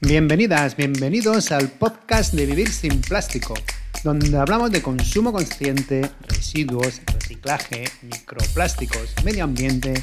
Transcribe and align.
Bienvenidas, 0.00 0.76
bienvenidos 0.76 1.52
al 1.52 1.68
podcast 1.68 2.34
de 2.34 2.44
Vivir 2.46 2.68
sin 2.68 3.00
Plástico, 3.00 3.54
donde 4.02 4.36
hablamos 4.36 4.72
de 4.72 4.82
consumo 4.82 5.32
consciente, 5.32 6.10
residuos, 6.26 7.00
reciclaje, 7.06 7.84
microplásticos, 8.02 9.14
medio 9.24 9.44
ambiente 9.44 9.94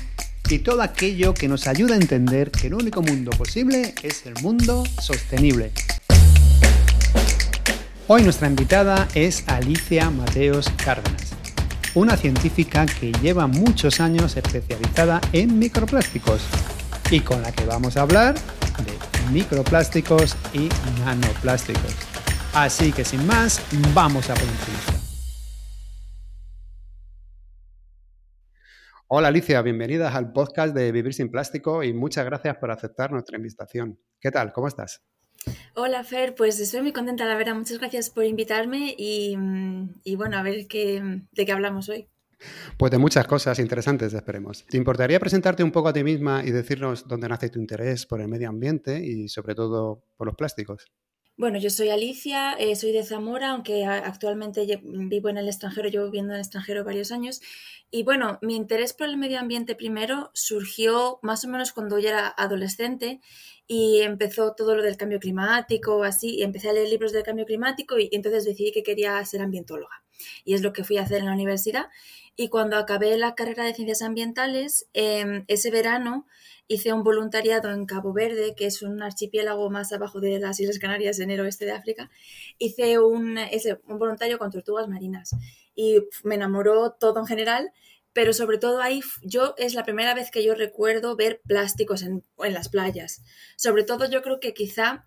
y 0.49 0.59
todo 0.59 0.81
aquello 0.81 1.33
que 1.33 1.49
nos 1.49 1.67
ayuda 1.67 1.95
a 1.95 1.97
entender 1.97 2.51
que 2.51 2.67
el 2.67 2.73
único 2.73 3.01
mundo 3.01 3.31
posible 3.31 3.93
es 4.01 4.25
el 4.25 4.33
mundo 4.41 4.85
sostenible. 4.99 5.71
Hoy 8.07 8.23
nuestra 8.23 8.47
invitada 8.47 9.07
es 9.13 9.43
Alicia 9.47 10.09
Mateos 10.09 10.71
Cárdenas, 10.83 11.33
una 11.95 12.15
científica 12.15 12.85
que 12.85 13.11
lleva 13.21 13.45
muchos 13.45 13.99
años 13.99 14.37
especializada 14.37 15.19
en 15.33 15.59
microplásticos 15.59 16.41
y 17.11 17.19
con 17.19 17.41
la 17.41 17.51
que 17.51 17.65
vamos 17.65 17.97
a 17.97 18.03
hablar 18.03 18.35
de 18.35 19.10
microplásticos 19.31 20.35
y 20.53 20.69
nanoplásticos. 21.03 21.95
Así 22.53 22.91
que 22.91 23.05
sin 23.05 23.25
más, 23.25 23.61
vamos 23.93 24.29
a 24.29 24.33
por 24.33 24.43
Hola 29.07 29.27
Alicia, 29.27 29.61
bienvenidas 29.61 30.15
al 30.15 30.31
podcast 30.31 30.73
de 30.73 30.91
Vivir 30.91 31.13
sin 31.13 31.29
Plástico 31.29 31.83
y 31.83 31.93
muchas 31.93 32.25
gracias 32.25 32.57
por 32.57 32.71
aceptar 32.71 33.11
nuestra 33.11 33.37
invitación. 33.37 33.99
¿Qué 34.19 34.31
tal? 34.31 34.53
¿Cómo 34.53 34.67
estás? 34.67 35.01
Hola 35.75 36.03
Fer, 36.03 36.35
pues 36.35 36.59
estoy 36.59 36.81
muy 36.81 36.93
contenta, 36.93 37.25
la 37.25 37.35
verdad. 37.35 37.55
Muchas 37.55 37.79
gracias 37.79 38.09
por 38.09 38.23
invitarme 38.23 38.95
y, 38.97 39.37
y 40.03 40.15
bueno, 40.15 40.37
a 40.37 40.43
ver 40.43 40.67
qué, 40.67 41.23
de 41.31 41.45
qué 41.45 41.51
hablamos 41.51 41.89
hoy. 41.89 42.07
Pues 42.77 42.91
de 42.91 42.97
muchas 42.97 43.27
cosas 43.27 43.59
interesantes, 43.59 44.13
esperemos. 44.13 44.65
¿Te 44.65 44.77
importaría 44.77 45.19
presentarte 45.19 45.63
un 45.63 45.71
poco 45.71 45.89
a 45.89 45.93
ti 45.93 46.03
misma 46.03 46.43
y 46.45 46.51
decirnos 46.51 47.07
dónde 47.07 47.29
nace 47.29 47.49
tu 47.49 47.59
interés 47.59 48.05
por 48.05 48.21
el 48.21 48.27
medio 48.27 48.49
ambiente 48.49 49.03
y 49.03 49.27
sobre 49.27 49.55
todo 49.55 50.03
por 50.17 50.27
los 50.27 50.35
plásticos? 50.35 50.91
Bueno, 51.37 51.57
yo 51.57 51.71
soy 51.71 51.89
Alicia, 51.89 52.53
eh, 52.53 52.75
soy 52.75 52.91
de 52.91 53.03
Zamora, 53.03 53.51
aunque 53.51 53.85
actualmente 53.85 54.79
vivo 54.83 55.29
en 55.29 55.37
el 55.37 55.47
extranjero, 55.47 55.89
llevo 55.89 56.05
viviendo 56.05 56.33
en 56.33 56.35
el 56.35 56.41
extranjero 56.41 56.83
varios 56.83 57.11
años. 57.11 57.41
Y 57.89 58.03
bueno, 58.03 58.37
mi 58.41 58.55
interés 58.55 58.93
por 58.93 59.07
el 59.07 59.17
medio 59.17 59.39
ambiente 59.39 59.73
primero 59.75 60.29
surgió 60.33 61.19
más 61.23 61.43
o 61.43 61.47
menos 61.47 61.71
cuando 61.71 61.97
yo 61.97 62.09
era 62.09 62.27
adolescente 62.27 63.21
y 63.65 64.01
empezó 64.01 64.53
todo 64.53 64.75
lo 64.75 64.83
del 64.83 64.97
cambio 64.97 65.19
climático, 65.19 66.03
así, 66.03 66.35
y 66.35 66.43
empecé 66.43 66.69
a 66.69 66.73
leer 66.73 66.89
libros 66.89 67.11
del 67.11 67.23
cambio 67.23 67.45
climático 67.45 67.97
y 67.97 68.09
entonces 68.11 68.45
decidí 68.45 68.71
que 68.71 68.83
quería 68.83 69.23
ser 69.25 69.41
ambientóloga. 69.41 70.03
Y 70.45 70.53
es 70.53 70.61
lo 70.61 70.73
que 70.73 70.83
fui 70.83 70.97
a 70.97 71.03
hacer 71.03 71.19
en 71.19 71.25
la 71.25 71.33
universidad. 71.33 71.89
Y 72.35 72.49
cuando 72.49 72.77
acabé 72.77 73.17
la 73.17 73.35
carrera 73.35 73.63
de 73.63 73.73
ciencias 73.73 74.01
ambientales, 74.01 74.87
em, 74.93 75.43
ese 75.47 75.71
verano 75.71 76.25
hice 76.67 76.93
un 76.93 77.03
voluntariado 77.03 77.69
en 77.71 77.85
Cabo 77.85 78.13
Verde, 78.13 78.55
que 78.55 78.65
es 78.65 78.81
un 78.81 79.01
archipiélago 79.01 79.69
más 79.69 79.91
abajo 79.91 80.21
de 80.21 80.39
las 80.39 80.59
Islas 80.59 80.79
Canarias 80.79 81.19
en 81.19 81.29
el 81.29 81.41
oeste 81.41 81.65
de 81.65 81.73
África. 81.73 82.09
Hice 82.57 82.99
un, 82.99 83.37
un 83.87 83.99
voluntario 83.99 84.39
con 84.39 84.51
tortugas 84.51 84.87
marinas 84.87 85.35
y 85.75 85.99
me 86.23 86.35
enamoró 86.35 86.91
todo 86.93 87.19
en 87.19 87.25
general 87.25 87.71
pero 88.13 88.33
sobre 88.33 88.57
todo 88.57 88.81
ahí 88.81 89.01
yo 89.21 89.53
es 89.57 89.73
la 89.73 89.83
primera 89.83 90.13
vez 90.13 90.31
que 90.31 90.43
yo 90.43 90.53
recuerdo 90.55 91.15
ver 91.15 91.41
plásticos 91.45 92.01
en, 92.03 92.23
en, 92.39 92.53
las 92.53 92.69
playas. 92.69 93.23
Sobre 93.55 93.83
todo 93.83 94.09
yo 94.09 94.21
creo 94.21 94.39
que 94.39 94.53
quizá, 94.53 95.03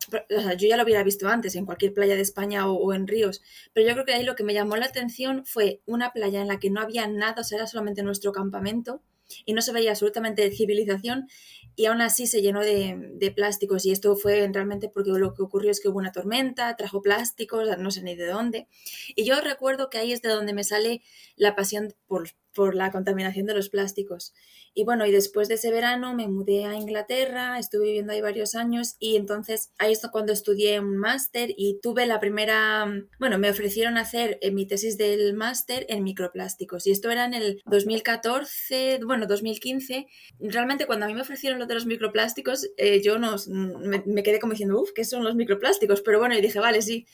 yo 0.59 0.69
ya 0.69 0.77
lo 0.77 0.85
hubiera 0.85 1.03
visto 1.03 1.29
antes 1.29 1.55
en 1.55 1.67
cualquier 1.67 1.93
playa 1.93 2.15
de 2.15 2.23
España 2.23 2.69
o, 2.69 2.75
o, 2.75 2.93
en 2.95 3.07
ríos, 3.07 3.43
pero 3.73 3.87
yo 3.87 3.95
creo 3.95 4.05
que 4.07 4.15
ahí 4.15 4.25
lo 4.25 4.35
que 4.35 4.45
me 4.45 4.55
llamó 4.55 4.77
la 4.77 4.87
atención 4.87 5.45
fue 5.45 5.83
una 5.87 6.13
playa 6.13 6.41
en 6.41 6.49
la 6.49 6.59
que 6.59 6.71
no 6.71 6.81
había 6.81 7.07
nada, 7.07 7.43
o 7.43 7.45
sea, 7.45 7.59
era 7.59 7.67
solamente 7.67 8.03
nuestro 8.03 8.33
campamento 8.33 9.03
y 9.45 9.55
no 9.55 9.63
se 9.63 9.73
veía 9.73 9.91
absolutamente 9.91 10.51
civilización 10.51 11.29
y 11.77 11.87
aún 11.87 12.01
así 12.01 12.27
se 12.27 12.43
llenó 12.43 12.61
de, 12.61 13.11
de, 13.15 13.31
plásticos 13.33 13.85
y 13.85 13.91
esto 13.91 14.15
fue 14.17 14.49
realmente 14.53 14.89
porque 14.89 15.11
lo 15.11 15.35
que 15.35 15.43
ocurrió 15.43 15.71
es 15.71 15.81
que 15.81 15.89
hubo 15.89 15.99
una 15.99 16.13
tormenta, 16.13 16.77
trajo 16.77 17.03
plásticos, 17.03 17.67
no 17.79 17.91
sé 17.91 18.03
ni 18.03 18.15
de 18.15 18.27
dónde. 18.27 18.69
Y 19.17 19.25
yo 19.25 19.41
recuerdo 19.41 19.91
que 19.91 19.99
ahí 19.99 20.13
es 20.13 20.23
de 20.23 20.29
donde 20.29 20.53
me 20.53 20.63
sale 20.63 21.03
la 21.37 21.57
pasión 21.57 21.95
por, 22.07 22.29
por 22.55 22.75
la 22.75 22.91
contaminación 22.91 23.47
de 23.47 23.55
los 23.55 23.69
plásticos. 23.69 24.33
Y 24.77 24.85
bueno, 24.85 25.07
y 25.07 25.13
después 25.13 25.49
de 25.49 25.55
ese 25.55 25.71
verano 25.71 26.15
me 26.15 26.27
mudé 26.27 26.65
a 26.65 26.75
Inglaterra, 26.75 27.59
estuve 27.59 27.85
viviendo 27.85 28.13
ahí 28.13 28.21
varios 28.21 28.55
años 28.55 28.97
y 28.99 29.17
entonces 29.17 29.73
ahí 29.79 29.93
es 29.93 30.01
cuando 30.11 30.33
estudié 30.33 30.81
un 30.81 30.97
máster 30.97 31.55
y 31.57 31.79
tuve 31.81 32.07
la 32.07 32.19
primera, 32.19 32.87
bueno, 33.21 33.39
me 33.39 33.51
ofrecieron 33.51 33.99
hacer 33.99 34.39
eh, 34.41 34.51
mi 34.51 34.67
tesis 34.67 34.99
del 34.99 35.35
máster 35.35 35.87
en 35.89 36.03
microplásticos 36.03 36.87
y 36.87 36.91
esto 36.91 37.11
era 37.11 37.25
en 37.25 37.35
el 37.35 37.63
2014, 37.67 39.01
bueno, 39.07 39.27
2015. 39.27 40.07
Realmente 40.41 40.87
cuando 40.87 41.07
a 41.07 41.09
mí 41.09 41.15
me 41.15 41.23
ofrecieron 41.23 41.59
lo 41.59 41.67
de 41.67 41.75
los 41.75 41.87
microplásticos, 41.87 42.69
eh, 42.77 43.01
yo 43.03 43.19
no, 43.19 43.37
me, 43.49 44.03
me, 44.07 44.23
quedé 44.23 44.41
como 44.41 44.53
diciendo, 44.53 44.81
uff, 44.81 44.91
¿qué 44.93 45.05
son 45.05 45.25
los 45.25 45.35
microplásticos? 45.35 46.03
Pero 46.03 46.19
bueno, 46.19 46.37
y 46.37 46.41
dije, 46.41 46.59
vale, 46.59 46.83
sí. 46.83 47.07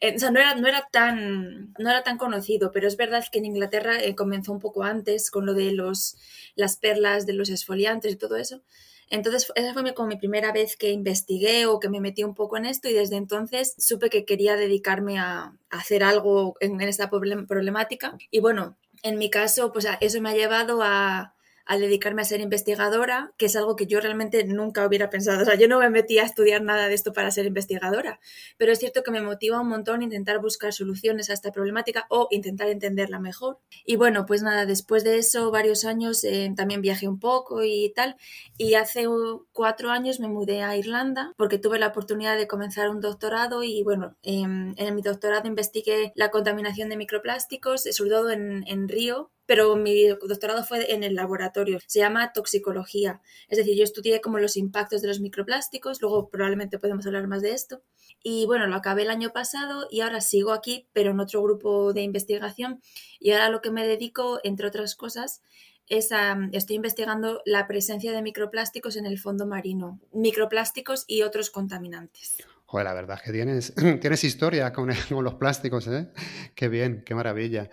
Eh, 0.00 0.14
o 0.16 0.18
sea, 0.18 0.30
no 0.30 0.40
era, 0.40 0.54
no, 0.54 0.66
era 0.66 0.88
tan, 0.90 1.74
no 1.78 1.90
era 1.90 2.02
tan 2.02 2.16
conocido, 2.18 2.72
pero 2.72 2.88
es 2.88 2.96
verdad 2.96 3.24
que 3.30 3.38
en 3.38 3.46
Inglaterra 3.46 4.02
eh, 4.02 4.14
comenzó 4.14 4.52
un 4.52 4.60
poco 4.60 4.82
antes 4.82 5.30
con 5.30 5.44
lo 5.46 5.54
de 5.54 5.72
los, 5.72 6.16
las 6.54 6.76
perlas 6.76 7.26
de 7.26 7.34
los 7.34 7.50
esfoliantes 7.50 8.12
y 8.12 8.16
todo 8.16 8.36
eso. 8.36 8.62
Entonces, 9.10 9.52
esa 9.56 9.72
fue 9.72 9.92
como 9.92 10.08
mi 10.08 10.16
primera 10.16 10.52
vez 10.52 10.76
que 10.76 10.90
investigué 10.90 11.66
o 11.66 11.80
que 11.80 11.88
me 11.88 12.00
metí 12.00 12.22
un 12.22 12.34
poco 12.34 12.56
en 12.56 12.64
esto 12.64 12.88
y 12.88 12.92
desde 12.92 13.16
entonces 13.16 13.74
supe 13.76 14.08
que 14.08 14.24
quería 14.24 14.56
dedicarme 14.56 15.18
a, 15.18 15.56
a 15.68 15.78
hacer 15.78 16.04
algo 16.04 16.54
en, 16.60 16.80
en 16.80 16.88
esta 16.88 17.10
problemática. 17.10 18.16
Y 18.30 18.38
bueno, 18.40 18.78
en 19.02 19.18
mi 19.18 19.28
caso, 19.28 19.72
pues 19.72 19.86
eso 20.00 20.20
me 20.20 20.30
ha 20.30 20.34
llevado 20.34 20.80
a, 20.82 21.34
al 21.66 21.80
dedicarme 21.80 22.22
a 22.22 22.24
ser 22.24 22.40
investigadora, 22.40 23.32
que 23.36 23.46
es 23.46 23.56
algo 23.56 23.76
que 23.76 23.86
yo 23.86 24.00
realmente 24.00 24.44
nunca 24.44 24.86
hubiera 24.86 25.10
pensado. 25.10 25.42
O 25.42 25.44
sea, 25.44 25.54
yo 25.54 25.68
no 25.68 25.78
me 25.78 25.90
metí 25.90 26.18
a 26.18 26.24
estudiar 26.24 26.62
nada 26.62 26.88
de 26.88 26.94
esto 26.94 27.12
para 27.12 27.30
ser 27.30 27.46
investigadora, 27.46 28.20
pero 28.56 28.72
es 28.72 28.78
cierto 28.78 29.02
que 29.02 29.10
me 29.10 29.20
motiva 29.20 29.60
un 29.60 29.68
montón 29.68 30.02
intentar 30.02 30.40
buscar 30.40 30.72
soluciones 30.72 31.30
a 31.30 31.32
esta 31.32 31.52
problemática 31.52 32.06
o 32.08 32.28
intentar 32.30 32.68
entenderla 32.68 33.20
mejor. 33.20 33.58
Y 33.84 33.96
bueno, 33.96 34.26
pues 34.26 34.42
nada, 34.42 34.66
después 34.66 35.04
de 35.04 35.18
eso, 35.18 35.50
varios 35.50 35.84
años 35.84 36.24
eh, 36.24 36.52
también 36.56 36.80
viajé 36.80 37.08
un 37.08 37.18
poco 37.18 37.62
y 37.64 37.92
tal, 37.94 38.16
y 38.56 38.74
hace 38.74 39.06
cuatro 39.52 39.90
años 39.90 40.20
me 40.20 40.28
mudé 40.28 40.62
a 40.62 40.76
Irlanda 40.76 41.32
porque 41.36 41.58
tuve 41.58 41.78
la 41.78 41.88
oportunidad 41.88 42.36
de 42.36 42.46
comenzar 42.46 42.90
un 42.90 43.00
doctorado 43.00 43.62
y 43.62 43.82
bueno, 43.82 44.16
eh, 44.22 44.42
en 44.42 44.94
mi 44.94 45.02
doctorado 45.02 45.48
investigué 45.48 46.12
la 46.14 46.30
contaminación 46.30 46.88
de 46.88 46.96
microplásticos, 46.96 47.82
sobre 47.82 48.10
todo 48.10 48.30
en, 48.30 48.64
en 48.66 48.88
Río, 48.88 49.30
pero 49.50 49.74
mi 49.74 50.06
doctorado 50.06 50.62
fue 50.62 50.94
en 50.94 51.02
el 51.02 51.16
laboratorio. 51.16 51.80
Se 51.84 51.98
llama 51.98 52.32
toxicología. 52.32 53.20
Es 53.48 53.58
decir, 53.58 53.76
yo 53.76 53.82
estudié 53.82 54.20
como 54.20 54.38
los 54.38 54.56
impactos 54.56 55.02
de 55.02 55.08
los 55.08 55.18
microplásticos, 55.18 56.00
luego 56.00 56.30
probablemente 56.30 56.78
podemos 56.78 57.04
hablar 57.04 57.26
más 57.26 57.42
de 57.42 57.50
esto. 57.50 57.82
Y 58.22 58.46
bueno, 58.46 58.68
lo 58.68 58.76
acabé 58.76 59.02
el 59.02 59.10
año 59.10 59.32
pasado 59.32 59.88
y 59.90 60.02
ahora 60.02 60.20
sigo 60.20 60.52
aquí, 60.52 60.86
pero 60.92 61.10
en 61.10 61.18
otro 61.18 61.42
grupo 61.42 61.92
de 61.92 62.02
investigación. 62.02 62.80
Y 63.18 63.32
ahora 63.32 63.48
lo 63.48 63.60
que 63.60 63.72
me 63.72 63.84
dedico, 63.84 64.38
entre 64.44 64.68
otras 64.68 64.94
cosas, 64.94 65.42
es 65.88 66.10
estoy 66.52 66.76
investigando 66.76 67.42
la 67.44 67.66
presencia 67.66 68.12
de 68.12 68.22
microplásticos 68.22 68.94
en 68.94 69.04
el 69.04 69.18
fondo 69.18 69.48
marino, 69.48 69.98
microplásticos 70.12 71.06
y 71.08 71.22
otros 71.22 71.50
contaminantes. 71.50 72.36
Joder, 72.66 72.86
la 72.86 72.94
verdad 72.94 73.16
es 73.16 73.22
que 73.24 73.32
tienes, 73.32 73.74
tienes 74.00 74.22
historia 74.22 74.72
con, 74.72 74.92
con 75.08 75.24
los 75.24 75.34
plásticos, 75.34 75.88
¿eh? 75.88 76.06
Qué 76.54 76.68
bien, 76.68 77.02
qué 77.04 77.16
maravilla. 77.16 77.68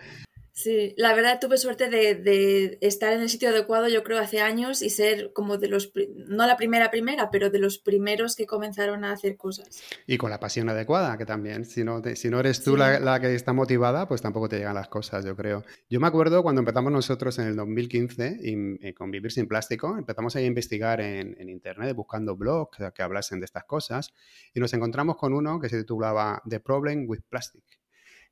Sí, 0.58 0.92
la 0.96 1.14
verdad 1.14 1.38
tuve 1.40 1.56
suerte 1.56 1.88
de, 1.88 2.16
de, 2.16 2.78
estar 2.80 3.12
en 3.12 3.20
el 3.20 3.28
sitio 3.28 3.50
adecuado, 3.50 3.86
yo 3.86 4.02
creo, 4.02 4.18
hace 4.18 4.40
años 4.40 4.82
y 4.82 4.90
ser 4.90 5.32
como 5.32 5.56
de 5.56 5.68
los, 5.68 5.92
no 6.26 6.48
la 6.48 6.56
primera 6.56 6.90
primera, 6.90 7.30
pero 7.30 7.48
de 7.48 7.60
los 7.60 7.78
primeros 7.78 8.34
que 8.34 8.44
comenzaron 8.44 9.04
a 9.04 9.12
hacer 9.12 9.36
cosas. 9.36 9.80
Y 10.04 10.18
con 10.18 10.30
la 10.30 10.40
pasión 10.40 10.68
adecuada, 10.68 11.16
que 11.16 11.24
también, 11.24 11.64
si 11.64 11.84
no, 11.84 12.02
te, 12.02 12.16
si 12.16 12.28
no 12.28 12.40
eres 12.40 12.60
tú 12.64 12.72
sí. 12.72 12.76
la, 12.76 12.98
la, 12.98 13.20
que 13.20 13.32
está 13.36 13.52
motivada, 13.52 14.08
pues 14.08 14.20
tampoco 14.20 14.48
te 14.48 14.58
llegan 14.58 14.74
las 14.74 14.88
cosas, 14.88 15.24
yo 15.24 15.36
creo. 15.36 15.62
Yo 15.88 16.00
me 16.00 16.08
acuerdo 16.08 16.42
cuando 16.42 16.60
empezamos 16.60 16.90
nosotros 16.90 17.38
en 17.38 17.46
el 17.46 17.54
2015 17.54 18.40
y, 18.42 18.88
y 18.88 18.92
con 18.94 19.12
Vivir 19.12 19.30
sin 19.30 19.46
Plástico, 19.46 19.96
empezamos 19.96 20.34
a 20.34 20.40
investigar 20.40 21.00
en, 21.00 21.36
en 21.38 21.50
Internet 21.50 21.94
buscando 21.94 22.34
blogs 22.34 22.76
que, 22.76 22.90
que 22.92 23.02
hablasen 23.04 23.38
de 23.38 23.44
estas 23.44 23.62
cosas 23.62 24.12
y 24.52 24.58
nos 24.58 24.74
encontramos 24.74 25.18
con 25.18 25.34
uno 25.34 25.60
que 25.60 25.68
se 25.68 25.78
titulaba 25.78 26.42
The 26.48 26.58
Problem 26.58 27.08
with 27.08 27.20
Plastic 27.28 27.77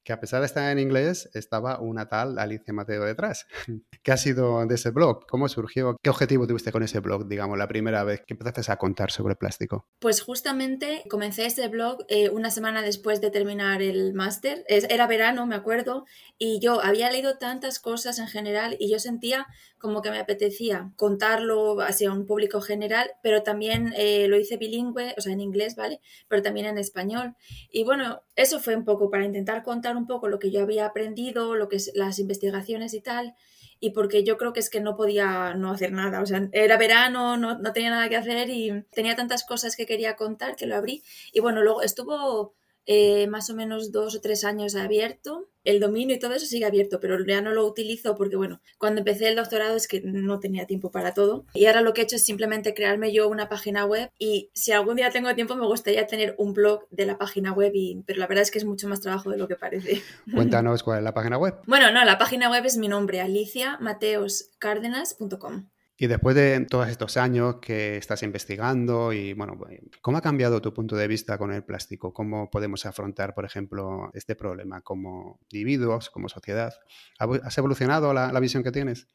que 0.06 0.12
a 0.12 0.20
pesar 0.20 0.38
de 0.40 0.46
estar 0.46 0.70
en 0.70 0.78
inglés, 0.78 1.28
estaba 1.34 1.80
una 1.80 2.08
tal 2.08 2.38
Alicia 2.38 2.72
Mateo 2.72 3.04
detrás. 3.04 3.46
¿Qué 4.04 4.12
ha 4.12 4.16
sido 4.16 4.64
de 4.64 4.74
ese 4.76 4.90
blog? 4.90 5.26
¿Cómo 5.26 5.48
surgió? 5.48 5.96
¿Qué 6.00 6.10
objetivo 6.10 6.46
tuviste 6.46 6.70
con 6.70 6.84
ese 6.84 7.00
blog, 7.00 7.26
digamos, 7.26 7.58
la 7.58 7.66
primera 7.66 8.04
vez 8.04 8.22
que 8.24 8.34
empezaste 8.34 8.70
a 8.70 8.76
contar 8.76 9.10
sobre 9.10 9.34
plástico? 9.34 9.88
Pues 9.98 10.22
justamente 10.22 11.02
comencé 11.10 11.46
ese 11.46 11.66
blog 11.66 12.04
eh, 12.08 12.30
una 12.30 12.52
semana 12.52 12.82
después 12.82 13.20
de 13.20 13.32
terminar 13.32 13.82
el 13.82 14.14
máster. 14.14 14.64
Era 14.68 15.08
verano, 15.08 15.44
me 15.44 15.56
acuerdo, 15.56 16.04
y 16.38 16.60
yo 16.60 16.80
había 16.80 17.10
leído 17.10 17.38
tantas 17.38 17.80
cosas 17.80 18.20
en 18.20 18.28
general 18.28 18.76
y 18.78 18.88
yo 18.88 19.00
sentía 19.00 19.48
como 19.78 20.02
que 20.02 20.10
me 20.10 20.18
apetecía 20.18 20.92
contarlo 20.96 21.80
hacia 21.80 22.12
un 22.12 22.26
público 22.26 22.60
general, 22.60 23.10
pero 23.22 23.42
también 23.42 23.92
eh, 23.96 24.26
lo 24.28 24.38
hice 24.38 24.56
bilingüe, 24.56 25.14
o 25.18 25.20
sea, 25.20 25.32
en 25.32 25.40
inglés, 25.40 25.76
¿vale? 25.76 26.00
Pero 26.28 26.42
también 26.42 26.66
en 26.66 26.78
español. 26.78 27.34
Y 27.70 27.84
bueno, 27.84 28.22
eso 28.36 28.60
fue 28.60 28.76
un 28.76 28.84
poco 28.84 29.10
para 29.10 29.24
intentar 29.24 29.62
contar 29.62 29.95
un 29.96 30.06
poco 30.06 30.28
lo 30.28 30.38
que 30.38 30.50
yo 30.50 30.62
había 30.62 30.86
aprendido, 30.86 31.54
lo 31.56 31.68
que 31.68 31.76
es 31.76 31.92
las 31.94 32.18
investigaciones 32.18 32.94
y 32.94 33.00
tal. 33.00 33.34
y 33.80 33.90
porque 33.90 34.24
yo 34.24 34.38
creo 34.38 34.52
que 34.52 34.60
es 34.60 34.70
que 34.70 34.80
no 34.80 34.96
podía 34.96 35.54
no 35.54 35.70
hacer 35.70 35.92
nada. 35.92 36.22
O 36.22 36.26
sea, 36.26 36.48
era 36.52 36.78
verano, 36.78 37.36
no, 37.36 37.58
no 37.58 37.72
tenía 37.72 37.90
nada 37.90 38.08
que 38.08 38.16
hacer 38.16 38.48
y 38.50 38.84
tenía 38.92 39.16
tantas 39.16 39.44
cosas 39.44 39.76
que 39.76 39.86
quería 39.86 40.16
contar 40.16 40.56
que 40.56 40.66
lo 40.66 40.76
abrí. 40.76 41.02
Y 41.32 41.40
bueno, 41.40 41.62
luego 41.62 41.82
estuvo 41.82 42.54
eh, 42.86 43.26
más 43.26 43.50
o 43.50 43.54
menos 43.54 43.92
dos 43.92 44.14
o 44.14 44.20
tres 44.20 44.44
años 44.44 44.76
abierto. 44.76 45.48
El 45.64 45.80
dominio 45.80 46.14
y 46.14 46.20
todo 46.20 46.34
eso 46.34 46.46
sigue 46.46 46.64
abierto, 46.64 47.00
pero 47.00 47.18
ya 47.26 47.40
no 47.40 47.52
lo 47.52 47.66
utilizo 47.66 48.14
porque, 48.14 48.36
bueno, 48.36 48.60
cuando 48.78 49.00
empecé 49.00 49.26
el 49.26 49.34
doctorado 49.34 49.74
es 49.74 49.88
que 49.88 50.00
no 50.00 50.38
tenía 50.38 50.66
tiempo 50.66 50.92
para 50.92 51.12
todo. 51.12 51.44
Y 51.54 51.66
ahora 51.66 51.80
lo 51.80 51.92
que 51.92 52.02
he 52.02 52.04
hecho 52.04 52.14
es 52.14 52.24
simplemente 52.24 52.72
crearme 52.72 53.12
yo 53.12 53.28
una 53.28 53.48
página 53.48 53.84
web 53.84 54.12
y 54.16 54.50
si 54.54 54.70
algún 54.70 54.94
día 54.94 55.10
tengo 55.10 55.34
tiempo 55.34 55.56
me 55.56 55.66
gustaría 55.66 56.06
tener 56.06 56.36
un 56.38 56.52
blog 56.52 56.86
de 56.90 57.06
la 57.06 57.18
página 57.18 57.52
web, 57.52 57.72
y, 57.74 58.04
pero 58.06 58.20
la 58.20 58.28
verdad 58.28 58.42
es 58.42 58.52
que 58.52 58.58
es 58.58 58.64
mucho 58.64 58.86
más 58.86 59.00
trabajo 59.00 59.30
de 59.30 59.38
lo 59.38 59.48
que 59.48 59.56
parece. 59.56 60.00
Cuéntanos 60.32 60.84
cuál 60.84 60.98
es 60.98 61.04
la 61.04 61.14
página 61.14 61.36
web. 61.36 61.56
Bueno, 61.66 61.90
no, 61.90 62.04
la 62.04 62.18
página 62.18 62.48
web 62.48 62.64
es 62.64 62.76
mi 62.76 62.86
nombre, 62.86 63.20
aliciamateoscárdenas.com. 63.20 65.66
Y 65.98 66.08
después 66.08 66.36
de 66.36 66.66
todos 66.68 66.88
estos 66.88 67.16
años 67.16 67.56
que 67.62 67.96
estás 67.96 68.22
investigando 68.22 69.14
y 69.14 69.32
bueno, 69.32 69.58
¿cómo 70.02 70.18
ha 70.18 70.20
cambiado 70.20 70.60
tu 70.60 70.74
punto 70.74 70.94
de 70.94 71.08
vista 71.08 71.38
con 71.38 71.52
el 71.52 71.64
plástico? 71.64 72.12
¿Cómo 72.12 72.50
podemos 72.50 72.84
afrontar, 72.84 73.34
por 73.34 73.46
ejemplo, 73.46 74.10
este 74.12 74.36
problema 74.36 74.82
como 74.82 75.40
individuos, 75.50 76.10
como 76.10 76.28
sociedad? 76.28 76.74
¿Has 77.18 77.56
evolucionado 77.56 78.12
la, 78.12 78.40
visión 78.40 78.62
que 78.62 78.72
tienes? 78.72 79.08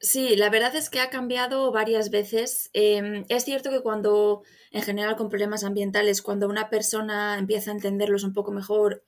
Sí, 0.00 0.34
la 0.34 0.48
verdad 0.48 0.74
es 0.74 0.88
que 0.88 1.00
ha 1.00 1.10
cambiado 1.10 1.70
varias 1.72 2.10
veces. 2.10 2.70
Em, 2.72 3.26
es 3.28 3.44
cierto 3.44 3.70
que 3.70 3.82
cuando, 3.82 4.42
en 4.70 4.82
general, 4.82 5.16
con 5.16 5.28
problemas 5.28 5.62
ambientales, 5.62 6.22
cuando 6.22 6.48
una 6.48 6.70
persona 6.70 7.36
empieza 7.38 7.70
a 7.70 7.74
entenderlos 7.74 8.24
un 8.24 8.32
poco 8.32 8.50
mejor 8.50 9.04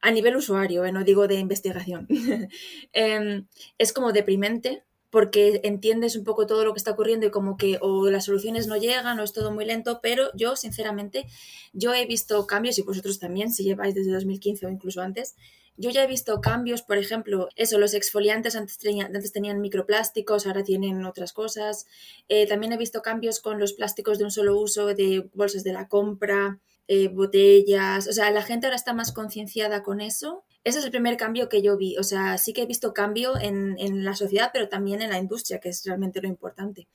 a 0.00 0.10
nivel 0.10 0.36
usuario, 0.36 0.84
eh, 0.86 0.92
no 0.92 1.04
digo 1.04 1.28
de 1.28 1.34
investigación, 1.34 2.06
em, 2.92 3.46
es 3.76 3.92
como 3.92 4.12
deprimente 4.12 4.82
porque 5.10 5.60
entiendes 5.64 6.16
un 6.16 6.24
poco 6.24 6.46
todo 6.46 6.64
lo 6.64 6.72
que 6.72 6.78
está 6.78 6.92
ocurriendo 6.92 7.26
y 7.26 7.30
como 7.30 7.56
que 7.56 7.78
o 7.80 8.10
las 8.10 8.24
soluciones 8.24 8.66
no 8.66 8.76
llegan 8.76 9.18
o 9.18 9.22
es 9.22 9.32
todo 9.32 9.50
muy 9.50 9.64
lento, 9.64 10.00
pero 10.02 10.30
yo 10.34 10.56
sinceramente, 10.56 11.26
yo 11.72 11.94
he 11.94 12.06
visto 12.06 12.46
cambios 12.46 12.78
y 12.78 12.82
vosotros 12.82 13.18
también, 13.18 13.52
si 13.52 13.64
lleváis 13.64 13.94
desde 13.94 14.12
2015 14.12 14.66
o 14.66 14.70
incluso 14.70 15.00
antes, 15.00 15.36
yo 15.78 15.90
ya 15.90 16.04
he 16.04 16.06
visto 16.06 16.40
cambios, 16.40 16.82
por 16.82 16.96
ejemplo, 16.96 17.48
eso, 17.54 17.78
los 17.78 17.92
exfoliantes 17.92 18.56
antes, 18.56 18.78
tenían, 18.78 19.60
microplásticos, 19.60 20.46
ahora 20.46 20.64
tienen 20.64 21.04
otras 21.04 21.34
cosas. 21.34 21.86
Eh, 22.28 22.46
también 22.46 22.72
he 22.72 22.78
visto 22.78 23.02
cambios 23.02 23.40
con 23.40 23.60
los 23.60 23.74
plásticos 23.74 24.16
de 24.18 24.24
un 24.24 24.30
solo 24.30 24.58
uso, 24.58 24.86
de 24.86 25.28
bolsas 25.34 25.64
de 25.64 25.74
la 25.74 25.88
compra, 25.88 26.60
eh, 26.88 27.08
botellas. 27.08 28.08
O 28.08 28.12
sea, 28.12 28.30
la 28.30 28.42
gente 28.42 28.66
ahora 28.66 28.76
está 28.76 28.94
más 28.94 29.12
concienciada 29.12 29.82
con 29.82 30.00
eso 30.00 30.44
ese 30.66 30.80
es 30.80 30.84
el 30.84 30.90
primer 30.90 31.16
cambio 31.16 31.48
que 31.48 31.62
yo 31.62 31.76
vi. 31.76 31.96
O 31.96 32.02
sea, 32.02 32.38
sí 32.38 32.52
que 32.52 32.62
he 32.62 32.66
visto 32.66 32.92
cambio 32.92 33.38
en, 33.40 34.04
la 34.04 34.16
sociedad, 34.16 34.50
pero 34.52 34.68
también 34.68 35.00
en 35.00 35.10
la 35.10 35.18
industria, 35.18 35.60
que 35.60 35.68
es 35.68 35.84
realmente 35.84 36.20
lo 36.20 36.26
importante. 36.26 36.88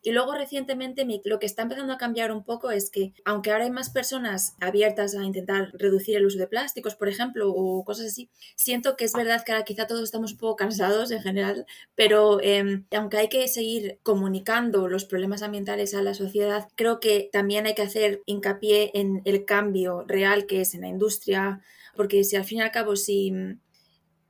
Y 0.00 0.12
luego 0.12 0.32
recientemente 0.32 1.06
lo 1.26 1.38
que 1.38 1.44
está 1.44 1.60
empezando 1.60 1.92
a 1.92 1.98
cambiar 1.98 2.32
un 2.32 2.44
poco 2.44 2.70
es 2.70 2.88
que, 2.88 3.12
aunque 3.26 3.50
ahora 3.52 3.64
hay 3.64 3.70
más 3.70 3.90
personas 3.90 4.54
abiertas 4.58 5.14
a 5.14 5.22
intentar 5.22 5.70
reducir 5.74 6.16
el 6.16 6.24
uso 6.24 6.38
de 6.38 6.46
plásticos, 6.46 6.94
por 6.94 7.10
ejemplo, 7.10 7.52
o 7.52 7.84
cosas 7.84 8.06
así, 8.06 8.30
siento 8.56 8.96
que 8.96 9.04
es 9.04 9.12
verdad 9.12 9.44
que 9.44 9.52
ahora 9.52 9.66
quizá 9.66 9.86
todos 9.86 10.02
estamos 10.02 10.32
un 10.32 10.38
poco 10.38 10.56
cansados 10.56 11.10
en 11.10 11.20
general, 11.20 11.66
pero 11.94 12.40
em, 12.40 12.86
aunque 12.96 13.18
hay 13.18 13.28
que 13.28 13.46
seguir 13.48 13.98
comunicando 14.02 14.88
los 14.88 15.04
problemas 15.04 15.42
ambientales 15.42 15.92
a 15.92 16.00
la 16.00 16.14
sociedad, 16.14 16.68
creo 16.74 17.00
que 17.00 17.28
también 17.30 17.66
hay 17.66 17.74
que 17.74 17.82
hacer 17.82 18.22
hincapié 18.24 18.92
en 18.94 19.20
el 19.26 19.44
cambio 19.44 20.04
real 20.08 20.46
que 20.46 20.62
es 20.62 20.72
en 20.72 20.80
la 20.80 20.88
industria, 20.88 21.60
porque 21.94 22.24
si 22.24 22.36
al 22.36 22.44
fin 22.44 22.58
y 22.58 22.62
al 22.62 22.70
cabo, 22.70 22.96
si... 22.96 23.32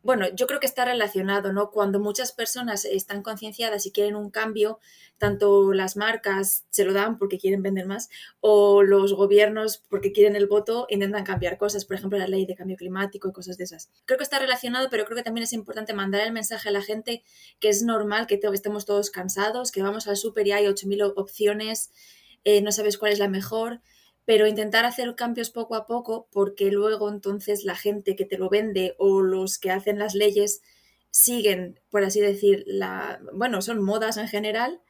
Bueno, 0.03 0.27
yo 0.35 0.47
creo 0.47 0.61
que 0.61 0.67
está 0.67 0.87
relacionado, 0.87 1.53
¿no? 1.53 1.71
Cuando 1.71 2.01
muchas 2.01 2.33
personas 2.33 2.87
están 2.87 3.23
concienciadas 3.23 3.85
y 3.85 3.93
quieren 3.93 4.17
un 4.17 4.31
cambio, 4.31 4.79
tanto 5.19 5.75
las 5.75 5.99
marcas 5.99 6.65
se 6.71 6.87
lo 6.87 6.95
dan 6.95 7.19
porque 7.19 7.39
quieren 7.39 7.63
vender 7.63 7.85
más, 7.85 8.09
o 8.41 8.83
los 8.83 9.13
gobiernos 9.13 9.85
porque 9.91 10.13
quieren 10.13 10.37
el 10.37 10.47
voto, 10.47 10.87
intentan 10.89 11.25
cambiar 11.25 11.59
cosas, 11.59 11.85
por 11.85 11.97
ejemplo, 11.97 12.19
la 12.19 12.29
ley 12.29 12.47
de 12.47 12.55
cambio 12.55 12.79
climático 12.79 13.29
y 13.29 13.33
cosas 13.33 13.59
de 13.59 13.65
esas. 13.65 13.91
Creo 14.07 14.17
que 14.17 14.25
está 14.25 14.39
relacionado, 14.39 14.89
pero 14.91 15.05
creo 15.05 15.17
que 15.17 15.23
también 15.23 15.45
es 15.45 15.53
importante 15.53 15.93
mandar 15.93 16.23
el 16.23 16.33
mensaje 16.33 16.71
a 16.71 16.73
la 16.73 16.81
gente 16.81 17.23
que 17.59 17.69
es 17.69 17.83
normal 17.83 18.27
que 18.27 18.41
estemos 18.55 18.87
todos 18.87 19.11
cansados, 19.11 19.71
que 19.71 19.83
vamos 19.83 20.09
al 20.09 20.17
súper 20.17 20.47
y 20.47 20.53
hay 20.53 20.65
8.000 20.65 21.13
opciones, 21.15 21.91
eh, 22.45 22.63
no 22.63 22.73
sabes 22.73 22.97
cuál 22.97 23.13
es 23.13 23.19
la 23.19 23.29
mejor 23.29 23.83
pero 24.31 24.47
intentar 24.47 24.85
hacer 24.85 25.17
cambios 25.17 25.51
poco 25.51 25.75
a 25.75 25.89
poco 25.89 26.29
porque 26.31 26.71
luego 26.71 27.09
entonces 27.09 27.65
la 27.65 27.75
gente 27.75 28.15
que 28.15 28.25
te 28.25 28.39
lo 28.39 28.49
vende 28.49 28.95
o 28.97 29.23
los 29.23 29.59
que 29.59 29.73
hacen 29.73 29.99
las 29.99 30.15
leyes 30.15 30.63
siguen, 31.11 31.81
por 31.91 32.05
así 32.05 32.21
decir, 32.21 32.63
la, 32.65 33.21
bueno, 33.35 33.61
son 33.61 33.83
modas 33.83 34.19
en 34.19 34.29
general, 34.29 34.81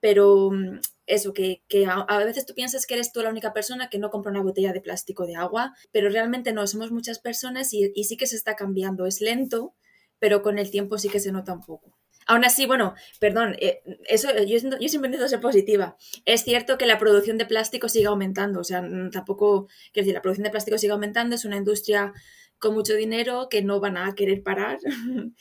pero 0.00 0.50
mm, 0.50 0.80
eso, 1.06 1.32
que, 1.32 1.62
a, 1.86 2.18
veces 2.18 2.46
tú 2.46 2.54
piensas 2.54 2.84
que 2.84 2.94
eres 2.94 3.12
tú 3.12 3.22
la 3.22 3.30
única 3.30 3.52
persona 3.52 3.90
que 3.90 4.00
no 4.00 4.10
compra 4.10 4.32
una 4.32 4.42
botella 4.42 4.72
de 4.72 4.80
plástico 4.80 5.24
de 5.24 5.36
agua, 5.36 5.72
pero 5.92 6.08
realmente 6.10 6.52
no, 6.52 6.66
somos 6.66 6.90
muchas 6.90 7.20
personas 7.20 7.72
y, 7.72 7.92
y 7.94 8.04
sí 8.06 8.16
que 8.16 8.26
se 8.26 8.34
está 8.34 8.56
cambiando, 8.56 9.06
es 9.06 9.20
lento, 9.20 9.72
pero 10.18 10.42
con 10.42 10.58
el 10.58 10.72
tiempo 10.72 10.98
sí 10.98 11.08
que 11.08 11.20
se 11.20 11.30
nota 11.30 11.52
un 11.52 11.60
poco. 11.60 11.99
Aún 12.30 12.44
así, 12.44 12.64
bueno, 12.64 12.94
perdón, 13.18 13.56
eh, 13.58 13.82
eso, 14.06 14.28
yo, 14.46 14.56
yo 14.56 14.88
siempre 14.88 15.08
intento 15.08 15.26
ser 15.26 15.40
positiva. 15.40 15.96
Es 16.24 16.44
cierto 16.44 16.78
que 16.78 16.86
la 16.86 16.96
producción 16.96 17.38
de 17.38 17.44
plástico 17.44 17.88
sigue 17.88 18.06
aumentando, 18.06 18.60
o 18.60 18.64
sea, 18.64 18.82
mm, 18.82 19.10
tampoco, 19.10 19.66
quiero 19.92 20.04
decir, 20.04 20.14
la 20.14 20.22
producción 20.22 20.44
de 20.44 20.50
plástico 20.50 20.78
sigue 20.78 20.92
aumentando, 20.92 21.34
es 21.34 21.44
una 21.44 21.56
industria 21.56 22.12
con 22.60 22.74
mucho 22.74 22.94
dinero 22.94 23.48
que 23.50 23.62
no 23.62 23.80
van 23.80 23.96
a 23.96 24.14
querer 24.14 24.44
parar. 24.44 24.78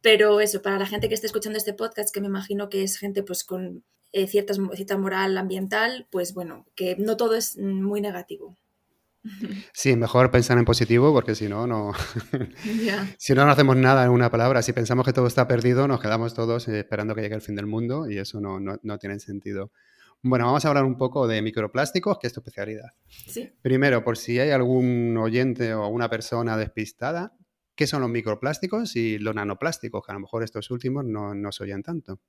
Pero 0.00 0.40
eso, 0.40 0.62
para 0.62 0.80
la 0.80 0.86
gente 0.86 1.08
que 1.08 1.14
esté 1.14 1.28
escuchando 1.28 1.58
este 1.58 1.74
podcast, 1.74 2.12
que 2.12 2.20
me 2.20 2.26
imagino 2.26 2.68
que 2.68 2.82
es 2.82 2.98
gente 2.98 3.22
pues 3.22 3.44
con 3.44 3.84
eh, 4.10 4.26
ciertas, 4.26 4.58
cierta 4.74 4.98
moral 4.98 5.38
ambiental, 5.38 6.08
pues 6.10 6.34
bueno, 6.34 6.66
que 6.74 6.96
no 6.96 7.16
todo 7.16 7.36
es 7.36 7.56
muy 7.56 8.00
negativo. 8.00 8.56
Sí, 9.72 9.94
mejor 9.96 10.30
pensar 10.30 10.58
en 10.58 10.64
positivo 10.64 11.12
porque 11.12 11.34
si 11.34 11.48
no, 11.48 11.66
no. 11.66 11.92
si 13.18 13.34
no, 13.34 13.44
no 13.44 13.52
hacemos 13.52 13.76
nada 13.76 14.04
en 14.04 14.10
una 14.10 14.30
palabra. 14.30 14.62
Si 14.62 14.72
pensamos 14.72 15.06
que 15.06 15.12
todo 15.12 15.26
está 15.26 15.46
perdido, 15.46 15.86
nos 15.86 16.00
quedamos 16.00 16.34
todos 16.34 16.66
eh, 16.68 16.80
esperando 16.80 17.14
que 17.14 17.22
llegue 17.22 17.34
el 17.34 17.40
fin 17.40 17.54
del 17.54 17.66
mundo 17.66 18.10
y 18.10 18.18
eso 18.18 18.40
no, 18.40 18.58
no, 18.60 18.98
tiene 18.98 19.18
sentido. 19.20 19.70
Bueno, 20.22 20.46
vamos 20.46 20.64
a 20.64 20.68
hablar 20.68 20.84
un 20.84 20.96
poco 20.96 21.26
de 21.26 21.42
microplásticos, 21.42 22.18
que 22.18 22.26
es 22.26 22.32
tu 22.32 22.40
especialidad. 22.40 22.90
Sí. 23.08 23.52
Primero, 23.60 24.04
por 24.04 24.16
si 24.16 24.38
hay 24.38 24.50
algún 24.50 25.16
oyente 25.16 25.74
o 25.74 25.88
una 25.88 26.08
persona 26.08 26.56
despistada, 26.56 27.32
¿qué 27.74 27.86
son 27.86 28.02
los 28.02 28.10
microplásticos 28.10 28.94
y 28.96 29.18
los 29.18 29.34
nanoplásticos? 29.34 30.04
Que 30.04 30.12
a 30.12 30.14
lo 30.14 30.20
mejor 30.20 30.42
estos 30.42 30.70
últimos 30.70 31.04
no, 31.04 31.34
no 31.34 31.50
se 31.50 31.64
oyen 31.64 31.82
tanto. 31.82 32.20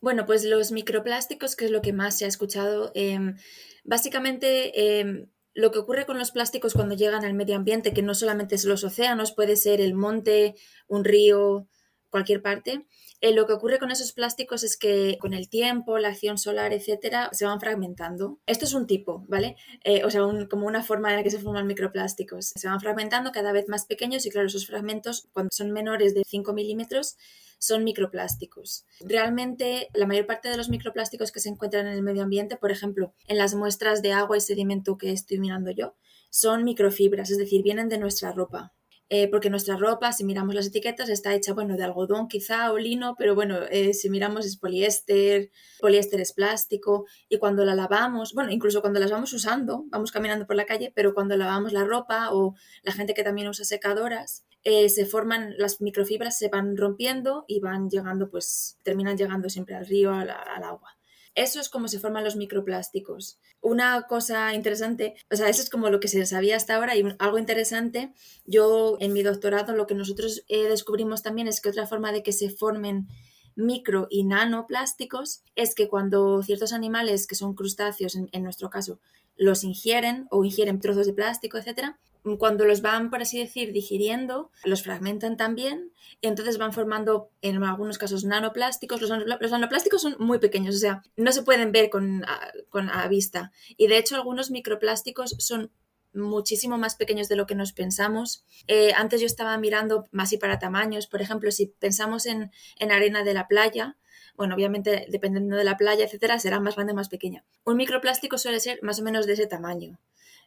Bueno, 0.00 0.26
pues 0.26 0.44
los 0.44 0.72
microplásticos, 0.72 1.56
que 1.56 1.64
es 1.66 1.70
lo 1.70 1.80
que 1.80 1.94
más 1.94 2.18
se 2.18 2.26
ha 2.26 2.28
escuchado, 2.28 2.92
em, 2.94 3.36
básicamente 3.84 5.00
em, 5.00 5.28
lo 5.54 5.70
que 5.70 5.78
ocurre 5.78 6.04
con 6.04 6.18
los 6.18 6.32
plásticos 6.32 6.74
cuando 6.74 6.96
llegan 6.96 7.24
al 7.24 7.34
medio 7.34 7.56
ambiente, 7.56 7.94
que 7.94 8.02
no 8.02 8.14
solamente 8.14 8.56
es 8.56 8.64
los 8.64 8.84
océanos, 8.84 9.32
puede 9.32 9.56
ser 9.56 9.80
el 9.80 9.94
monte, 9.94 10.54
un 10.88 11.04
río, 11.04 11.68
cualquier 12.14 12.42
parte. 12.42 12.86
Eh, 13.20 13.34
lo 13.34 13.44
que 13.44 13.54
ocurre 13.54 13.80
con 13.80 13.90
esos 13.90 14.12
plásticos 14.12 14.62
es 14.62 14.76
que 14.76 15.18
con 15.20 15.34
el 15.34 15.48
tiempo, 15.48 15.98
la 15.98 16.10
acción 16.10 16.38
solar, 16.38 16.72
etcétera, 16.72 17.28
se 17.32 17.44
van 17.44 17.58
fragmentando. 17.58 18.38
Esto 18.46 18.66
es 18.66 18.72
un 18.72 18.86
tipo, 18.86 19.24
¿vale? 19.26 19.56
Eh, 19.82 20.04
o 20.04 20.10
sea, 20.10 20.20
como 20.48 20.68
una 20.68 20.84
forma 20.84 21.10
en 21.10 21.16
la 21.16 21.22
que 21.24 21.32
se 21.32 21.40
forman 21.40 21.66
microplásticos. 21.66 22.52
Se 22.54 22.68
van 22.68 22.78
fragmentando 22.78 23.32
cada 23.32 23.50
vez 23.50 23.68
más 23.68 23.86
pequeños 23.86 24.24
y, 24.26 24.30
claro, 24.30 24.46
esos 24.46 24.64
fragmentos, 24.64 25.26
cuando 25.32 25.48
son 25.52 25.72
menores 25.72 26.14
de 26.14 26.22
5 26.24 26.52
milímetros, 26.52 27.16
son 27.58 27.82
microplásticos. 27.82 28.86
Realmente 29.00 29.88
la 29.92 30.06
mayor 30.06 30.26
parte 30.26 30.48
de 30.48 30.56
los 30.56 30.68
microplásticos 30.68 31.32
que 31.32 31.40
se 31.40 31.48
encuentran 31.48 31.88
en 31.88 31.94
el 31.94 32.02
medio 32.02 32.22
ambiente, 32.22 32.56
por 32.56 32.70
ejemplo, 32.70 33.12
en 33.26 33.38
las 33.38 33.56
muestras 33.56 34.02
de 34.02 34.12
agua 34.12 34.36
y 34.36 34.40
sedimento 34.40 34.98
que 34.98 35.10
estoy 35.10 35.40
mirando 35.40 35.72
yo, 35.72 35.96
son 36.30 36.62
microfibras, 36.62 37.30
es 37.30 37.38
decir, 37.38 37.64
vienen 37.64 37.88
de 37.88 37.98
nuestra 37.98 38.30
ropa. 38.30 38.72
Eh, 39.10 39.28
porque 39.28 39.50
nuestra 39.50 39.76
ropa, 39.76 40.12
si 40.12 40.24
miramos 40.24 40.54
las 40.54 40.66
etiquetas, 40.66 41.10
está 41.10 41.34
hecha, 41.34 41.52
bueno, 41.52 41.76
de 41.76 41.84
algodón 41.84 42.26
quizá 42.26 42.72
o 42.72 42.78
lino, 42.78 43.14
pero 43.18 43.34
bueno, 43.34 43.58
eh, 43.70 43.92
si 43.92 44.08
miramos 44.08 44.46
es 44.46 44.56
poliéster, 44.56 45.50
poliéster 45.78 46.20
es 46.22 46.32
plástico, 46.32 47.04
y 47.28 47.36
cuando 47.38 47.64
la 47.66 47.74
lavamos, 47.74 48.32
bueno, 48.32 48.50
incluso 48.50 48.80
cuando 48.80 49.00
las 49.00 49.10
vamos 49.10 49.32
usando, 49.34 49.84
vamos 49.88 50.10
caminando 50.10 50.46
por 50.46 50.56
la 50.56 50.64
calle, 50.64 50.90
pero 50.94 51.12
cuando 51.12 51.36
lavamos 51.36 51.72
la 51.72 51.84
ropa 51.84 52.32
o 52.32 52.54
la 52.82 52.92
gente 52.92 53.12
que 53.12 53.22
también 53.22 53.48
usa 53.48 53.66
secadoras, 53.66 54.46
eh, 54.64 54.88
se 54.88 55.04
forman, 55.04 55.54
las 55.58 55.82
microfibras 55.82 56.38
se 56.38 56.48
van 56.48 56.76
rompiendo 56.78 57.44
y 57.46 57.60
van 57.60 57.90
llegando, 57.90 58.30
pues 58.30 58.78
terminan 58.82 59.18
llegando 59.18 59.50
siempre 59.50 59.74
al 59.74 59.86
río, 59.86 60.14
al, 60.14 60.30
agua. 60.30 60.96
Eso 61.34 61.60
es 61.60 61.68
como 61.68 61.88
se 61.88 61.98
forman 61.98 62.24
los 62.24 62.36
microplásticos. 62.36 63.40
Una 63.60 64.02
cosa 64.02 64.54
interesante, 64.54 65.14
o 65.30 65.36
sea, 65.36 65.48
eso 65.48 65.62
es 65.62 65.70
como 65.70 65.90
lo 65.90 65.98
que 65.98 66.08
se 66.08 66.24
sabía 66.26 66.56
hasta 66.56 66.76
ahora 66.76 66.96
y 66.96 67.04
algo 67.18 67.38
interesante, 67.38 68.12
yo 68.44 68.96
en 69.00 69.12
mi 69.12 69.22
doctorado 69.22 69.74
lo 69.74 69.86
que 69.86 69.94
nosotros 69.94 70.44
eh, 70.48 70.68
descubrimos 70.68 71.22
también 71.22 71.48
es 71.48 71.60
que 71.60 71.70
otra 71.70 71.86
forma 71.86 72.12
de 72.12 72.22
que 72.22 72.32
se 72.32 72.50
formen 72.50 73.08
micro 73.56 74.06
y 74.10 74.24
nanoplásticos 74.24 75.42
es 75.54 75.74
que 75.74 75.88
cuando 75.88 76.42
ciertos 76.42 76.72
animales 76.72 77.26
que 77.26 77.34
son 77.34 77.54
crustáceos, 77.54 78.14
en, 78.14 78.28
en 78.32 78.42
nuestro 78.42 78.70
caso, 78.70 79.00
los 79.36 79.64
ingieren 79.64 80.26
o 80.30 80.44
ingieren 80.44 80.80
trozos 80.80 81.06
de 81.06 81.12
plástico, 81.12 81.58
etcétera, 81.58 81.98
cuando 82.38 82.64
los 82.64 82.80
van, 82.80 83.10
por 83.10 83.20
así 83.20 83.38
decir, 83.38 83.72
digiriendo, 83.72 84.50
los 84.64 84.82
fragmentan 84.82 85.36
también 85.36 85.92
y 86.20 86.26
entonces 86.26 86.56
van 86.56 86.72
formando 86.72 87.30
en 87.42 87.62
algunos 87.62 87.98
casos 87.98 88.24
nanoplásticos. 88.24 89.00
Los, 89.02 89.10
nanoplásticos 89.10 90.00
son 90.00 90.16
muy 90.18 90.38
pequeños, 90.38 90.74
o 90.76 90.78
sea, 90.78 91.02
no 91.16 91.32
se 91.32 91.42
pueden 91.42 91.70
ver 91.70 91.90
con 91.90 92.24
con 92.70 92.88
a 92.90 93.06
vista. 93.08 93.52
Y 93.76 93.88
de 93.88 93.98
hecho 93.98 94.16
algunos 94.16 94.50
microplásticos 94.50 95.36
son 95.38 95.70
muchísimo 96.14 96.78
más 96.78 96.96
pequeños 96.96 97.28
de 97.28 97.36
lo 97.36 97.46
que 97.46 97.54
nos 97.54 97.72
pensamos. 97.72 98.44
Eh, 98.68 98.92
antes 98.96 99.20
yo 99.20 99.26
estaba 99.26 99.56
mirando 99.58 100.06
más 100.10 100.32
y 100.32 100.38
para 100.38 100.58
tamaños, 100.58 101.06
por 101.06 101.20
ejemplo, 101.20 101.50
si 101.50 101.66
pensamos 101.66 102.26
en, 102.26 102.50
en, 102.78 102.92
arena 102.92 103.24
de 103.24 103.34
la 103.34 103.48
playa, 103.48 103.96
bueno, 104.36 104.54
obviamente 104.54 105.06
dependiendo 105.10 105.56
de 105.56 105.64
la 105.64 105.76
playa, 105.76 106.04
etcétera, 106.04 106.38
será 106.38 106.60
más 106.60 106.76
grande 106.76 106.92
o 106.92 106.96
más 106.96 107.08
pequeña. 107.08 107.44
Un 107.64 107.76
microplástico 107.76 108.38
suele 108.38 108.60
ser 108.60 108.78
más 108.82 109.00
o 109.00 109.02
menos 109.02 109.26
de 109.26 109.34
ese 109.34 109.46
tamaño. 109.46 109.98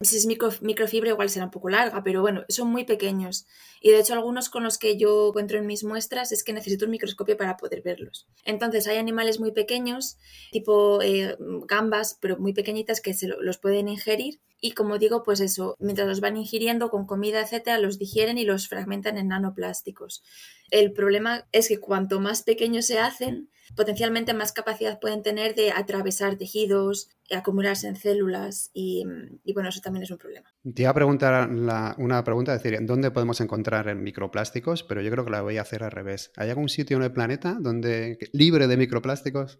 Si 0.01 0.17
es 0.17 0.25
microfibra 0.25 1.09
igual 1.09 1.29
será 1.29 1.45
un 1.45 1.51
poco 1.51 1.69
larga, 1.69 2.03
pero 2.03 2.21
bueno, 2.21 2.43
son 2.49 2.69
muy 2.69 2.85
pequeños. 2.85 3.47
Y 3.81 3.89
de 3.89 3.99
hecho 3.99 4.13
algunos 4.13 4.49
con 4.49 4.63
los 4.63 4.77
que 4.77 4.97
yo 4.97 5.29
encuentro 5.29 5.57
en 5.57 5.65
mis 5.65 5.83
muestras 5.83 6.31
es 6.31 6.43
que 6.43 6.53
necesito 6.53 6.85
un 6.85 6.91
microscopio 6.91 7.35
para 7.35 7.57
poder 7.57 7.81
verlos. 7.81 8.27
Entonces 8.45 8.87
hay 8.87 8.97
animales 8.97 9.39
muy 9.39 9.51
pequeños, 9.51 10.17
tipo 10.51 11.01
eh, 11.01 11.35
gambas, 11.67 12.17
pero 12.21 12.37
muy 12.37 12.53
pequeñitas 12.53 13.01
que 13.01 13.13
se 13.13 13.27
los 13.27 13.57
pueden 13.57 13.87
ingerir. 13.87 14.39
Y 14.59 14.71
como 14.71 14.97
digo, 14.97 15.23
pues 15.23 15.39
eso, 15.39 15.75
mientras 15.79 16.07
los 16.07 16.19
van 16.19 16.37
ingiriendo 16.37 16.89
con 16.89 17.05
comida, 17.05 17.41
etcétera, 17.41 17.77
los 17.77 17.99
digieren 17.99 18.37
y 18.37 18.45
los 18.45 18.67
fragmentan 18.67 19.17
en 19.17 19.27
nanoplásticos. 19.27 20.23
El 20.71 20.93
problema 20.93 21.47
es 21.51 21.67
que 21.67 21.79
cuanto 21.79 22.19
más 22.19 22.43
pequeños 22.43 22.85
se 22.85 22.99
hacen, 22.99 23.49
potencialmente 23.75 24.33
más 24.33 24.53
capacidad 24.53 24.99
pueden 24.99 25.23
tener 25.23 25.55
de 25.55 25.71
atravesar 25.71 26.37
tejidos, 26.37 27.09
acumularse 27.31 27.87
en 27.87 27.95
células 27.95 28.71
y, 28.73 29.05
bueno, 29.53 29.69
eso 29.69 29.81
también 29.81 30.03
es 30.03 30.11
un 30.11 30.17
problema. 30.17 30.53
Te 30.73 30.83
iba 30.83 30.91
a 30.91 30.95
preguntar 30.95 31.49
una 31.49 32.23
pregunta, 32.23 32.53
decir, 32.53 32.77
¿dónde 32.81 33.11
podemos 33.11 33.41
encontrar 33.41 33.93
microplásticos? 33.95 34.83
Pero 34.83 35.01
yo 35.01 35.11
creo 35.11 35.25
que 35.25 35.31
la 35.31 35.41
voy 35.41 35.57
a 35.57 35.61
hacer 35.61 35.83
al 35.83 35.91
revés. 35.91 36.31
¿Hay 36.35 36.49
algún 36.49 36.69
sitio 36.69 36.97
en 36.97 37.03
el 37.03 37.11
planeta 37.11 37.57
donde 37.59 38.17
libre 38.31 38.67
de 38.67 38.77
microplásticos? 38.77 39.59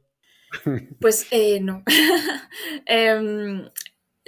Pues 1.00 1.28
eh, 1.32 1.60
no. 1.60 1.84
Em, 2.86 3.70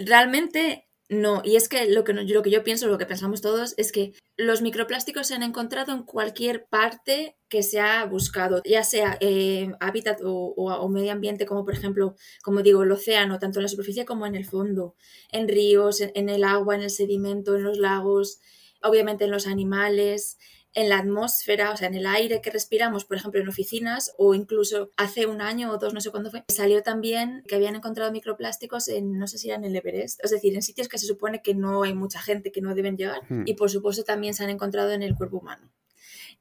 realmente 0.06 0.89
no, 1.12 1.41
y 1.44 1.56
es 1.56 1.70
que 1.70 1.89
lo 1.89 2.03
que, 2.03 2.13
lo 2.13 2.44
que 2.44 2.51
yo 2.51 2.63
pienso, 2.63 2.88
lo 2.88 3.00
que 3.00 3.08
pensamos 3.08 3.41
todos, 3.41 3.74
es 3.77 3.91
que 3.91 4.13
los 4.38 4.62
microplásticos 4.62 5.25
se 5.25 5.34
han 5.34 5.41
encontrado 5.41 5.91
en 5.91 6.03
cualquier 6.03 6.68
parte 6.68 7.36
que 7.50 7.63
se 7.63 7.79
ha 7.79 8.06
buscado, 8.06 8.62
ya 8.63 8.84
sea 8.84 9.18
eh, 9.20 9.72
hábitat 9.79 10.20
o, 10.24 10.88
medio 10.88 11.12
ambiente, 11.12 11.48
como 11.48 11.65
por 11.65 11.74
ejemplo, 11.74 12.15
como 12.44 12.62
digo, 12.62 12.84
el 12.84 12.91
océano, 12.91 13.39
tanto 13.39 13.58
en 13.58 13.63
la 13.63 13.70
superficie 13.70 14.06
como 14.06 14.27
en 14.27 14.36
el 14.36 14.46
fondo, 14.46 14.96
en 15.32 15.48
ríos, 15.48 16.00
en 16.00 16.29
el 16.29 16.44
agua, 16.44 16.75
en 16.75 16.84
el 16.84 16.91
sedimento, 16.91 17.56
en 17.56 17.63
los 17.63 17.79
lagos, 17.79 18.39
obviamente 18.84 19.25
en 19.25 19.32
los 19.32 19.48
animales, 19.48 20.38
en 20.74 20.90
la 20.90 21.00
atmósfera, 21.00 21.72
o 21.72 21.78
sea, 21.78 21.88
en 21.88 21.96
el 21.96 22.06
aire 22.06 22.42
que 22.42 22.52
respiramos, 22.52 23.06
por 23.06 23.18
ejemplo, 23.18 23.42
en 23.42 23.48
oficinas 23.48 24.14
o 24.18 24.34
incluso 24.34 24.92
hace 24.98 25.26
un 25.26 25.42
año 25.42 25.72
o 25.72 25.78
dos, 25.78 25.94
no 25.94 26.02
sé 26.02 26.12
cuándo 26.12 26.32
fue, 26.32 26.44
salió 26.48 26.84
también 26.84 27.44
que 27.48 27.56
habían 27.56 27.76
encontrado 27.76 28.12
microplásticos 28.12 28.88
en, 28.88 29.18
no 29.18 29.28
sé 29.28 29.38
si 29.38 29.50
era 29.50 29.58
en 29.58 29.66
el 29.66 29.76
Everest, 29.76 30.24
es 30.24 30.32
decir, 30.32 30.54
en 30.56 30.62
sitios 30.62 30.88
que 30.88 30.98
se 30.98 31.08
supone 31.08 31.42
que 31.42 31.56
no 31.56 31.84
hay 31.84 31.94
mucha 31.94 32.22
gente, 32.22 32.52
que 32.52 32.62
no 32.62 32.76
deben 32.76 32.98
llegar, 32.98 33.22
hmm. 33.30 33.44
y 33.46 33.56
por 33.56 33.70
supuesto 33.70 34.04
también 34.04 34.34
se 34.34 34.44
han 34.44 34.50
encontrado 34.50 34.92
en 34.92 35.04
el 35.04 35.16
cuerpo 35.16 35.38
humano. 35.38 35.72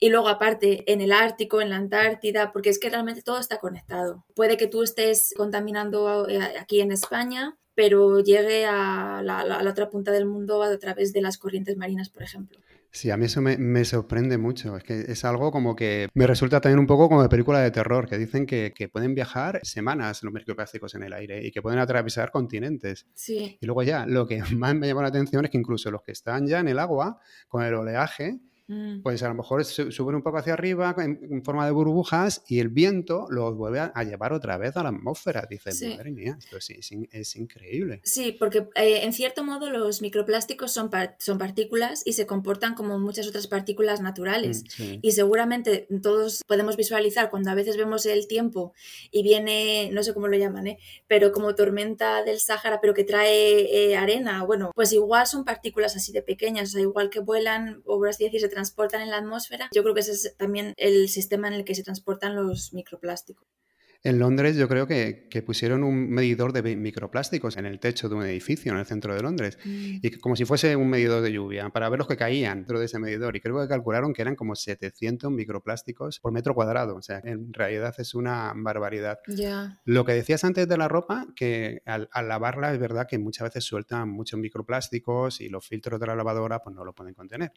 Y 0.01 0.11
luego, 0.11 0.29
aparte, 0.29 0.91
en 0.93 1.01
el 1.01 1.11
Ártico, 1.11 1.61
en 1.61 1.71
la 1.71 1.77
Antártida, 1.77 2.53
porque 2.53 2.71
es 2.71 2.79
que 2.79 2.89
realmente 2.89 3.23
todo 3.23 3.39
está 3.41 3.59
conectado. 3.59 4.25
Puede 4.37 4.57
que 4.57 4.69
tú 4.69 4.85
estés 4.85 5.35
contaminando 5.37 6.29
eh, 6.29 6.41
aquí 6.61 6.81
en 6.81 6.93
España, 6.93 7.59
pero 7.79 8.19
llegue 8.19 8.67
a 8.67 9.23
la, 9.23 9.39
a 9.39 9.63
la 9.63 9.71
otra 9.71 9.89
punta 9.89 10.11
del 10.11 10.27
mundo 10.27 10.65
a 10.65 10.79
través 10.79 11.13
de 11.13 11.21
las 11.21 11.39
corrientes 11.39 11.77
marinas, 11.77 12.09
por 12.09 12.25
ejemplo. 12.25 12.59
Sí, 12.91 13.13
a 13.13 13.17
mí 13.17 13.27
eso 13.27 13.41
me, 13.41 13.85
sorprende 13.85 14.37
mucho. 14.37 14.77
Es 14.77 14.83
que 14.83 14.99
es 15.03 15.25
algo 15.25 15.53
como 15.53 15.77
que 15.77 16.09
me 16.13 16.27
resulta 16.27 16.61
también 16.61 16.81
un 16.81 16.89
poco 16.89 17.09
como 17.09 17.23
de 17.23 17.29
película 17.29 17.61
de 17.61 17.71
terror, 17.71 18.09
que 18.09 18.19
dicen 18.19 18.47
que, 18.47 18.91
pueden 18.93 19.15
viajar 19.15 19.61
semanas 19.63 20.25
los 20.25 20.33
microplásticos 20.33 20.97
en 20.97 21.05
el 21.05 21.13
aire 21.13 21.47
y 21.47 21.53
que 21.53 21.63
pueden 21.63 21.79
atravesar 21.79 22.33
continentes. 22.33 23.07
Sí. 23.15 23.57
Y 23.61 23.67
luego 23.67 23.85
ya, 23.85 24.07
lo 24.07 24.27
que 24.27 24.43
más 24.57 24.75
me 24.75 24.89
llamó 24.89 25.03
la 25.03 25.09
atención 25.09 25.45
es 25.45 25.53
que 25.53 25.59
incluso 25.59 25.93
los 25.93 26.03
que 26.03 26.11
están 26.11 26.49
ya 26.49 26.59
en 26.59 26.67
el 26.67 26.81
agua, 26.81 27.21
con 27.47 27.63
el 27.63 27.75
oleaje, 27.75 28.41
Mm. 28.69 29.01
Pues 29.01 29.23
a 29.23 29.29
lo 29.29 29.35
mejor 29.35 29.65
suben 29.65 30.15
un 30.15 30.23
poco 30.23 30.37
hacia 30.37 30.53
arriba 30.53 30.95
en, 30.99 31.43
forma 31.43 31.65
de 31.65 31.73
burbujas 31.73 32.45
y 32.47 32.61
el 32.61 32.69
viento 32.69 33.27
los 33.31 33.57
vuelve 33.57 33.81
a, 33.81 34.05
llevar 34.05 34.35
otra 34.35 34.59
vez 34.59 34.77
a 34.77 34.83
la 34.83 34.91
atmósfera. 34.91 35.47
Dices, 35.49 35.83
madre 35.83 36.11
mía, 36.11 36.37
esto 36.39 36.59
es, 36.59 37.37
increíble. 37.37 38.01
Sí, 38.05 38.37
porque 38.39 38.69
eh, 38.75 39.01
en 39.05 39.13
cierto 39.15 39.43
modo 39.43 39.71
los 39.71 40.03
microplásticos 40.03 40.71
son, 40.71 40.91
son 41.19 41.39
partículas 41.39 42.03
y 42.05 42.13
se 42.13 42.27
comportan 42.27 42.75
como 42.75 42.99
muchas 42.99 43.27
otras 43.27 43.47
partículas 43.47 44.03
naturales. 44.03 44.65
Mm, 44.79 44.99
y 45.01 45.13
seguramente 45.13 45.89
todos 46.03 46.43
podemos 46.47 46.77
visualizar 46.77 47.31
cuando 47.31 47.51
a 47.51 47.55
veces 47.55 47.79
vemos 47.79 48.05
el 48.05 48.29
tiempo 48.29 48.75
y 49.11 49.23
viene, 49.23 49.91
no 49.93 50.03
sé 50.03 50.13
cómo 50.13 50.29
lo 50.29 50.37
llaman, 50.37 50.67
¿eh? 50.67 50.79
pero 51.07 51.33
como 51.33 51.55
tormenta 51.55 52.23
del 52.23 52.39
Sáhara, 52.39 52.81
pero 52.83 52.93
que 52.93 53.05
trae 53.05 53.61
eh, 53.63 53.97
arena. 53.97 54.45
Bueno, 54.45 54.73
pues 54.75 54.93
igual 54.93 55.27
son 55.27 55.45
partículas 55.45 55.97
así 55.97 56.13
de 56.13 56.21
pequeñas, 56.21 56.69
o 56.69 56.73
sea, 56.73 56.83
igual 56.83 57.09
que 57.09 57.21
vuelan, 57.21 57.83
o 57.87 57.97
por 57.97 58.09
así 58.09 58.25
decir, 58.25 58.41
se 58.41 58.58
transportan 58.59 59.03
en 59.03 59.11
la 59.11 59.19
atmósfera, 59.19 59.69
yo 59.73 59.83
creo 59.83 59.95
que 59.95 60.01
ese 60.01 60.13
es 60.13 60.35
también 60.37 60.75
el 60.77 61.09
sistema 61.09 61.47
en 61.47 61.55
el 61.55 61.65
que 61.65 61.77
se 61.77 61.85
transportan 61.85 62.35
los 62.35 62.73
microplásticos. 62.73 63.47
En 64.05 64.21
Londres 64.21 64.57
yo 64.57 64.69
creo 64.69 64.87
que, 64.87 65.29
pusieron 65.45 65.83
un 65.83 66.11
medidor 66.11 66.53
de 66.53 66.77
microplásticos 66.77 67.57
en 67.57 67.67
el 67.67 67.81
techo 67.81 68.09
de 68.09 68.15
un 68.15 68.23
edificio 68.25 68.73
en 68.73 68.79
el 68.79 68.87
centro 68.87 69.15
de 69.15 69.23
Londres, 69.23 69.59
mm. 69.65 69.99
y 70.03 70.11
como 70.19 70.37
si 70.37 70.45
fuese 70.45 70.77
un 70.77 70.89
medidor 70.89 71.23
de 71.23 71.33
lluvia, 71.33 71.69
para 71.71 71.89
ver 71.89 71.99
los 71.99 72.07
que 72.07 72.17
caían 72.17 72.59
dentro 72.59 72.79
de 72.79 72.87
ese 72.87 72.99
medidor. 72.99 73.35
Y 73.37 73.41
creo 73.41 73.61
que 73.61 73.69
calcularon 73.69 74.13
que 74.13 74.23
eran 74.23 74.37
como 74.37 74.55
700 74.55 75.31
microplásticos 75.31 76.21
por 76.21 76.33
metro 76.33 76.55
cuadrado. 76.55 76.97
O 76.97 77.03
sea, 77.03 77.21
en 77.25 77.53
realidad 77.53 77.95
es 77.99 78.15
una 78.15 78.53
barbaridad. 78.55 79.19
Lo 79.85 80.05
que 80.05 80.13
decías 80.13 80.45
antes 80.45 80.69
de 80.69 80.77
la 80.77 80.89
ropa, 80.89 81.27
que 81.35 81.83
al, 81.85 82.09
lavarla 82.29 82.73
es 82.73 82.79
verdad 82.79 83.07
que 83.09 83.19
muchas 83.19 83.49
veces 83.49 83.65
sueltan 83.65 84.09
muchos 84.09 84.39
microplásticos 84.39 85.41
y 85.41 85.49
los 85.49 85.67
filtros 85.67 85.99
de 85.99 86.07
la 86.07 86.15
lavadora 86.15 86.61
pues 86.63 86.75
no 86.75 86.85
lo 86.85 86.95
pueden 86.95 87.15
contener. 87.15 87.53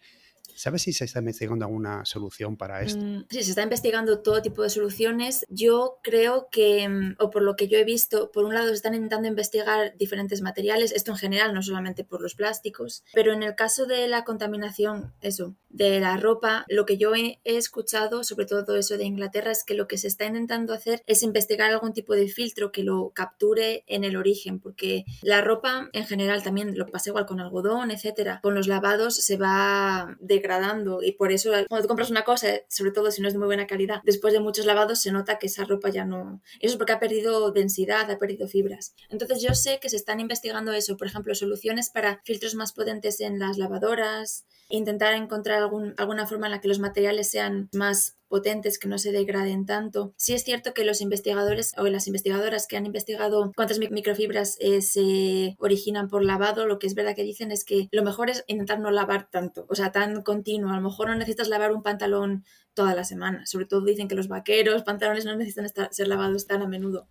¿Sabes 0.56 0.82
si 0.84 0.94
se 0.94 1.06
está 1.06 1.20
investigando 1.20 1.66
alguna 1.66 2.04
solución 2.06 2.58
para 2.58 2.82
esto? 2.82 3.04
Mm, 3.04 3.26
sí, 3.30 3.44
se 3.44 3.52
está 3.52 3.64
investigando 3.64 4.20
todo 4.20 4.42
tipo 4.42 4.64
de 4.64 4.70
soluciones. 4.70 5.46
Yo 5.50 6.00
creo 6.04 6.31
que, 6.52 6.88
mm, 6.88 7.16
o 7.20 7.30
por 7.30 7.42
lo 7.42 7.56
que 7.56 7.68
yo 7.68 7.78
he 7.78 7.84
visto, 7.84 8.32
por 8.32 8.46
un 8.46 8.54
lado 8.54 8.72
están 8.72 8.94
intentando 8.94 9.28
investigar 9.28 9.96
diferentes 9.98 10.42
materiales, 10.42 10.92
esto 10.92 11.12
en 11.12 11.18
general, 11.18 11.54
no 11.54 11.62
solamente 11.62 12.04
por 12.04 12.22
los 12.22 12.36
plásticos, 12.36 13.04
pero 13.14 13.34
en 13.34 13.44
el 13.44 13.56
caso 13.56 13.86
de 13.86 14.08
la 14.08 14.24
contaminación, 14.24 15.14
eso, 15.22 15.56
de 15.74 16.00
la 16.00 16.18
ropa, 16.18 16.66
lo 16.68 16.86
que 16.86 16.98
yo 16.98 17.14
he, 17.16 17.40
escuchado, 17.44 18.24
sobre 18.24 18.46
todo 18.46 18.76
eso 18.76 18.98
de 18.98 19.06
Inglaterra, 19.06 19.52
es 19.52 19.64
que 19.64 19.74
lo 19.74 19.88
que 19.88 19.98
se 19.98 20.08
está 20.08 20.26
intentando 20.26 20.74
hacer 20.74 21.04
es 21.06 21.24
investigar 21.24 21.72
algún 21.72 21.94
tipo 21.94 22.14
de 22.14 22.28
filtro 22.28 22.72
que 22.72 22.84
lo 22.84 23.12
capture 23.12 23.84
en 23.88 24.04
el 24.04 24.16
origen, 24.16 24.60
porque 24.60 25.06
la 25.22 25.42
ropa 25.42 25.90
en 25.94 26.06
general 26.06 26.44
también 26.44 26.78
lo 26.78 26.88
pasa 26.88 27.10
igual 27.10 27.26
con 27.26 27.40
algodón, 27.40 27.92
etcétera, 27.92 28.40
con 28.42 28.56
los 28.56 28.68
lavados 28.68 29.16
se 29.16 29.38
va 29.38 30.18
degradando 30.20 31.02
y 31.04 31.14
por 31.14 31.32
eso 31.32 31.52
cuando 31.68 31.84
tú 31.84 31.88
compras 31.88 32.12
una 32.12 32.24
cosa, 32.24 32.48
sobre 32.70 32.92
todo 32.92 33.12
si 33.12 33.22
no 33.22 33.28
es 33.28 33.34
de 33.34 33.40
muy 33.40 33.48
buena 33.48 33.68
calidad, 33.68 34.02
después 34.04 34.34
de 34.34 34.40
muchos 34.40 34.66
lavados 34.66 35.02
se 35.02 35.12
nota 35.12 35.40
que 35.40 35.48
esa 35.48 35.66
ropa 35.66 35.90
ya 35.90 36.06
no... 36.06 36.42
Eso 36.60 36.74
es 36.74 36.78
porque 36.78 36.94
ha 36.94 37.00
perdido 37.00 37.52
densidad, 37.52 38.10
ha 38.10 38.18
perdido 38.18 38.48
fibras. 38.48 38.96
Entonces 39.10 39.42
yo 39.42 39.54
sé 39.54 39.80
que 39.82 39.90
se 39.90 39.96
están 39.96 40.20
investigando 40.20 40.72
eso, 40.74 40.98
por 40.98 41.08
ejemplo, 41.08 41.36
soluciones 41.36 41.90
para 41.90 42.22
filtros 42.24 42.56
más 42.56 42.74
potentes 42.74 43.20
en 43.22 43.40
las 43.40 43.58
lavadoras, 43.58 44.46
intentar 44.72 45.14
encontrar 45.14 45.62
algún, 45.62 45.94
alguna 45.98 46.28
forma 46.28 46.48
en 46.48 46.52
la 46.52 46.62
que 46.62 46.68
los 46.68 46.80
materiales 46.80 47.30
sean 47.30 47.70
más 47.74 48.18
potentes, 48.28 48.80
que 48.80 48.88
no 48.88 48.98
se 48.98 49.12
degraden 49.12 49.66
tanto. 49.66 50.14
Sí 50.18 50.34
es 50.34 50.44
cierto 50.44 50.74
que 50.74 50.86
los 50.86 51.02
investigadores 51.02 51.74
o 51.78 51.84
las 51.84 52.08
investigadoras 52.08 52.66
que 52.66 52.78
han 52.78 52.86
investigado 52.86 53.52
cuántas 53.56 53.78
microfibras 53.78 54.56
eh, 54.62 54.82
se 54.82 55.56
originan 55.60 56.08
por 56.08 56.24
lavado, 56.24 56.66
lo 56.66 56.80
que 56.80 56.88
es 56.88 56.96
verdad 56.96 57.14
que 57.14 57.24
dicen 57.24 57.52
es 57.52 57.66
que 57.66 57.90
lo 57.92 58.04
mejor 58.04 58.30
es 58.30 58.44
intentar 58.48 58.80
no 58.80 58.90
lavar 58.90 59.30
tanto, 59.30 59.66
o 59.70 59.76
sea, 59.76 59.92
tan 59.92 60.24
continuo. 60.24 60.72
A 60.72 60.78
lo 60.78 60.82
mejor 60.82 61.10
no 61.10 61.16
necesitas 61.16 61.50
lavar 61.50 61.74
un 61.74 61.84
pantalón 61.84 62.46
toda 62.74 62.96
la 62.96 63.04
semana. 63.04 63.46
Sobre 63.46 63.66
todo 63.66 63.82
dicen 63.82 64.08
que 64.08 64.16
los 64.16 64.30
vaqueros, 64.30 64.84
pantalones 64.84 65.26
no 65.26 65.36
necesitan 65.36 65.68
ser 65.92 66.08
lavados 66.08 66.48
tan 66.48 66.62
a 66.62 66.68
menudo. 66.68 67.10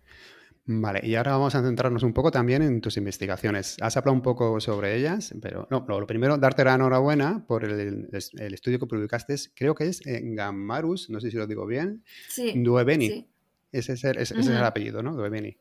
Vale, 0.65 1.01
y 1.03 1.15
ahora 1.15 1.31
vamos 1.31 1.55
a 1.55 1.63
centrarnos 1.63 2.03
un 2.03 2.13
poco 2.13 2.29
también 2.29 2.61
en 2.61 2.81
tus 2.81 2.95
investigaciones. 2.97 3.77
Has 3.81 3.97
hablado 3.97 4.13
un 4.13 4.21
poco 4.21 4.59
sobre 4.59 4.95
ellas, 4.95 5.33
pero 5.41 5.67
no, 5.71 5.83
lo, 5.87 6.05
primero, 6.05 6.37
darte 6.37 6.63
la 6.63 6.75
enhorabuena 6.75 7.45
por 7.47 7.65
el, 7.65 8.09
estudio 8.11 8.79
que 8.79 8.85
publicaste, 8.85 9.35
creo 9.55 9.73
que 9.73 9.87
es 9.87 10.05
en 10.05 10.35
Gammarus, 10.35 11.09
no 11.09 11.19
sé 11.19 11.31
si 11.31 11.37
lo 11.37 11.47
digo 11.47 11.65
bien, 11.65 12.03
sí, 12.29 12.53
Dueveni. 12.55 13.27
Ese 13.71 13.93
es, 13.93 14.03
el, 14.03 14.17
ese, 14.17 14.37
es 14.37 14.47
el 14.47 14.57
apellido, 14.57 15.01
¿no? 15.01 15.15
Dueveni. 15.15 15.57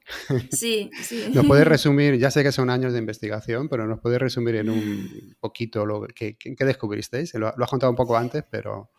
Sí, 0.51 0.91
sí. 1.01 1.31
¿Nos 1.35 1.47
puedes 1.47 1.67
resumir, 1.67 2.19
ya 2.19 2.33
sé 2.33 2.43
que 2.43 2.51
son 2.51 2.69
años 2.69 2.93
de 2.93 2.99
investigación, 2.99 3.69
pero 3.69 3.87
nos 3.87 4.01
puedes 4.01 4.19
resumir 4.19 4.57
en 4.57 4.69
un 4.69 5.37
poquito 5.39 5.87
lo 5.87 6.09
que, 6.09 6.37
descubristeis? 6.59 7.33
Lo, 7.35 7.55
lo 7.57 7.65
has 7.65 7.71
contado 7.71 7.91
un 7.91 7.97
poco 7.97 8.17
antes, 8.17 8.45
pero... 8.51 8.91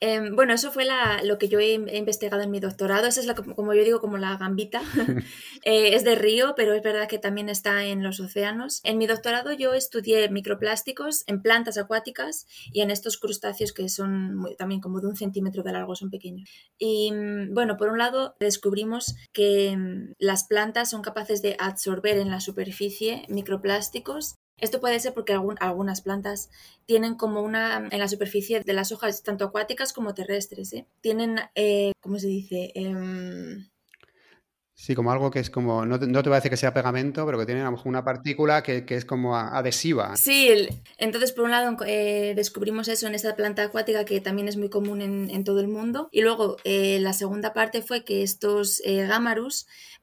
Em, 0.00 0.34
bueno, 0.34 0.52
eso 0.52 0.70
fue 0.70 0.86
lo 1.22 1.38
que 1.38 1.48
yo 1.48 1.60
he, 1.60 1.72
investigado 1.72 2.42
en 2.42 2.50
mi 2.50 2.60
doctorado. 2.60 3.06
Esa 3.06 3.20
es, 3.20 3.26
la, 3.26 3.34
como 3.34 3.74
yo 3.74 3.84
digo, 3.84 4.00
como 4.00 4.18
la 4.18 4.36
gambita. 4.36 4.82
Eh, 5.66 5.94
es 5.94 6.04
de 6.04 6.14
río, 6.14 6.52
pero 6.56 6.74
es 6.74 6.82
verdad 6.82 7.08
que 7.08 7.18
también 7.18 7.48
está 7.48 7.84
en 7.84 8.02
los 8.02 8.20
océanos. 8.20 8.80
En 8.84 8.98
mi 8.98 9.06
doctorado 9.06 9.50
yo 9.54 9.72
estudié 9.72 10.28
microplásticos 10.28 11.24
en 11.26 11.40
plantas 11.40 11.78
acuáticas 11.78 12.46
y 12.70 12.82
en 12.82 12.90
estos 12.90 13.16
crustáceos 13.16 13.72
que 13.72 13.88
son 13.88 14.44
también 14.58 14.82
como 14.82 15.00
de 15.00 15.06
un 15.06 15.16
centímetro 15.16 15.62
de 15.62 15.72
largo, 15.72 15.96
son 15.96 16.10
pequeños. 16.10 16.50
Y 16.76 17.12
mm, 17.12 17.54
bueno, 17.54 17.78
por 17.78 17.88
un 17.88 17.96
lado 17.96 18.36
descubrimos 18.38 19.14
que 19.32 19.74
mm, 19.74 20.16
las 20.18 20.44
plantas 20.44 20.90
son 20.90 21.00
capaces 21.00 21.40
de 21.40 21.56
absorber 21.58 22.18
en 22.18 22.30
la 22.30 22.40
superficie 22.40 23.24
microplásticos 23.30 24.34
esto 24.64 24.80
puede 24.80 24.98
ser 25.00 25.14
porque 25.14 25.38
algunas 25.60 26.00
plantas 26.00 26.50
tienen 26.86 27.14
como 27.14 27.42
una, 27.42 27.88
en 27.90 27.98
la 27.98 28.08
superficie 28.08 28.60
de 28.60 28.72
las 28.72 28.92
hojas, 28.92 29.22
tanto 29.22 29.44
acuáticas 29.44 29.92
como 29.92 30.14
terrestres, 30.14 30.72
¿eh? 30.72 30.86
tienen, 31.00 31.38
eh, 31.54 31.92
¿cómo 32.00 32.18
se 32.18 32.28
dice? 32.28 32.72
Em, 32.74 33.68
Sí, 34.84 34.94
como 34.94 35.10
algo 35.10 35.30
que 35.30 35.38
es 35.38 35.48
como, 35.48 35.86
no 35.86 35.98
te, 35.98 36.06
no 36.06 36.22
te 36.22 36.28
voy 36.28 36.34
a 36.34 36.40
decir 36.40 36.50
que 36.50 36.58
sea 36.58 36.74
pegamento, 36.74 37.24
pero 37.24 37.38
que 37.38 37.46
tiene 37.46 37.62
a 37.62 37.64
lo 37.64 37.70
mejor 37.70 37.86
una 37.86 38.04
partícula 38.04 38.62
que, 38.62 38.84
es 38.86 39.06
como 39.06 39.34
adhesiva. 39.34 40.14
Sí, 40.14 40.68
entonces 40.98 41.32
por 41.32 41.46
un 41.46 41.52
lado 41.52 41.74
eh, 41.86 42.34
descubrimos 42.36 42.88
eso 42.88 43.06
en 43.06 43.14
esta 43.14 43.34
planta 43.34 43.62
acuática 43.62 44.04
que 44.04 44.20
también 44.20 44.46
es 44.46 44.58
muy 44.58 44.68
común 44.68 45.00
en, 45.00 45.44
todo 45.44 45.60
el 45.60 45.68
mundo. 45.68 46.10
Y 46.12 46.20
luego 46.20 46.58
eh, 46.64 46.98
la 47.00 47.14
segunda 47.14 47.54
parte 47.54 47.80
fue 47.80 48.04
que 48.04 48.22
estos 48.22 48.82
eh, 48.84 49.06